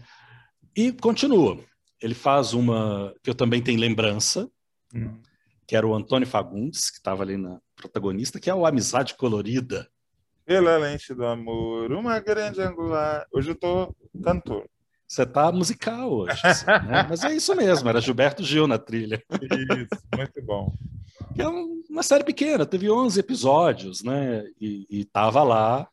[0.75, 1.59] E continua.
[2.01, 4.49] Ele faz uma que eu também tenho lembrança,
[4.93, 5.19] uhum.
[5.67, 9.87] que era o Antônio Fagundes, que estava ali na protagonista, que é o Amizade Colorida.
[10.45, 13.25] Pela lente do amor, uma grande angular.
[13.31, 14.67] Hoje eu tô cantor.
[15.07, 17.05] Você tá musical hoje, assim, né?
[17.09, 19.23] mas é isso mesmo, era Gilberto Gil na trilha.
[19.41, 20.71] Isso, muito bom.
[21.37, 24.45] É uma série pequena, teve 11 episódios, né?
[24.61, 25.87] E, e tava lá.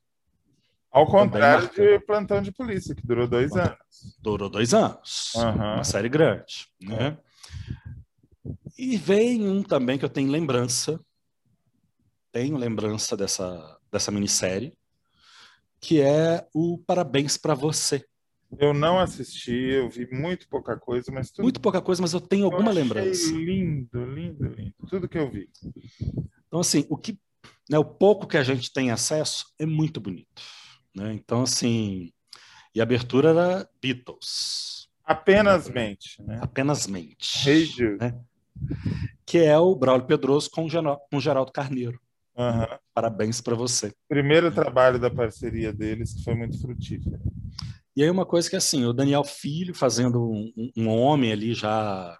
[0.96, 4.16] Ao contrário de Plantão de Polícia, que durou dois anos.
[4.18, 5.34] Durou dois anos.
[5.34, 5.74] Uhum.
[5.74, 7.18] Uma série grande, né?
[8.78, 10.98] E vem um também que eu tenho lembrança.
[12.32, 14.72] Tenho lembrança dessa, dessa minissérie,
[15.78, 18.02] que é o Parabéns para Você.
[18.58, 21.42] Eu não assisti, eu vi muito pouca coisa, mas tudo...
[21.42, 23.32] muito pouca coisa, mas eu tenho alguma eu lembrança.
[23.32, 25.50] Lindo, lindo, lindo, tudo que eu vi.
[26.46, 27.18] Então assim, o que,
[27.68, 30.40] né, o pouco que a gente tem acesso é muito bonito,
[30.96, 31.12] né?
[31.12, 32.12] Então assim,
[32.74, 34.88] e a abertura era Beatles.
[35.04, 36.38] Apenas mente, né?
[36.42, 37.48] Apenas mente.
[37.48, 37.68] Hey
[38.00, 38.18] né?
[39.24, 40.66] Que é o Braulio Pedroso com,
[41.10, 42.00] com Geraldo Carneiro.
[42.36, 42.78] Uhum.
[42.92, 43.92] Parabéns para você.
[44.08, 47.20] Primeiro trabalho da parceria deles que foi muito frutífero.
[47.96, 52.18] E aí uma coisa que assim, o Daniel Filho fazendo um, um homem ali já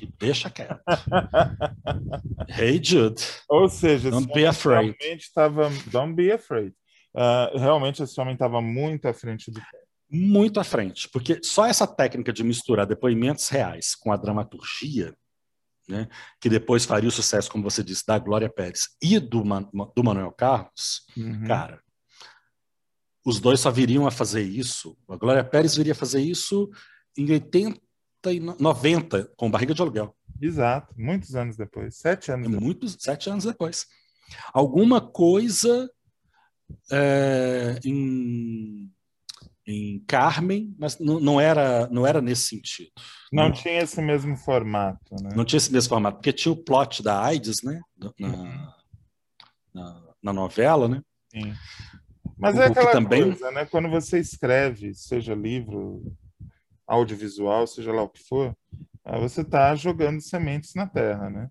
[0.00, 0.82] E deixa quieto.
[2.58, 3.22] hey Jude.
[3.48, 4.96] Ou seja, don't be afraid.
[4.98, 6.74] Realmente estava, don't be afraid.
[7.14, 9.84] Uh, realmente esse homem estava muito à frente do tempo.
[10.10, 15.14] Muito à frente, porque só essa técnica de misturar depoimentos reais com a dramaturgia,
[15.88, 16.08] né,
[16.40, 20.04] que depois faria o sucesso, como você disse, da Glória Pérez e do, Man do
[20.04, 21.44] Manuel Carlos, uhum.
[21.46, 21.80] cara,
[23.24, 24.96] os dois só viriam a fazer isso.
[25.08, 26.70] A Glória Pérez viria a fazer isso
[27.16, 27.80] em 80
[28.26, 30.14] e 90, com barriga de aluguel.
[30.40, 32.46] Exato, muitos anos depois, sete anos.
[32.46, 32.62] Depois.
[32.62, 33.86] Muitos, sete anos depois.
[34.52, 35.90] Alguma coisa
[36.90, 38.83] é, em,
[39.66, 42.90] em Carmen, mas não, era, não era nesse sentido.
[43.32, 45.30] Não, não, tinha esse mesmo formato, né?
[45.34, 47.80] Não tinha esse mesmo formato, porque tinha o plot da AIDS, né?
[47.98, 48.68] Na, uhum.
[49.72, 51.02] na, na novela, né?
[51.32, 51.54] Sim.
[52.36, 53.22] Mas o, é aquela também...
[53.22, 53.64] coisa, né?
[53.64, 56.02] Quando você escreve, seja livro,
[56.86, 58.54] audiovisual, seja lá o que for,
[59.20, 61.50] você está jogando sementes na terra, né?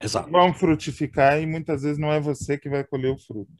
[0.00, 0.30] Exato.
[0.30, 3.52] Vão frutificar e muitas vezes não é você que vai colher o fruto.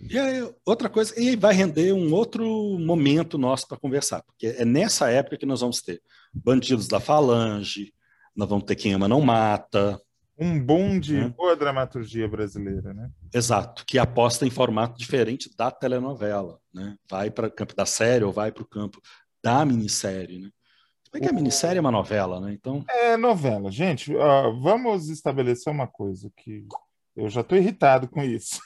[0.00, 2.44] E aí, outra coisa, e vai render um outro
[2.78, 6.02] momento nosso para conversar, porque é nessa época que nós vamos ter
[6.32, 7.94] Bandidos da Falange,
[8.34, 10.00] nós vamos ter Quem Ama Não Mata.
[10.38, 11.34] Um boom de né?
[11.34, 13.10] boa dramaturgia brasileira, né?
[13.32, 16.94] Exato, que aposta em formato diferente da telenovela, né?
[17.08, 19.00] Vai para o campo da série ou vai para o campo
[19.42, 20.50] da minissérie, né?
[21.10, 22.52] Bem que a minissérie é uma novela, né?
[22.52, 22.84] Então...
[22.90, 23.70] É novela.
[23.70, 26.66] Gente, uh, vamos estabelecer uma coisa que
[27.16, 28.60] eu já estou irritado com isso.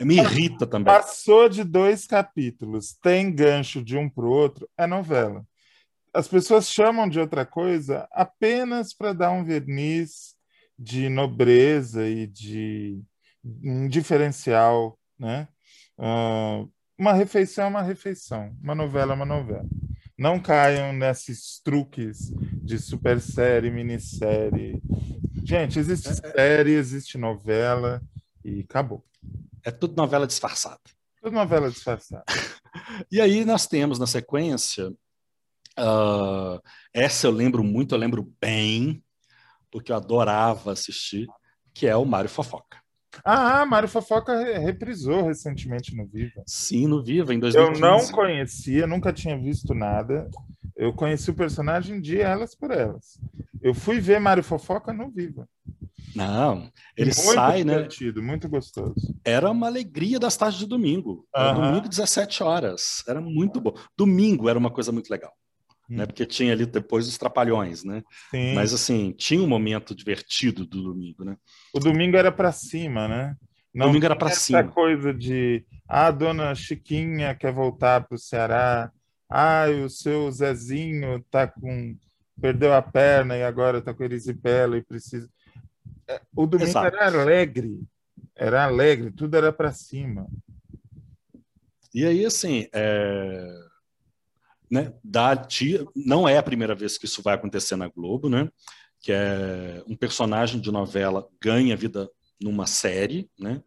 [0.00, 0.92] Me irrita também.
[0.92, 5.44] Passou de dois capítulos, tem gancho de um para o outro, é novela.
[6.12, 10.34] As pessoas chamam de outra coisa apenas para dar um verniz
[10.78, 13.00] de nobreza e de
[13.62, 15.48] um diferencial, né?
[15.98, 19.66] Uh, uma refeição é uma refeição, uma novela é uma novela.
[20.18, 22.32] Não caiam nesses truques
[22.62, 24.80] de super série, minissérie.
[25.44, 26.14] Gente, existe é, é.
[26.14, 28.02] série, existe novela,
[28.46, 29.04] e acabou.
[29.64, 30.80] É tudo novela disfarçada.
[31.20, 32.24] Tudo novela disfarçada.
[33.10, 34.88] e aí nós temos na sequência,
[35.78, 36.62] uh,
[36.94, 39.02] essa eu lembro muito, eu lembro bem,
[39.70, 41.26] porque eu adorava assistir,
[41.74, 42.78] que é o Mário Fofoca.
[43.24, 46.42] Ah, Mário Fofoca reprisou recentemente no Viva.
[46.46, 47.82] Sim, no Viva, em 2015.
[47.82, 50.30] Eu não conhecia, nunca tinha visto nada.
[50.76, 53.18] Eu conheci o personagem de Elas por Elas.
[53.60, 55.48] Eu fui ver Mário Fofoca no Viva.
[56.14, 57.88] Não, ele muito sai, né?
[58.16, 59.14] Muito gostoso.
[59.24, 61.26] Era uma alegria das tardes de domingo.
[61.34, 63.02] Era domingo, 17 horas.
[63.06, 63.74] Era muito bom.
[63.96, 65.32] Domingo era uma coisa muito legal.
[65.88, 65.96] Né?
[65.96, 65.98] Hum.
[65.98, 66.06] Né?
[66.06, 68.02] Porque tinha ali depois os trapalhões, né?
[68.30, 68.54] Sim.
[68.54, 71.36] Mas assim, tinha um momento divertido do domingo, né?
[71.72, 73.36] O domingo era para cima, né?
[73.74, 74.60] Não domingo era para cima.
[74.60, 78.90] Essa coisa de ah, a dona Chiquinha quer voltar para o Ceará.
[79.28, 81.96] Ah, o seu Zezinho tá com
[82.40, 85.28] perdeu a perna e agora tá com erisipela e precisa
[86.34, 86.94] o domingo Exato.
[86.94, 87.80] era alegre,
[88.34, 90.28] era alegre, tudo era para cima.
[91.94, 93.58] E aí, assim, é...
[94.70, 98.50] né, da tia, não é a primeira vez que isso vai acontecer na Globo, né?
[99.00, 102.10] Que é um personagem de novela ganha vida
[102.40, 103.62] numa série, né?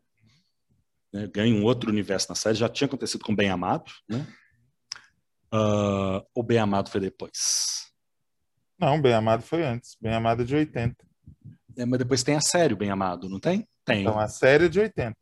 [1.11, 2.55] né ganha um outro universo na série.
[2.55, 4.27] Já tinha acontecido com Bem Amado, né?
[5.51, 7.91] Uh, o Bem Amado foi depois.
[8.77, 9.97] Não, Bem Amado foi antes.
[9.99, 11.08] Bem Amado é de 80.
[11.79, 13.65] É, mas depois tem a série Bem Amado, não tem?
[13.85, 14.01] Tem.
[14.01, 15.15] Então, a série é de 80.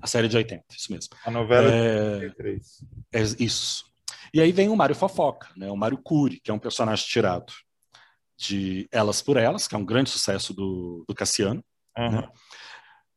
[0.00, 1.16] A série de 80, isso mesmo.
[1.24, 2.84] A novela é de 83.
[3.12, 3.84] É, isso.
[4.32, 5.70] E aí vem o Mário Fofoca, né?
[5.70, 7.52] o Mário Cury, que é um personagem tirado
[8.36, 11.64] de Elas por Elas, que é um grande sucesso do, do Cassiano.
[11.96, 12.10] Uhum.
[12.10, 12.28] Né?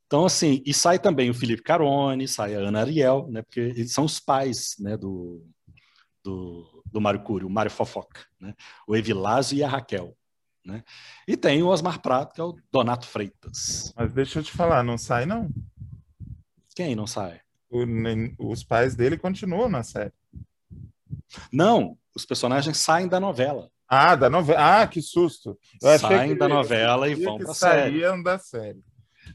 [0.07, 3.41] Então, assim, e sai também o Felipe Carone, sai a Ana Ariel, né?
[3.41, 4.95] Porque eles são os pais, né?
[4.95, 5.45] Do,
[6.23, 8.53] do, do Mário Cury, o Mário Fofoca, né?
[8.87, 10.15] O Evilásio e a Raquel,
[10.65, 10.83] né?
[11.27, 13.93] E tem o Osmar Prato, que é o Donato Freitas.
[13.95, 15.49] Mas deixa eu te falar, não sai não.
[16.75, 17.41] Quem não sai?
[17.69, 17.83] O,
[18.51, 20.13] os pais dele continuam na série.
[21.51, 23.69] Não, os personagens saem da novela.
[23.87, 24.81] Ah, da novela.
[24.81, 25.57] Ah, que susto.
[25.81, 27.99] Eu saem da novela e vão para a série.
[27.99, 28.83] Saíam da série.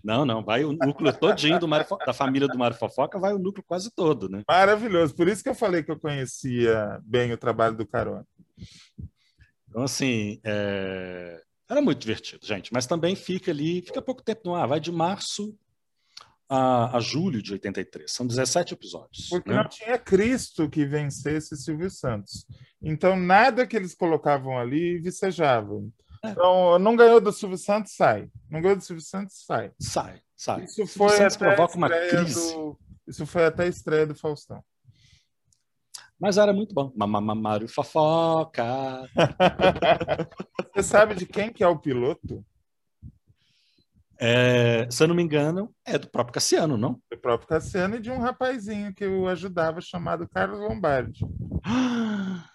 [0.02, 3.38] Não, não, vai o núcleo todinho do Mário, da família do Mário Fofoca, vai o
[3.38, 4.42] núcleo quase todo, né?
[4.46, 5.14] Maravilhoso.
[5.14, 8.24] Por isso que eu falei que eu conhecia bem o trabalho do Carone.
[9.78, 11.40] Então, assim, é...
[11.70, 12.72] era muito divertido, gente.
[12.72, 14.66] Mas também fica ali, fica pouco tempo no ar.
[14.66, 15.56] Vai de março
[16.48, 18.10] a, a julho de 83.
[18.10, 19.28] São 17 episódios.
[19.28, 19.58] Porque né?
[19.58, 22.44] não tinha Cristo que vencesse Silvio Santos.
[22.82, 25.80] Então, nada que eles colocavam ali vicejava.
[26.24, 26.30] É.
[26.30, 28.28] Então, não ganhou do Silvio Santos, sai.
[28.50, 29.70] Não ganhou do Silvio Santos, sai.
[29.78, 30.64] Sai, sai.
[30.64, 32.52] Isso foi Santos até provoca uma crise.
[32.52, 32.76] Do...
[33.06, 34.60] Isso foi até a estreia do Faustão.
[36.20, 36.92] Mas era muito bom.
[36.96, 39.08] Mário Fofoca.
[40.74, 42.44] Você sabe de quem que é o piloto?
[44.20, 47.00] É, se eu não me engano, é do próprio Cassiano, não?
[47.10, 51.24] Do próprio Cassiano e de um rapazinho que eu ajudava chamado Carlos Lombardi.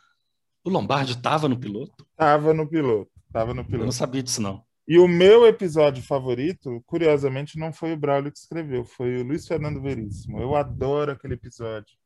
[0.65, 2.07] O Lombardi estava no piloto?
[2.11, 3.11] Estava no piloto.
[3.33, 3.83] Tava no piloto.
[3.83, 4.63] Eu não sabia disso, não.
[4.87, 9.45] E o meu episódio favorito, curiosamente, não foi o Braulio que escreveu, foi o Luiz
[9.45, 10.39] Fernando Veríssimo.
[10.39, 11.97] Eu adoro aquele episódio.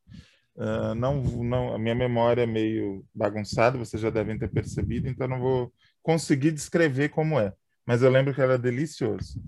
[0.57, 5.27] Uh, não, não, a minha memória é meio bagunçada, vocês já devem ter percebido, então
[5.27, 5.71] não vou
[6.01, 7.53] conseguir descrever como é
[7.87, 9.41] mas eu lembro que era delicioso.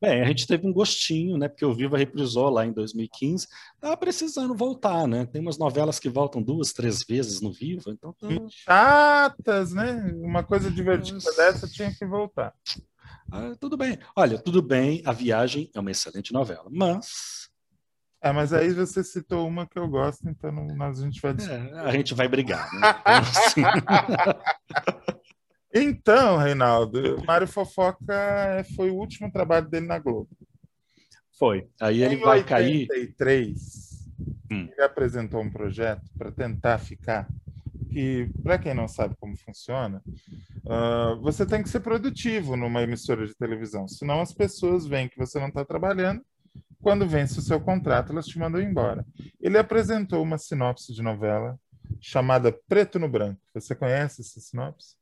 [0.00, 1.46] Bem, a gente teve um gostinho, né?
[1.46, 3.46] Porque o Viva reprisou lá em 2015.
[3.78, 5.26] Tava precisando voltar, né?
[5.26, 8.14] Tem umas novelas que voltam duas, três vezes no Viva, então.
[8.14, 8.28] Tá...
[8.48, 10.10] Chatas, né?
[10.22, 11.36] Uma coisa divertida Nossa.
[11.36, 12.54] dessa tinha que voltar.
[13.30, 13.98] Ah, tudo bem.
[14.16, 15.02] Olha, tudo bem.
[15.04, 17.47] A Viagem é uma excelente novela, mas.
[18.20, 21.32] É, mas aí você citou uma que eu gosto, então não, a gente vai.
[21.32, 22.94] É, a gente vai brigar, né?
[25.72, 30.28] Então, Reinaldo, Mário Fofoca foi o último trabalho dele na Globo.
[31.38, 31.68] Foi.
[31.80, 33.54] Aí ele em vai 83, cair.
[34.50, 34.68] Hum.
[34.72, 37.28] Ele apresentou um projeto para tentar ficar.
[37.90, 40.02] Que, para quem não sabe como funciona,
[40.64, 45.16] uh, você tem que ser produtivo numa emissora de televisão, senão as pessoas veem que
[45.16, 46.22] você não está trabalhando.
[46.82, 49.04] Quando vence o seu contrato, elas te mandam embora.
[49.40, 51.58] Ele apresentou uma sinopse de novela
[52.00, 53.40] chamada Preto no Branco.
[53.54, 54.96] Você conhece essa sinopse?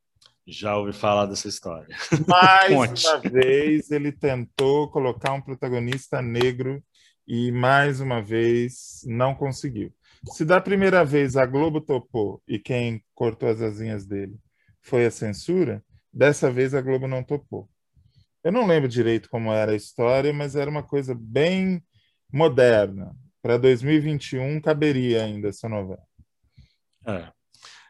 [0.47, 1.95] Já ouvi falar dessa história.
[2.27, 2.73] Mais
[3.05, 6.83] uma vez, ele tentou colocar um protagonista negro
[7.27, 9.93] e, mais uma vez, não conseguiu.
[10.33, 14.39] Se da primeira vez a Globo topou e quem cortou as asinhas dele
[14.81, 17.69] foi a censura, dessa vez a Globo não topou.
[18.47, 21.83] Eu não lembro direito como era a história, mas era uma coisa bem
[22.33, 23.13] moderna.
[23.43, 26.07] Para 2021 caberia ainda essa novela.
[27.05, 27.29] É.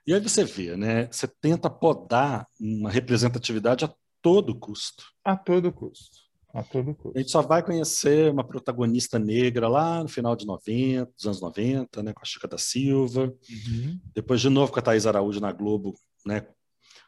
[0.07, 1.09] E aí você vê, né?
[1.12, 5.05] Você tenta podar uma representatividade a todo custo.
[5.23, 6.16] A todo custo.
[6.55, 7.19] A todo custo.
[7.19, 11.41] A gente só vai conhecer uma protagonista negra lá no final de 90, dos anos
[11.43, 12.15] 90, né?
[12.15, 13.24] Com a Chica da Silva.
[13.27, 14.01] Uhum.
[14.15, 15.93] Depois, de novo, com a Thais Araújo na Globo,
[16.24, 16.47] né?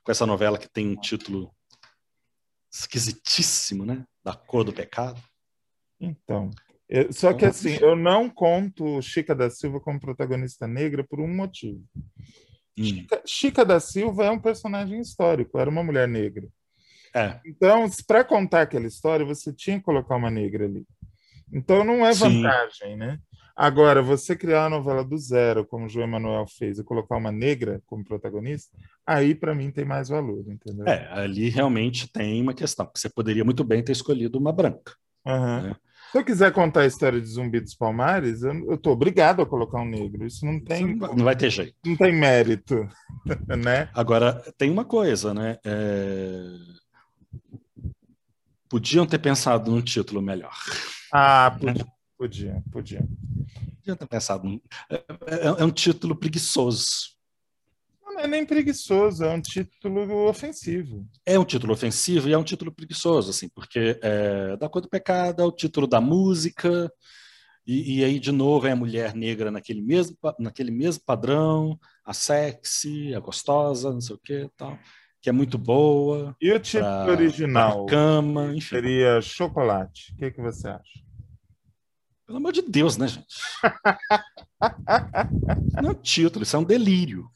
[0.04, 1.50] Com essa novela que tem um título
[2.72, 4.04] esquisitíssimo, né?
[4.24, 5.20] Da cor do pecado.
[6.00, 6.50] Então,
[6.88, 11.28] eu, só que assim, eu não conto Chica da Silva como protagonista negra por um
[11.28, 11.84] motivo.
[12.78, 16.48] Chica, Chica, da Silva é um personagem histórico, era uma mulher negra.
[17.14, 17.40] É.
[17.44, 20.86] Então, para contar aquela história, você tinha que colocar uma negra ali.
[21.52, 22.96] Então, não é vantagem, Sim.
[22.96, 23.18] né?
[23.60, 27.32] Agora, você criar uma novela do zero, como o João Emanuel fez, e colocar uma
[27.32, 28.70] negra como protagonista,
[29.04, 30.86] aí para mim tem mais valor, entendeu?
[30.86, 32.88] É, ali realmente tem uma questão.
[32.94, 34.94] Você poderia muito bem ter escolhido uma branca.
[35.26, 35.62] Uhum.
[35.62, 35.76] Né?
[36.12, 39.80] Se eu quiser contar a história de Zumbi dos Palmares, eu, estou obrigado a colocar
[39.80, 40.24] um negro.
[40.24, 40.94] Isso não tem.
[40.94, 41.74] Não vai ter jeito.
[41.84, 42.88] Não tem mérito,
[43.58, 43.90] né?
[43.92, 45.58] Agora, tem uma coisa, né?
[45.64, 46.44] É...
[48.68, 50.54] Podiam ter pensado num título melhor.
[51.12, 51.84] Ah, podia,
[52.18, 53.08] podia, podia.
[53.76, 54.60] Podia ter pensado.
[54.90, 57.16] É, é, é um título preguiçoso.
[58.02, 61.06] Não é nem preguiçoso, é um título ofensivo.
[61.24, 64.88] É um título ofensivo e é um título preguiçoso, assim, porque é, Da Cor do
[64.88, 66.92] Pecado é o título da música,
[67.68, 72.14] e, e, aí, de novo, é a mulher negra naquele mesmo, naquele mesmo padrão, a
[72.14, 74.78] sexy, a gostosa, não sei o que tal,
[75.20, 76.34] que é muito boa.
[76.40, 77.84] E o título pra, original?
[77.84, 78.76] Pra cama, enfim.
[78.76, 80.14] Seria Chocolate.
[80.14, 81.07] O que, que você acha?
[82.28, 83.40] Pelo amor de Deus, né, gente?
[85.80, 87.26] não é um título, isso é um delírio.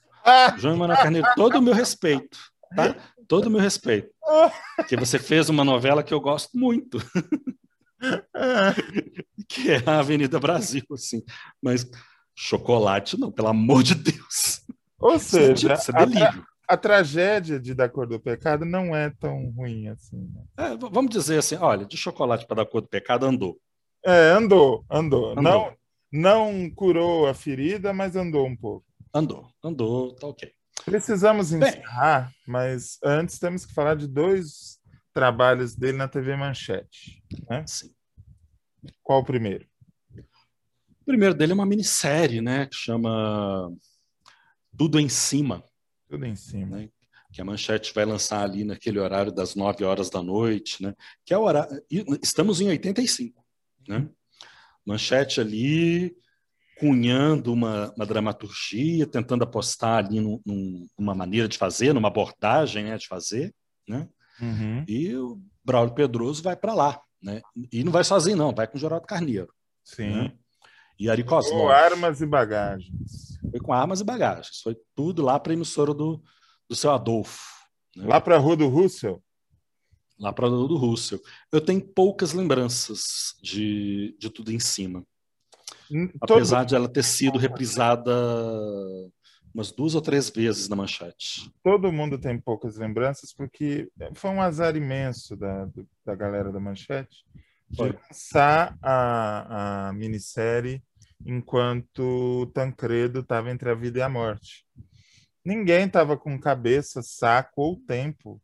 [0.59, 2.39] João Emanuel Carneiro, todo o meu respeito,
[2.77, 2.95] tá?
[3.27, 4.11] Todo o meu respeito.
[4.77, 6.99] Porque você fez uma novela que eu gosto muito.
[9.49, 11.23] que é a Avenida Brasil, assim.
[11.63, 11.91] Mas
[12.35, 14.61] chocolate, não, pelo amor de Deus.
[15.01, 16.47] Ou seja, isso é delírio.
[16.69, 20.31] A, a, tragédia de Da Cor do Pecado não é tão ruim assim.
[20.35, 20.43] Né?
[20.59, 23.59] É, vamos dizer assim, olha, de chocolate para Da Cor do Pecado andou.
[24.05, 25.31] É, andou, andou.
[25.31, 25.43] andou.
[25.43, 25.77] Não,
[26.13, 28.85] não curou a ferida, mas andou um pouco.
[29.15, 30.53] Andou, andou, tá ok.
[30.85, 34.81] Precisamos encerrar, Bem, mas antes temos que falar de dois
[35.13, 37.23] trabalhos dele na TV Manchete.
[37.49, 37.65] Né?
[37.67, 37.95] Sim.
[39.03, 39.67] Qual o primeiro?
[41.03, 42.67] O primeiro dele é uma minissérie, né?
[42.67, 43.73] Que chama
[44.77, 45.63] Tudo em Cima.
[46.09, 46.79] Tudo em Cima.
[46.79, 46.89] Né?
[47.33, 50.95] Que a Manchete vai lançar ali naquele horário das 9 horas da noite, né?
[51.25, 51.83] Que é o horário.
[52.23, 53.42] Estamos em 85,
[53.89, 54.09] né?
[54.85, 56.17] Manchete ali
[56.79, 60.41] cunhando uma, uma dramaturgia, tentando apostar ali num,
[60.99, 63.55] numa maneira de fazer, numa abordagem né, de fazer,
[63.89, 64.09] né?
[64.41, 64.85] Uhum.
[64.89, 67.41] E o Braulio Pedroso vai para lá, né?
[67.73, 69.53] E não vai sozinho, não, vai com o Geraldo Carneiro.
[69.85, 70.11] Sim.
[70.11, 70.33] Né?
[70.99, 71.53] E Ari Cosmos.
[71.53, 73.39] Com armas e bagagens.
[73.51, 74.61] Foi com armas e bagagens.
[74.61, 76.23] Foi tudo lá para a emissora do,
[76.69, 77.41] do seu Adolfo.
[77.97, 78.07] Né?
[78.07, 79.23] Lá para a Rua do Russell?
[80.19, 81.21] Lá para Rua do Russell.
[81.51, 85.05] Eu tenho poucas lembranças de, de tudo em cima.
[85.91, 86.35] Hum, todo...
[86.35, 88.13] Apesar de ela ter sido reprisada
[89.55, 91.51] umas duas ou três vezes na manchete.
[91.63, 95.69] Todo mundo tem poucas lembranças, porque foi um azar imenso da,
[96.05, 97.25] da galera da manchete
[97.69, 100.83] de lançar a, a minissérie
[101.25, 104.67] enquanto Tancredo estava entre a vida e a morte.
[105.45, 108.41] Ninguém estava com cabeça, saco ou tempo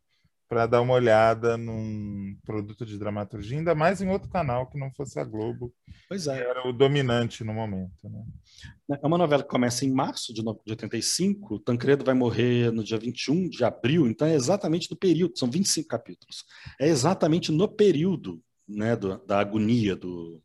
[0.49, 4.91] para dar uma olhada num produto de dramaturgia, ainda mais em outro canal que não
[4.91, 5.71] fosse a Globo,
[6.09, 6.37] pois é.
[6.37, 8.09] que era o dominante no momento.
[8.09, 8.25] Né?
[9.01, 13.47] É uma novela que começa em março de 85, Tancredo vai morrer no dia 21
[13.47, 16.43] de abril, então é exatamente no período, são 25 capítulos.
[16.81, 20.41] É exatamente no período né, do, da agonia do,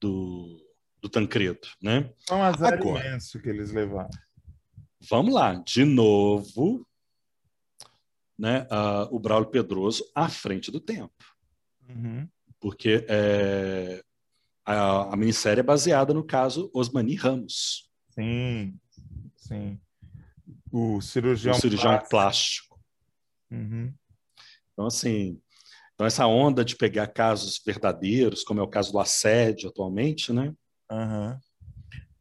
[0.00, 0.56] do,
[1.00, 1.68] do Tancredo.
[1.80, 2.10] Né?
[2.28, 4.10] É um azar Agora, imenso que eles levaram.
[5.08, 6.85] Vamos lá, de novo,
[8.38, 11.14] né, uh, o Braulio Pedroso à frente do tempo.
[11.88, 12.28] Uhum.
[12.60, 14.02] Porque é,
[14.64, 17.88] a, a minissérie é baseada no caso Osmani Ramos.
[18.10, 18.78] Sim,
[19.36, 19.80] sim.
[20.72, 22.10] O cirurgião, o cirurgião plástico.
[22.10, 22.80] plástico.
[23.50, 23.94] Uhum.
[24.72, 25.40] Então, assim,
[25.94, 30.52] então essa onda de pegar casos verdadeiros, como é o caso do assédio atualmente, né?
[30.90, 31.38] Uhum.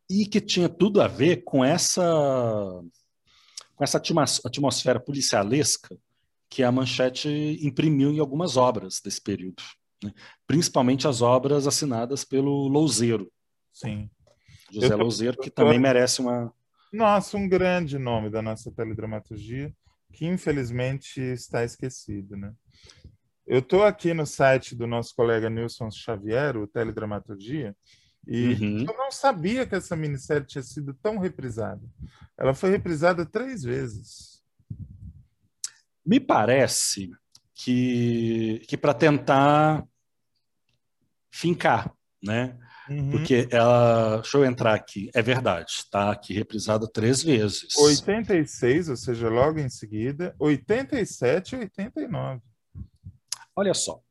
[0.10, 2.04] E que tinha tudo a ver com essa
[3.76, 5.98] com essa atmosfera policialesca
[6.56, 9.62] que a Manchete imprimiu em algumas obras desse período,
[10.02, 10.14] né?
[10.48, 13.30] principalmente as obras assinadas pelo Louzeiro.
[13.74, 14.10] Sim.
[14.72, 16.54] José tô, Louzeiro, que também merece uma.
[16.94, 19.76] Nossa, um grande nome da nossa teledramaturgia,
[20.14, 22.54] que infelizmente está esquecido, né?
[23.46, 27.76] Eu estou aqui no site do nosso colega Nilson Xavier, o Teledramaturgia,
[28.26, 28.86] e uhum.
[28.90, 31.84] eu não sabia que essa minissérie tinha sido tão reprisada.
[32.38, 34.35] Ela foi reprisada três vezes.
[36.06, 37.12] Me parece
[37.54, 39.84] que, que para tentar
[41.32, 41.92] fincar,
[42.22, 42.58] né?
[42.90, 43.12] Uhum.
[43.12, 44.18] Porque ela.
[44.18, 45.10] Deixa eu entrar aqui.
[45.14, 47.76] É verdade, está aqui reprisada três vezes.
[47.78, 52.42] 86, ou seja, logo em seguida, 87 e 89.
[53.56, 54.02] Olha só.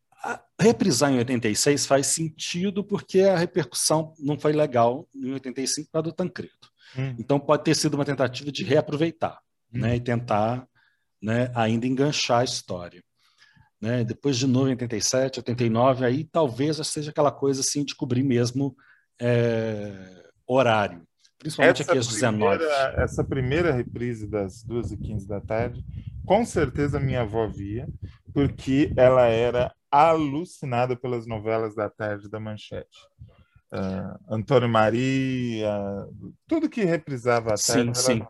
[0.59, 6.13] reprisar em 86 faz sentido porque a repercussão não foi legal em 85 para do
[6.13, 6.53] Tancredo.
[6.97, 7.17] Uhum.
[7.19, 9.39] Então pode ter sido uma tentativa de reaproveitar
[9.73, 9.81] uhum.
[9.81, 10.67] né, e tentar
[11.25, 13.03] né, ainda enganchar a história.
[13.81, 14.05] Né?
[14.05, 18.77] Depois de novo, 87, 89, aí talvez seja aquela coisa assim de cobrir mesmo
[19.19, 21.03] é, horário,
[21.39, 22.59] principalmente essa aqui às 19.
[22.59, 25.83] Primeira, essa primeira reprise das 2 e 15 da tarde,
[26.27, 27.89] com certeza minha avó via,
[28.35, 32.99] porque ela era alucinada pelas novelas da tarde da Manchete.
[33.73, 35.73] Uh, Antônio Maria,
[36.47, 37.95] tudo que reprisava a tarde.
[37.95, 38.27] Sim, sim.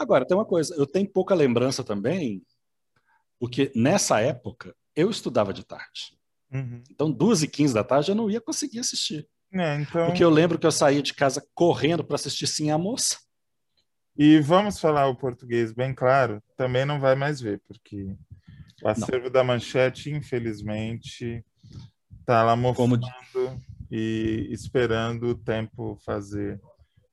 [0.00, 2.42] Agora, tem uma coisa, eu tenho pouca lembrança também,
[3.38, 6.18] porque nessa época eu estudava de tarde.
[6.50, 6.82] Uhum.
[6.90, 9.28] Então, duas e quinze da tarde eu não ia conseguir assistir.
[9.52, 10.06] É, então...
[10.06, 13.18] Porque eu lembro que eu saía de casa correndo para assistir Sim a Moça.
[14.16, 18.16] E vamos falar o português bem claro, também não vai mais ver, porque
[18.82, 19.32] o acervo não.
[19.32, 21.44] da manchete, infelizmente,
[22.20, 23.62] está lá mofando Como...
[23.90, 26.58] e esperando o tempo fazer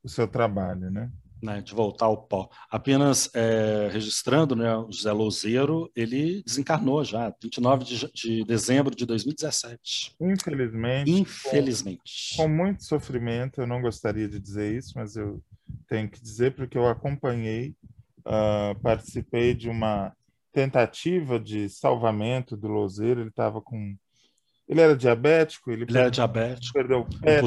[0.01, 1.11] o seu trabalho, né?
[1.41, 2.49] Né, de voltar ao pó.
[2.69, 9.05] Apenas é, registrando, né, o José Louzeiro, ele desencarnou já, 29 de, de dezembro de
[9.05, 10.15] 2017.
[10.19, 11.11] Infelizmente.
[11.11, 12.35] Infelizmente.
[12.35, 15.41] Com, com, muito sofrimento, eu não gostaria de dizer isso, mas eu
[15.88, 17.76] tenho que dizer porque eu acompanhei,
[18.19, 20.14] uh, participei de uma
[20.51, 23.95] tentativa de salvamento do Louzeiro, ele estava com...
[24.68, 27.41] Ele era diabético, ele, ele perdeu, era diabético, perdeu o pé,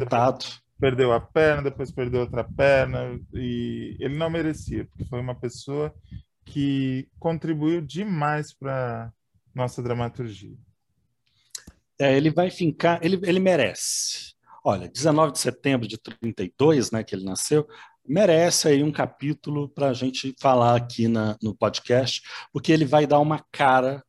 [0.80, 5.94] perdeu a perna, depois perdeu outra perna, e ele não merecia, porque foi uma pessoa
[6.44, 9.12] que contribuiu demais para
[9.54, 10.56] nossa dramaturgia.
[11.98, 14.34] É, ele vai fincar, ele, ele merece.
[14.64, 17.68] Olha, 19 de setembro de 32, né, que ele nasceu,
[18.06, 23.06] merece aí um capítulo para a gente falar aqui na, no podcast, porque ele vai
[23.06, 24.02] dar uma cara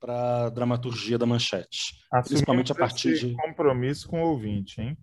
[0.00, 1.94] para a dramaturgia da manchete,
[2.26, 4.98] principalmente a partir de compromisso com o ouvinte, hein?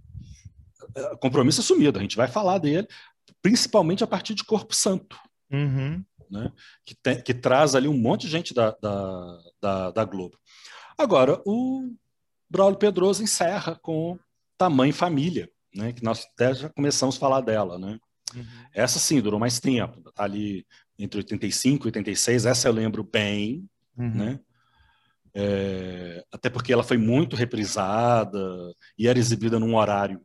[1.22, 2.88] Compromisso assumido, a gente vai falar dele,
[3.41, 5.18] principalmente a partir de Corpo Santo,
[5.52, 6.03] uhum.
[6.30, 6.52] né?
[6.86, 10.38] que, tem, que traz ali um monte de gente da, da, da, da Globo.
[10.98, 11.94] Agora, o
[12.49, 14.18] Braulio Pedroso encerra com
[14.57, 15.94] Tamanho Família, né?
[15.94, 17.78] que nós até já começamos a falar dela.
[17.78, 17.99] Né?
[18.36, 18.45] Uhum.
[18.74, 20.66] Essa sim durou mais tempo, está ali
[20.98, 23.66] entre 85 e 86, essa eu lembro bem,
[23.98, 24.14] uhum.
[24.14, 24.40] né?
[25.34, 30.20] É, até porque ela foi muito reprisada e era exibida num horário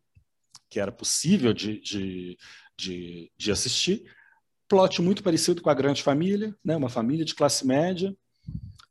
[0.75, 2.37] que era possível de, de,
[2.77, 4.03] de, de assistir.
[4.69, 6.75] Plot muito parecido com a Grande Família, né?
[6.75, 8.13] uma família de classe média,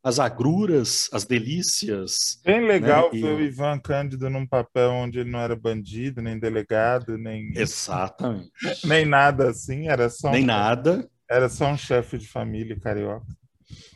[0.02, 2.40] as agruras, as delícias.
[2.46, 3.20] Bem legal né?
[3.20, 3.34] ver e...
[3.34, 7.52] o Ivan Cândido num papel onde ele não era bandido, nem delegado, nem.
[7.54, 8.50] Exatamente.
[8.86, 10.32] nem nada assim, era só.
[10.32, 10.48] Nem um...
[10.48, 11.10] nada.
[11.30, 13.28] Era só um chefe de família carioca.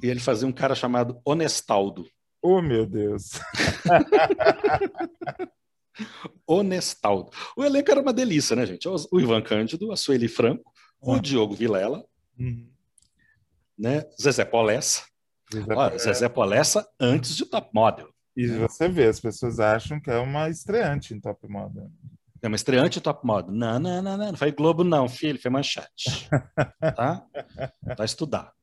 [0.03, 2.05] E ele fazia um cara chamado Honestaldo.
[2.41, 3.39] Oh, meu Deus!
[6.45, 7.31] Honestaldo.
[7.55, 8.87] O elenco era uma delícia, né, gente?
[8.87, 10.71] O Ivan Cândido, a Sueli Franco,
[11.01, 11.15] uhum.
[11.15, 12.03] o Diogo Vilela,
[12.39, 12.67] uhum.
[13.77, 14.05] né?
[14.21, 15.03] Zezé Polessa.
[15.53, 18.09] Zezé, Olha, Zezé Polessa antes de Top Model.
[18.35, 21.89] E você vê, as pessoas acham que é uma estreante em Top Model.
[22.41, 23.51] É uma estreante em Top Model.
[23.51, 24.27] Não, não, não, não.
[24.27, 25.41] Não foi Globo, não, filho.
[25.41, 26.29] Foi manchete.
[26.95, 27.25] tá?
[27.97, 28.53] Vai estudar.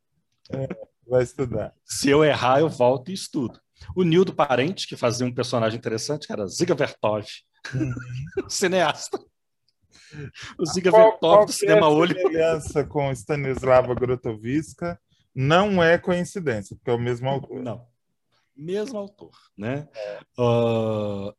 [0.50, 0.68] É,
[1.08, 1.74] vai estudar.
[1.84, 3.60] Se eu errar, eu volto e estudo.
[3.94, 7.26] O Nildo Parente, que fazia um personagem interessante, que era Ziga Vertov,
[7.74, 7.94] uhum.
[8.48, 9.18] cineasta.
[10.58, 12.16] O Ziga qual, Vertov do cinema olho.
[12.16, 14.98] A aliança com Stanislava Grotoviska
[15.34, 17.60] não é coincidência, porque é o mesmo autor.
[17.60, 17.86] Não.
[18.56, 19.88] Mesmo autor, né?
[19.94, 20.20] É.
[20.38, 21.34] Uh,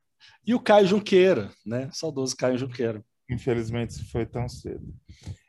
[0.46, 1.90] e o Caio Junqueira, né?
[1.94, 3.04] Saudoso Caio Junqueira.
[3.30, 4.94] Infelizmente, se foi tão cedo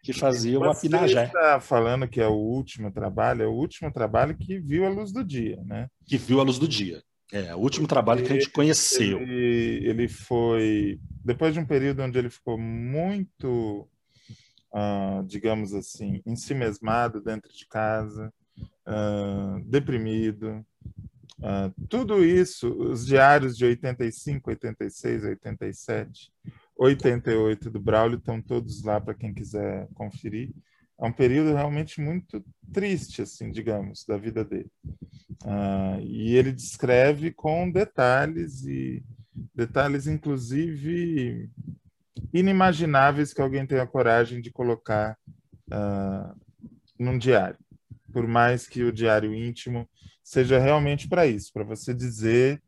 [0.03, 1.27] que fazia o Apinagé.
[1.27, 4.89] Você está falando que é o último trabalho, é o último trabalho que viu a
[4.89, 5.89] luz do dia, né?
[6.07, 7.03] Que viu a luz do dia.
[7.33, 9.21] É, o último trabalho que a gente conheceu.
[9.21, 13.89] Ele, ele foi, depois de um período onde ele ficou muito,
[14.73, 18.33] uh, digamos assim, ensimesmado dentro de casa,
[18.87, 20.65] uh, deprimido,
[21.41, 26.33] uh, tudo isso, os diários de 85, 86, 87,
[26.79, 30.53] 88 do Braulio estão todos lá para quem quiser conferir.
[30.99, 32.43] É um período realmente muito
[32.73, 34.71] triste, assim, digamos, da vida dele.
[35.45, 39.05] Uh, e ele descreve com detalhes e
[39.55, 41.51] detalhes, inclusive,
[42.33, 45.19] inimagináveis que alguém tenha coragem de colocar
[45.71, 46.35] uh,
[46.99, 47.59] num diário.
[48.13, 49.89] Por mais que o diário íntimo
[50.25, 52.63] seja realmente para isso, para você dizer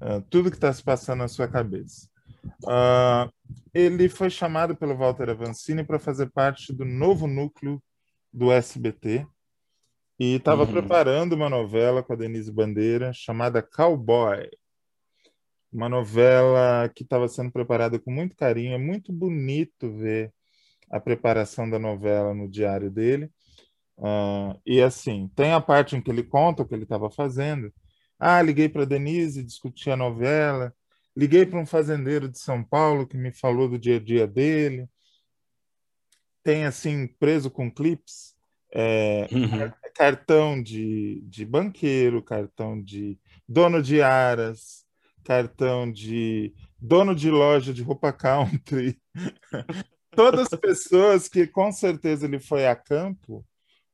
[0.00, 2.08] uh, tudo que está se passando na sua cabeça.
[2.62, 3.32] Uh,
[3.72, 7.82] ele foi chamado pelo Walter Avancini para fazer parte do novo núcleo
[8.32, 9.26] do SBT
[10.18, 10.72] e estava uhum.
[10.72, 14.48] preparando uma novela com a Denise Bandeira chamada Cowboy.
[15.72, 18.74] Uma novela que estava sendo preparada com muito carinho.
[18.74, 20.32] É muito bonito ver
[20.88, 23.28] a preparação da novela no diário dele.
[23.98, 27.72] Uh, e assim, tem a parte em que ele conta o que ele estava fazendo.
[28.18, 30.72] Ah, liguei para Denise, discuti a novela
[31.16, 34.88] Liguei para um fazendeiro de São Paulo que me falou do dia a dia dele.
[36.42, 38.34] Tem assim, preso com clips,
[38.72, 39.72] é, uhum.
[39.94, 43.18] cartão de, de banqueiro, cartão de
[43.48, 44.84] dono de aras,
[45.22, 49.00] cartão de dono de loja de roupa country.
[50.10, 53.46] Todas as pessoas que com certeza ele foi a campo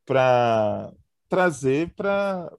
[0.06, 0.90] para
[1.28, 2.50] trazer para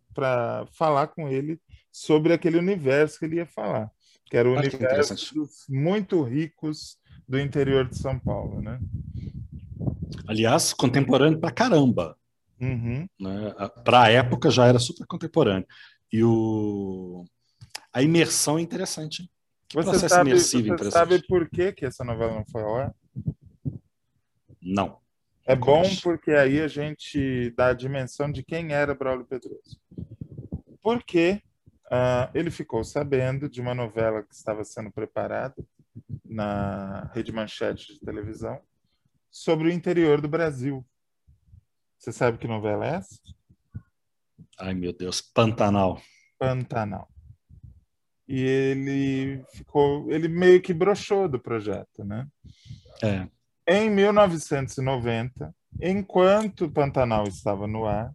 [0.71, 1.59] falar com ele
[1.91, 3.91] sobre aquele universo que ele ia falar
[4.31, 6.97] que era o Acho universo dos muito ricos
[7.27, 8.79] do interior de São Paulo, né?
[10.25, 12.17] Aliás, contemporâneo pra caramba.
[12.57, 13.05] Uhum.
[13.19, 13.53] Né?
[13.83, 15.67] Para a época já era super contemporâneo.
[16.09, 17.25] E o...
[17.91, 19.29] a imersão é interessante.
[19.67, 20.93] Que Você, processo sabe, imersivo você interessante.
[20.93, 22.95] sabe por que, que essa novela não foi ao ar?
[24.61, 24.97] Não.
[25.45, 29.77] É bom porque aí a gente dá a dimensão de quem era Braulio Pedroso.
[30.81, 31.41] Porque
[31.93, 35.55] ah, ele ficou sabendo de uma novela que estava sendo preparada
[36.23, 38.61] na Rede Manchete de televisão
[39.29, 40.85] sobre o interior do Brasil.
[41.99, 43.19] Você sabe que novela é essa?
[44.57, 46.01] Ai, meu Deus, Pantanal.
[46.39, 47.09] Pantanal.
[48.25, 52.25] E ele ficou, ele meio que broxou do projeto, né?
[53.03, 53.27] É.
[53.67, 58.13] Em 1990, enquanto Pantanal estava no ar,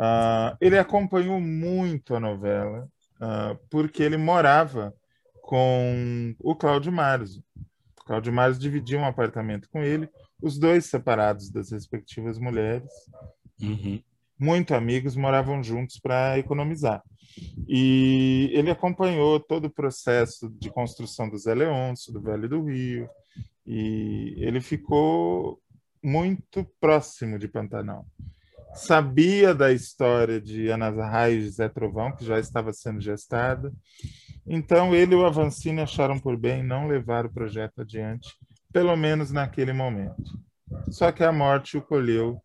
[0.00, 2.88] ah, ele acompanhou muito a novela,
[3.20, 4.94] ah, porque ele morava
[5.42, 7.44] com o Cláudio Marzo.
[8.00, 10.08] O Cláudio Marzo dividia um apartamento com ele,
[10.40, 12.90] os dois separados das respectivas mulheres,
[13.62, 14.00] Uhum.
[14.38, 17.02] muito amigos, moravam juntos para economizar.
[17.68, 23.06] E ele acompanhou todo o processo de construção do Zé Leôncio, do Vale do Rio,
[23.66, 25.60] e ele ficou
[26.02, 28.06] muito próximo de Pantanal.
[28.74, 33.72] Sabia da história de Ana Zarra e José Trovão, que já estava sendo gestada.
[34.46, 38.28] Então, ele e o Avancini acharam por bem não levar o projeto adiante,
[38.72, 40.38] pelo menos naquele momento.
[40.90, 42.40] Só que a morte o colheu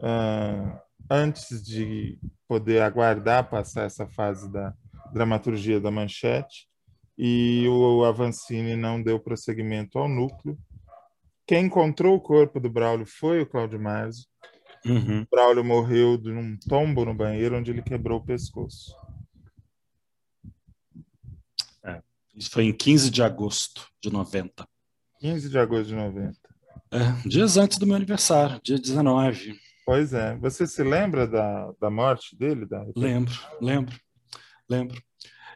[0.00, 0.80] ah,
[1.10, 4.74] antes de poder aguardar passar essa fase da
[5.12, 6.68] dramaturgia da manchete,
[7.16, 10.58] e o Avancini não deu prosseguimento ao núcleo.
[11.46, 14.26] Quem encontrou o corpo do Braulio foi o Cláudio Marzo.
[14.84, 15.22] Uhum.
[15.22, 18.94] O Braulio morreu de um tombo no banheiro onde ele quebrou o pescoço.
[22.34, 24.66] Isso foi em 15 de agosto de 90.
[25.20, 26.36] 15 de agosto de 90.
[26.90, 29.56] É, dias antes do meu aniversário, dia 19.
[29.86, 30.36] Pois é.
[30.38, 32.66] Você se lembra da, da morte dele?
[32.66, 32.84] Da...
[32.96, 33.96] Lembro, lembro,
[34.68, 35.00] lembro.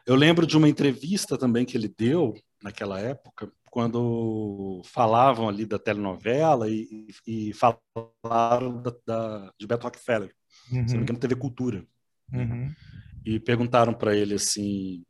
[0.05, 2.33] Eu lembro de uma entrevista também que ele deu
[2.63, 10.33] naquela época, quando falavam ali da telenovela e, e falaram da, da- de Beto Rockefeller,
[10.85, 11.85] se não me Uhum, engano, TV Cultura.
[12.33, 12.75] uhum,
[13.25, 15.03] E perguntaram para ele assim,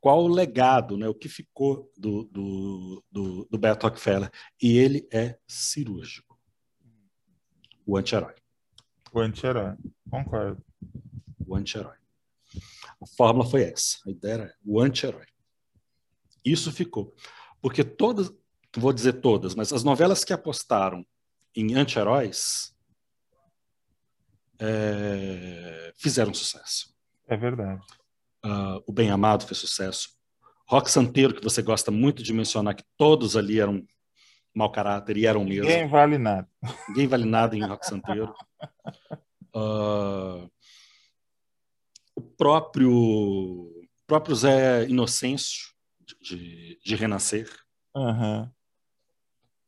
[0.00, 4.30] qual o legado, né, o que ficou do, do, do, do Beto Rockefeller.
[4.62, 6.38] E ele é cirúrgico,
[7.86, 8.34] o anti-herói.
[9.12, 9.76] O anti-herói.
[10.10, 10.62] Concordo.
[11.46, 11.96] o anti-herói.
[13.02, 13.98] A fórmula foi essa.
[14.06, 15.26] A ideia era o anti-herói.
[16.44, 17.14] Isso ficou.
[17.66, 18.32] Porque todas,
[18.76, 21.04] vou dizer todas, mas as novelas que apostaram
[21.52, 22.72] em anti-heróis
[24.56, 26.94] é, fizeram sucesso.
[27.26, 27.82] É verdade.
[28.40, 30.10] Ah, o Bem Amado fez sucesso.
[30.68, 33.84] Rock Santeiro, que você gosta muito de mencionar, que todos ali eram
[34.54, 35.64] mau caráter e eram mesmo.
[35.64, 36.48] Ninguém vale nada.
[36.86, 38.32] Ninguém vale nada em Rock Santeiro.
[39.52, 40.46] Ah,
[42.14, 45.74] o próprio, o próprio Zé Inocêncio,
[46.26, 47.48] de, de, Renascer,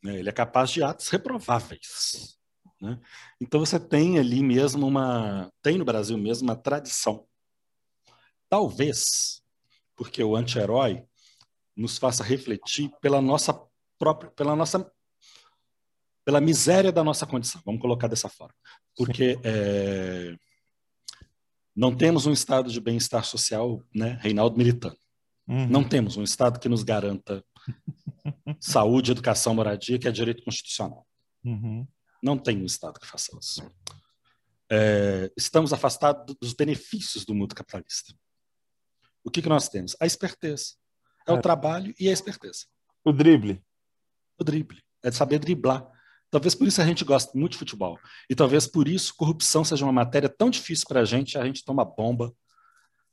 [0.03, 2.39] né, ele é capaz de atos reprováveis.
[2.81, 2.99] né?
[3.41, 5.53] Então você tem ali mesmo uma.
[5.63, 7.27] Tem no Brasil mesmo uma tradição.
[8.49, 9.43] Talvez
[9.95, 11.05] porque o anti-herói
[11.77, 13.61] nos faça refletir pela nossa
[13.99, 14.31] própria.
[14.31, 14.91] pela nossa
[16.25, 18.55] pela miséria da nossa condição, vamos colocar dessa forma.
[18.95, 20.37] Porque é,
[21.75, 24.97] não temos um estado de bem-estar social, né, Reinaldo Militano.
[25.49, 25.67] Uhum.
[25.67, 27.43] Não temos um estado que nos garanta
[28.61, 31.07] saúde, educação, moradia, que é direito constitucional.
[31.45, 31.87] Uhum.
[32.23, 33.63] Não tem um estado que faça isso.
[34.71, 38.13] É, estamos afastados dos benefícios do mundo capitalista.
[39.25, 39.97] O que, que nós temos?
[40.01, 40.75] A esperteza.
[41.27, 41.41] É o É.
[41.41, 42.67] trabalho e a esperteza.
[43.05, 43.63] O drible.
[44.39, 44.83] O drible.
[45.03, 45.87] É de saber driblar.
[46.31, 47.99] Talvez por isso a gente goste muito de futebol.
[48.29, 51.65] E talvez por isso corrupção seja uma matéria tão difícil para a gente, a gente
[51.65, 52.35] toma bomba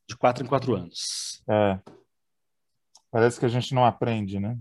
[0.10, 1.42] de quatro em quatro anos.
[1.48, 1.80] É.
[3.16, 4.60] Parece que a gente não aprende, né?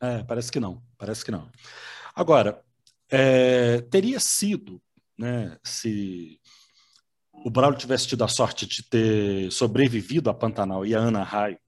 [0.00, 1.52] É, parece que não, parece que não.
[2.14, 2.64] Agora,
[3.10, 4.80] é, teria sido,
[5.18, 6.40] né, se
[7.44, 11.58] o Braulio tivesse tido a sorte de ter sobrevivido a Pantanal e a Ana Raio,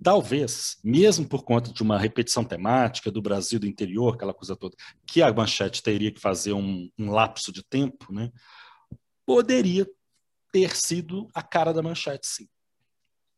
[0.00, 4.76] talvez, mesmo por conta de uma repetição temática do Brasil do interior, aquela coisa toda,
[5.04, 8.30] que a Manchete teria que fazer um, um lapso de tempo, né,
[9.26, 9.84] poderia
[10.52, 12.48] ter sido a cara da Manchete, sim.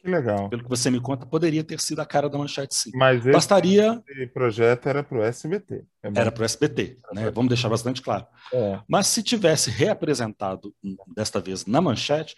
[0.03, 0.49] Que legal.
[0.51, 2.91] Pelo que você me conta, poderia ter sido a cara da Manchete, sim.
[2.95, 4.03] Mas esse Bastaria
[4.35, 5.85] projeto era para o SBT.
[6.03, 6.09] É.
[6.17, 7.31] Era para o SBT, né?
[7.31, 8.27] Vamos deixar bastante claro.
[8.53, 8.81] É.
[8.89, 12.35] Mas se tivesse reapresentado hum, desta vez na manchete,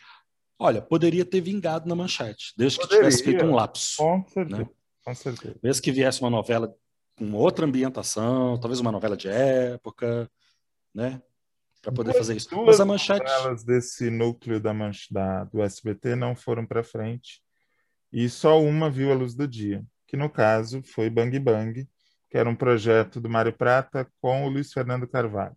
[0.58, 3.04] olha, poderia ter vingado na manchete, desde que Poderia.
[3.08, 3.96] tivesse feito um lapso.
[3.96, 4.58] Com certeza.
[4.62, 4.68] Né?
[5.02, 5.56] Com certeza.
[5.62, 6.70] Desde que viesse uma novela
[7.16, 10.30] com outra ambientação, talvez uma novela de época,
[10.94, 11.22] né?
[11.80, 12.48] Para poder Duas- fazer isso.
[12.64, 13.24] Mas a manchete.
[13.66, 17.42] Desse núcleo da, manch- da- do SBT não foram para frente
[18.14, 21.86] e só uma viu a luz do dia, que no caso foi Bang Bang,
[22.30, 25.56] que era um projeto do Mário Prata com o Luiz Fernando Carvalho.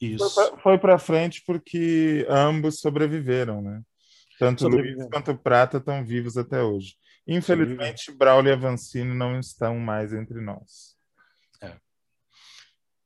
[0.00, 0.30] Isso.
[0.62, 3.82] Foi para frente porque ambos sobreviveram, né?
[4.38, 6.94] Tanto o Luiz quanto o Prata estão vivos até hoje.
[7.26, 10.96] Infelizmente, Braulio e Avancini não estão mais entre nós.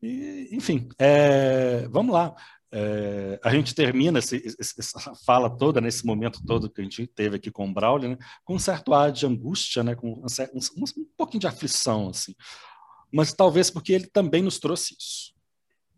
[0.05, 2.35] E, enfim, é, vamos lá.
[2.77, 7.37] É, a gente termina esse- essa fala toda, nesse momento todo que a gente teve
[7.37, 10.25] aqui com o Braulio, né, com um certo ar de angústia, né, com um,
[10.57, 12.35] um- um pouquinho de aflição, assim.
[13.13, 15.33] Mas talvez porque ele também nos trouxe isso.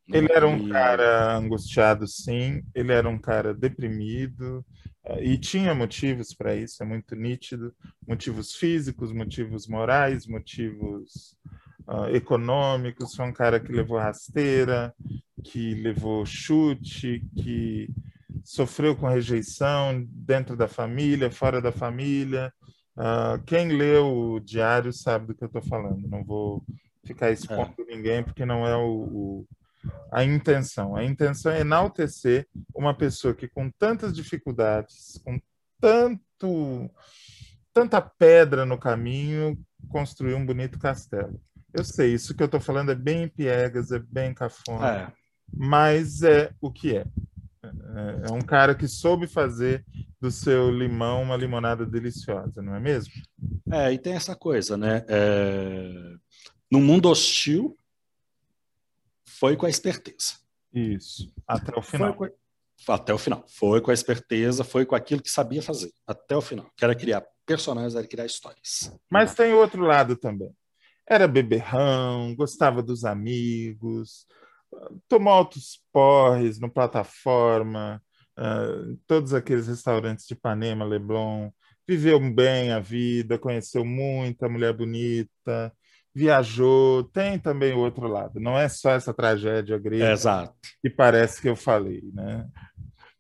[0.07, 0.19] né?
[0.19, 2.63] Ele era um E- cara angustiado, sim.
[2.75, 4.65] Ele era um cara deprimido
[5.05, 7.75] eh, e tinha motivos para isso, é muito nítido.
[8.07, 11.37] Motivos físicos, motivos morais, motivos
[11.89, 13.15] ah, econômicos.
[13.15, 14.95] Foi um cara que levou rasteira,
[15.45, 17.89] que levou chute, que
[18.45, 22.53] sofreu com rejeição dentro da família, fora da família.
[22.97, 26.07] Ah, quem leu o diário sabe do que eu estou falando.
[26.09, 26.65] Não vou
[27.05, 29.47] ficar expondo ninguém, porque não é o, o-
[30.11, 30.97] a intenção.
[30.97, 35.39] A intenção é enaltecer uma pessoa que, com tantas dificuldades, com
[35.81, 36.91] tanto,
[37.73, 39.57] tanta pedra no caminho,
[39.89, 41.41] construiu um bonito castelo.
[41.77, 45.13] Eu sei, isso que eu estou falando é bem piegas, é bem cafona, É,
[45.55, 47.01] mas é o que é.
[47.63, 49.85] É- É um cara que soube fazer
[50.21, 53.13] do seu limão uma limonada deliciosa, não é mesmo?
[53.71, 55.05] é, e tem essa coisa, né?
[55.09, 56.15] É,
[56.71, 57.77] no mundo hostil,
[59.25, 60.35] foi com a esperteza.
[60.73, 62.15] Isso, até o Foi final.
[62.15, 62.31] com a-
[62.89, 63.45] até o final.
[63.49, 66.71] Foi com a esperteza, foi com aquilo que sabia fazer, até o final.
[66.77, 68.93] Que era criar personagens, era criar histórias.
[69.11, 70.51] Mas tem outro lado também.
[71.09, 74.27] Era beberrão, gostava dos amigos,
[75.09, 78.03] tomou altos porres no plataforma,
[78.37, 78.67] ah,
[79.07, 81.51] todos aqueles restaurantes de Ipanema, Leblon,
[81.87, 85.73] viveu bem a vida, conheceu muita mulher bonita,
[86.15, 87.05] viajou.
[87.05, 88.41] Tem também o outro lado.
[88.41, 90.55] Não é só essa tragédia grega exato.
[90.83, 92.47] que parece que eu falei, né?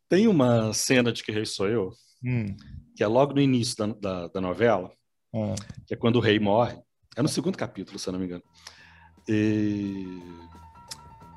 [0.08, 1.92] Tem uma cena de Que Rei Sou Eu,
[2.24, 2.56] Hum,
[2.96, 4.90] que é logo no início da, da, da novela,
[5.34, 5.54] ah,
[5.86, 6.78] que é quando o rei morre.
[7.16, 8.42] É no segundo capítulo, se eu não me engano.
[9.26, 10.22] E,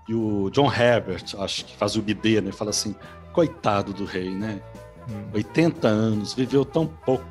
[0.07, 2.51] e o John Herbert, acho que faz o bidê, né?
[2.51, 2.95] Fala assim,
[3.31, 4.61] coitado do rei, né?
[5.09, 5.29] hum.
[5.33, 7.25] 80 anos, viveu tão pouco.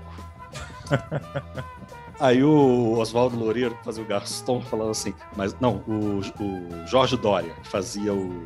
[2.20, 7.16] Aí o Oswaldo Loureiro, que fazia o Gaston, falava assim, mas não, o, o Jorge
[7.16, 8.42] Dória, que fazia o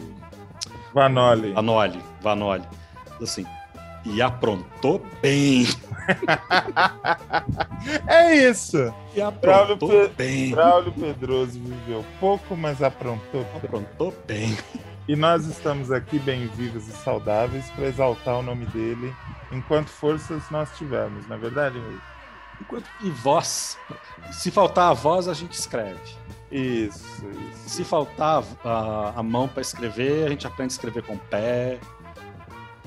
[0.93, 1.53] Vanoli.
[1.55, 2.65] Vanoli, Vanoli,
[3.21, 3.47] assim,
[4.05, 5.67] e aprontou bem,
[8.07, 8.93] É isso!
[9.15, 13.57] e aprontou Braulio bem, Braulio Pedroso viveu pouco, mas aprontou bem.
[13.57, 14.57] aprontou bem.
[15.09, 19.13] E nós estamos aqui bem vivos e saudáveis para exaltar o nome dele
[19.51, 21.99] enquanto forças nós tivermos, na verdade, Rui?
[22.61, 23.77] Enquanto, e voz,
[24.31, 25.99] se faltar a voz, a gente escreve.
[26.51, 27.05] Isso,
[27.51, 27.69] isso.
[27.69, 31.79] Se faltar a, a mão para escrever, a gente aprende a escrever com o pé.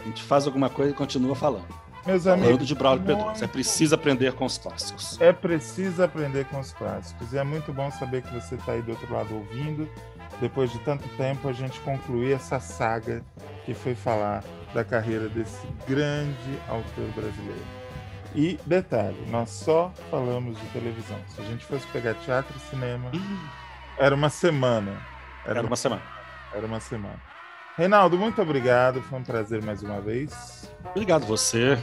[0.06, 1.66] A gente faz alguma coisa e continua falando.
[2.06, 3.26] Meus Falando amigos, de Braulio Pedroso.
[3.30, 5.20] muito- É preciso aprender com os clássicos.
[5.20, 7.34] é preciso aprender com os clássicos.
[7.34, 9.90] E é muito bom saber que você está aí do outro lado ouvindo.
[10.40, 13.24] Depois de tanto tempo, a gente concluir essa saga
[13.66, 17.66] que foi falar da carreira desse grande autor brasileiro.
[18.36, 21.18] E detalhe, nós só falamos de televisão.
[21.30, 23.10] Se a gente fosse pegar teatro e cinema,
[23.98, 25.02] era uma semana.
[25.44, 26.02] Era uma semana.
[26.54, 27.20] Era uma semana.
[27.78, 29.02] Reinaldo, muito obrigado.
[29.02, 30.70] Foi um prazer mais uma vez.
[30.92, 31.78] Obrigado você.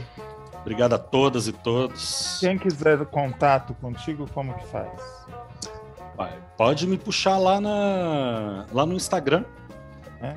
[0.61, 2.37] Obrigado a todas e todos.
[2.39, 4.89] Quem quiser contato contigo, como que faz?
[6.57, 9.43] Pode me puxar lá, na, lá no Instagram,
[10.21, 10.35] É?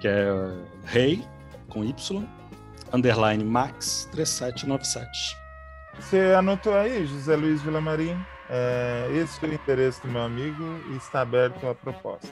[0.00, 0.26] que é
[0.84, 1.24] rei,
[1.68, 2.24] com Y,
[2.92, 5.36] underline max 3797.
[5.98, 8.18] Você anotou aí, José Luiz Vilamarim?
[8.50, 12.30] É, esse é o endereço do meu amigo e está aberto a propostas.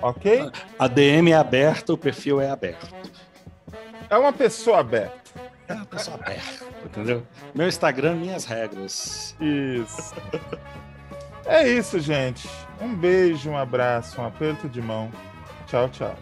[0.00, 0.50] Ok?
[0.78, 2.88] A DM é aberta, o perfil é aberto.
[4.08, 5.18] É uma pessoa aberta.
[5.66, 7.26] É uma pessoa aberta, entendeu?
[7.54, 9.36] Meu Instagram, minhas regras.
[9.40, 10.14] Isso.
[11.44, 12.48] É isso, gente.
[12.80, 15.10] Um beijo, um abraço, um aperto de mão.
[15.66, 16.14] Tchau, tchau.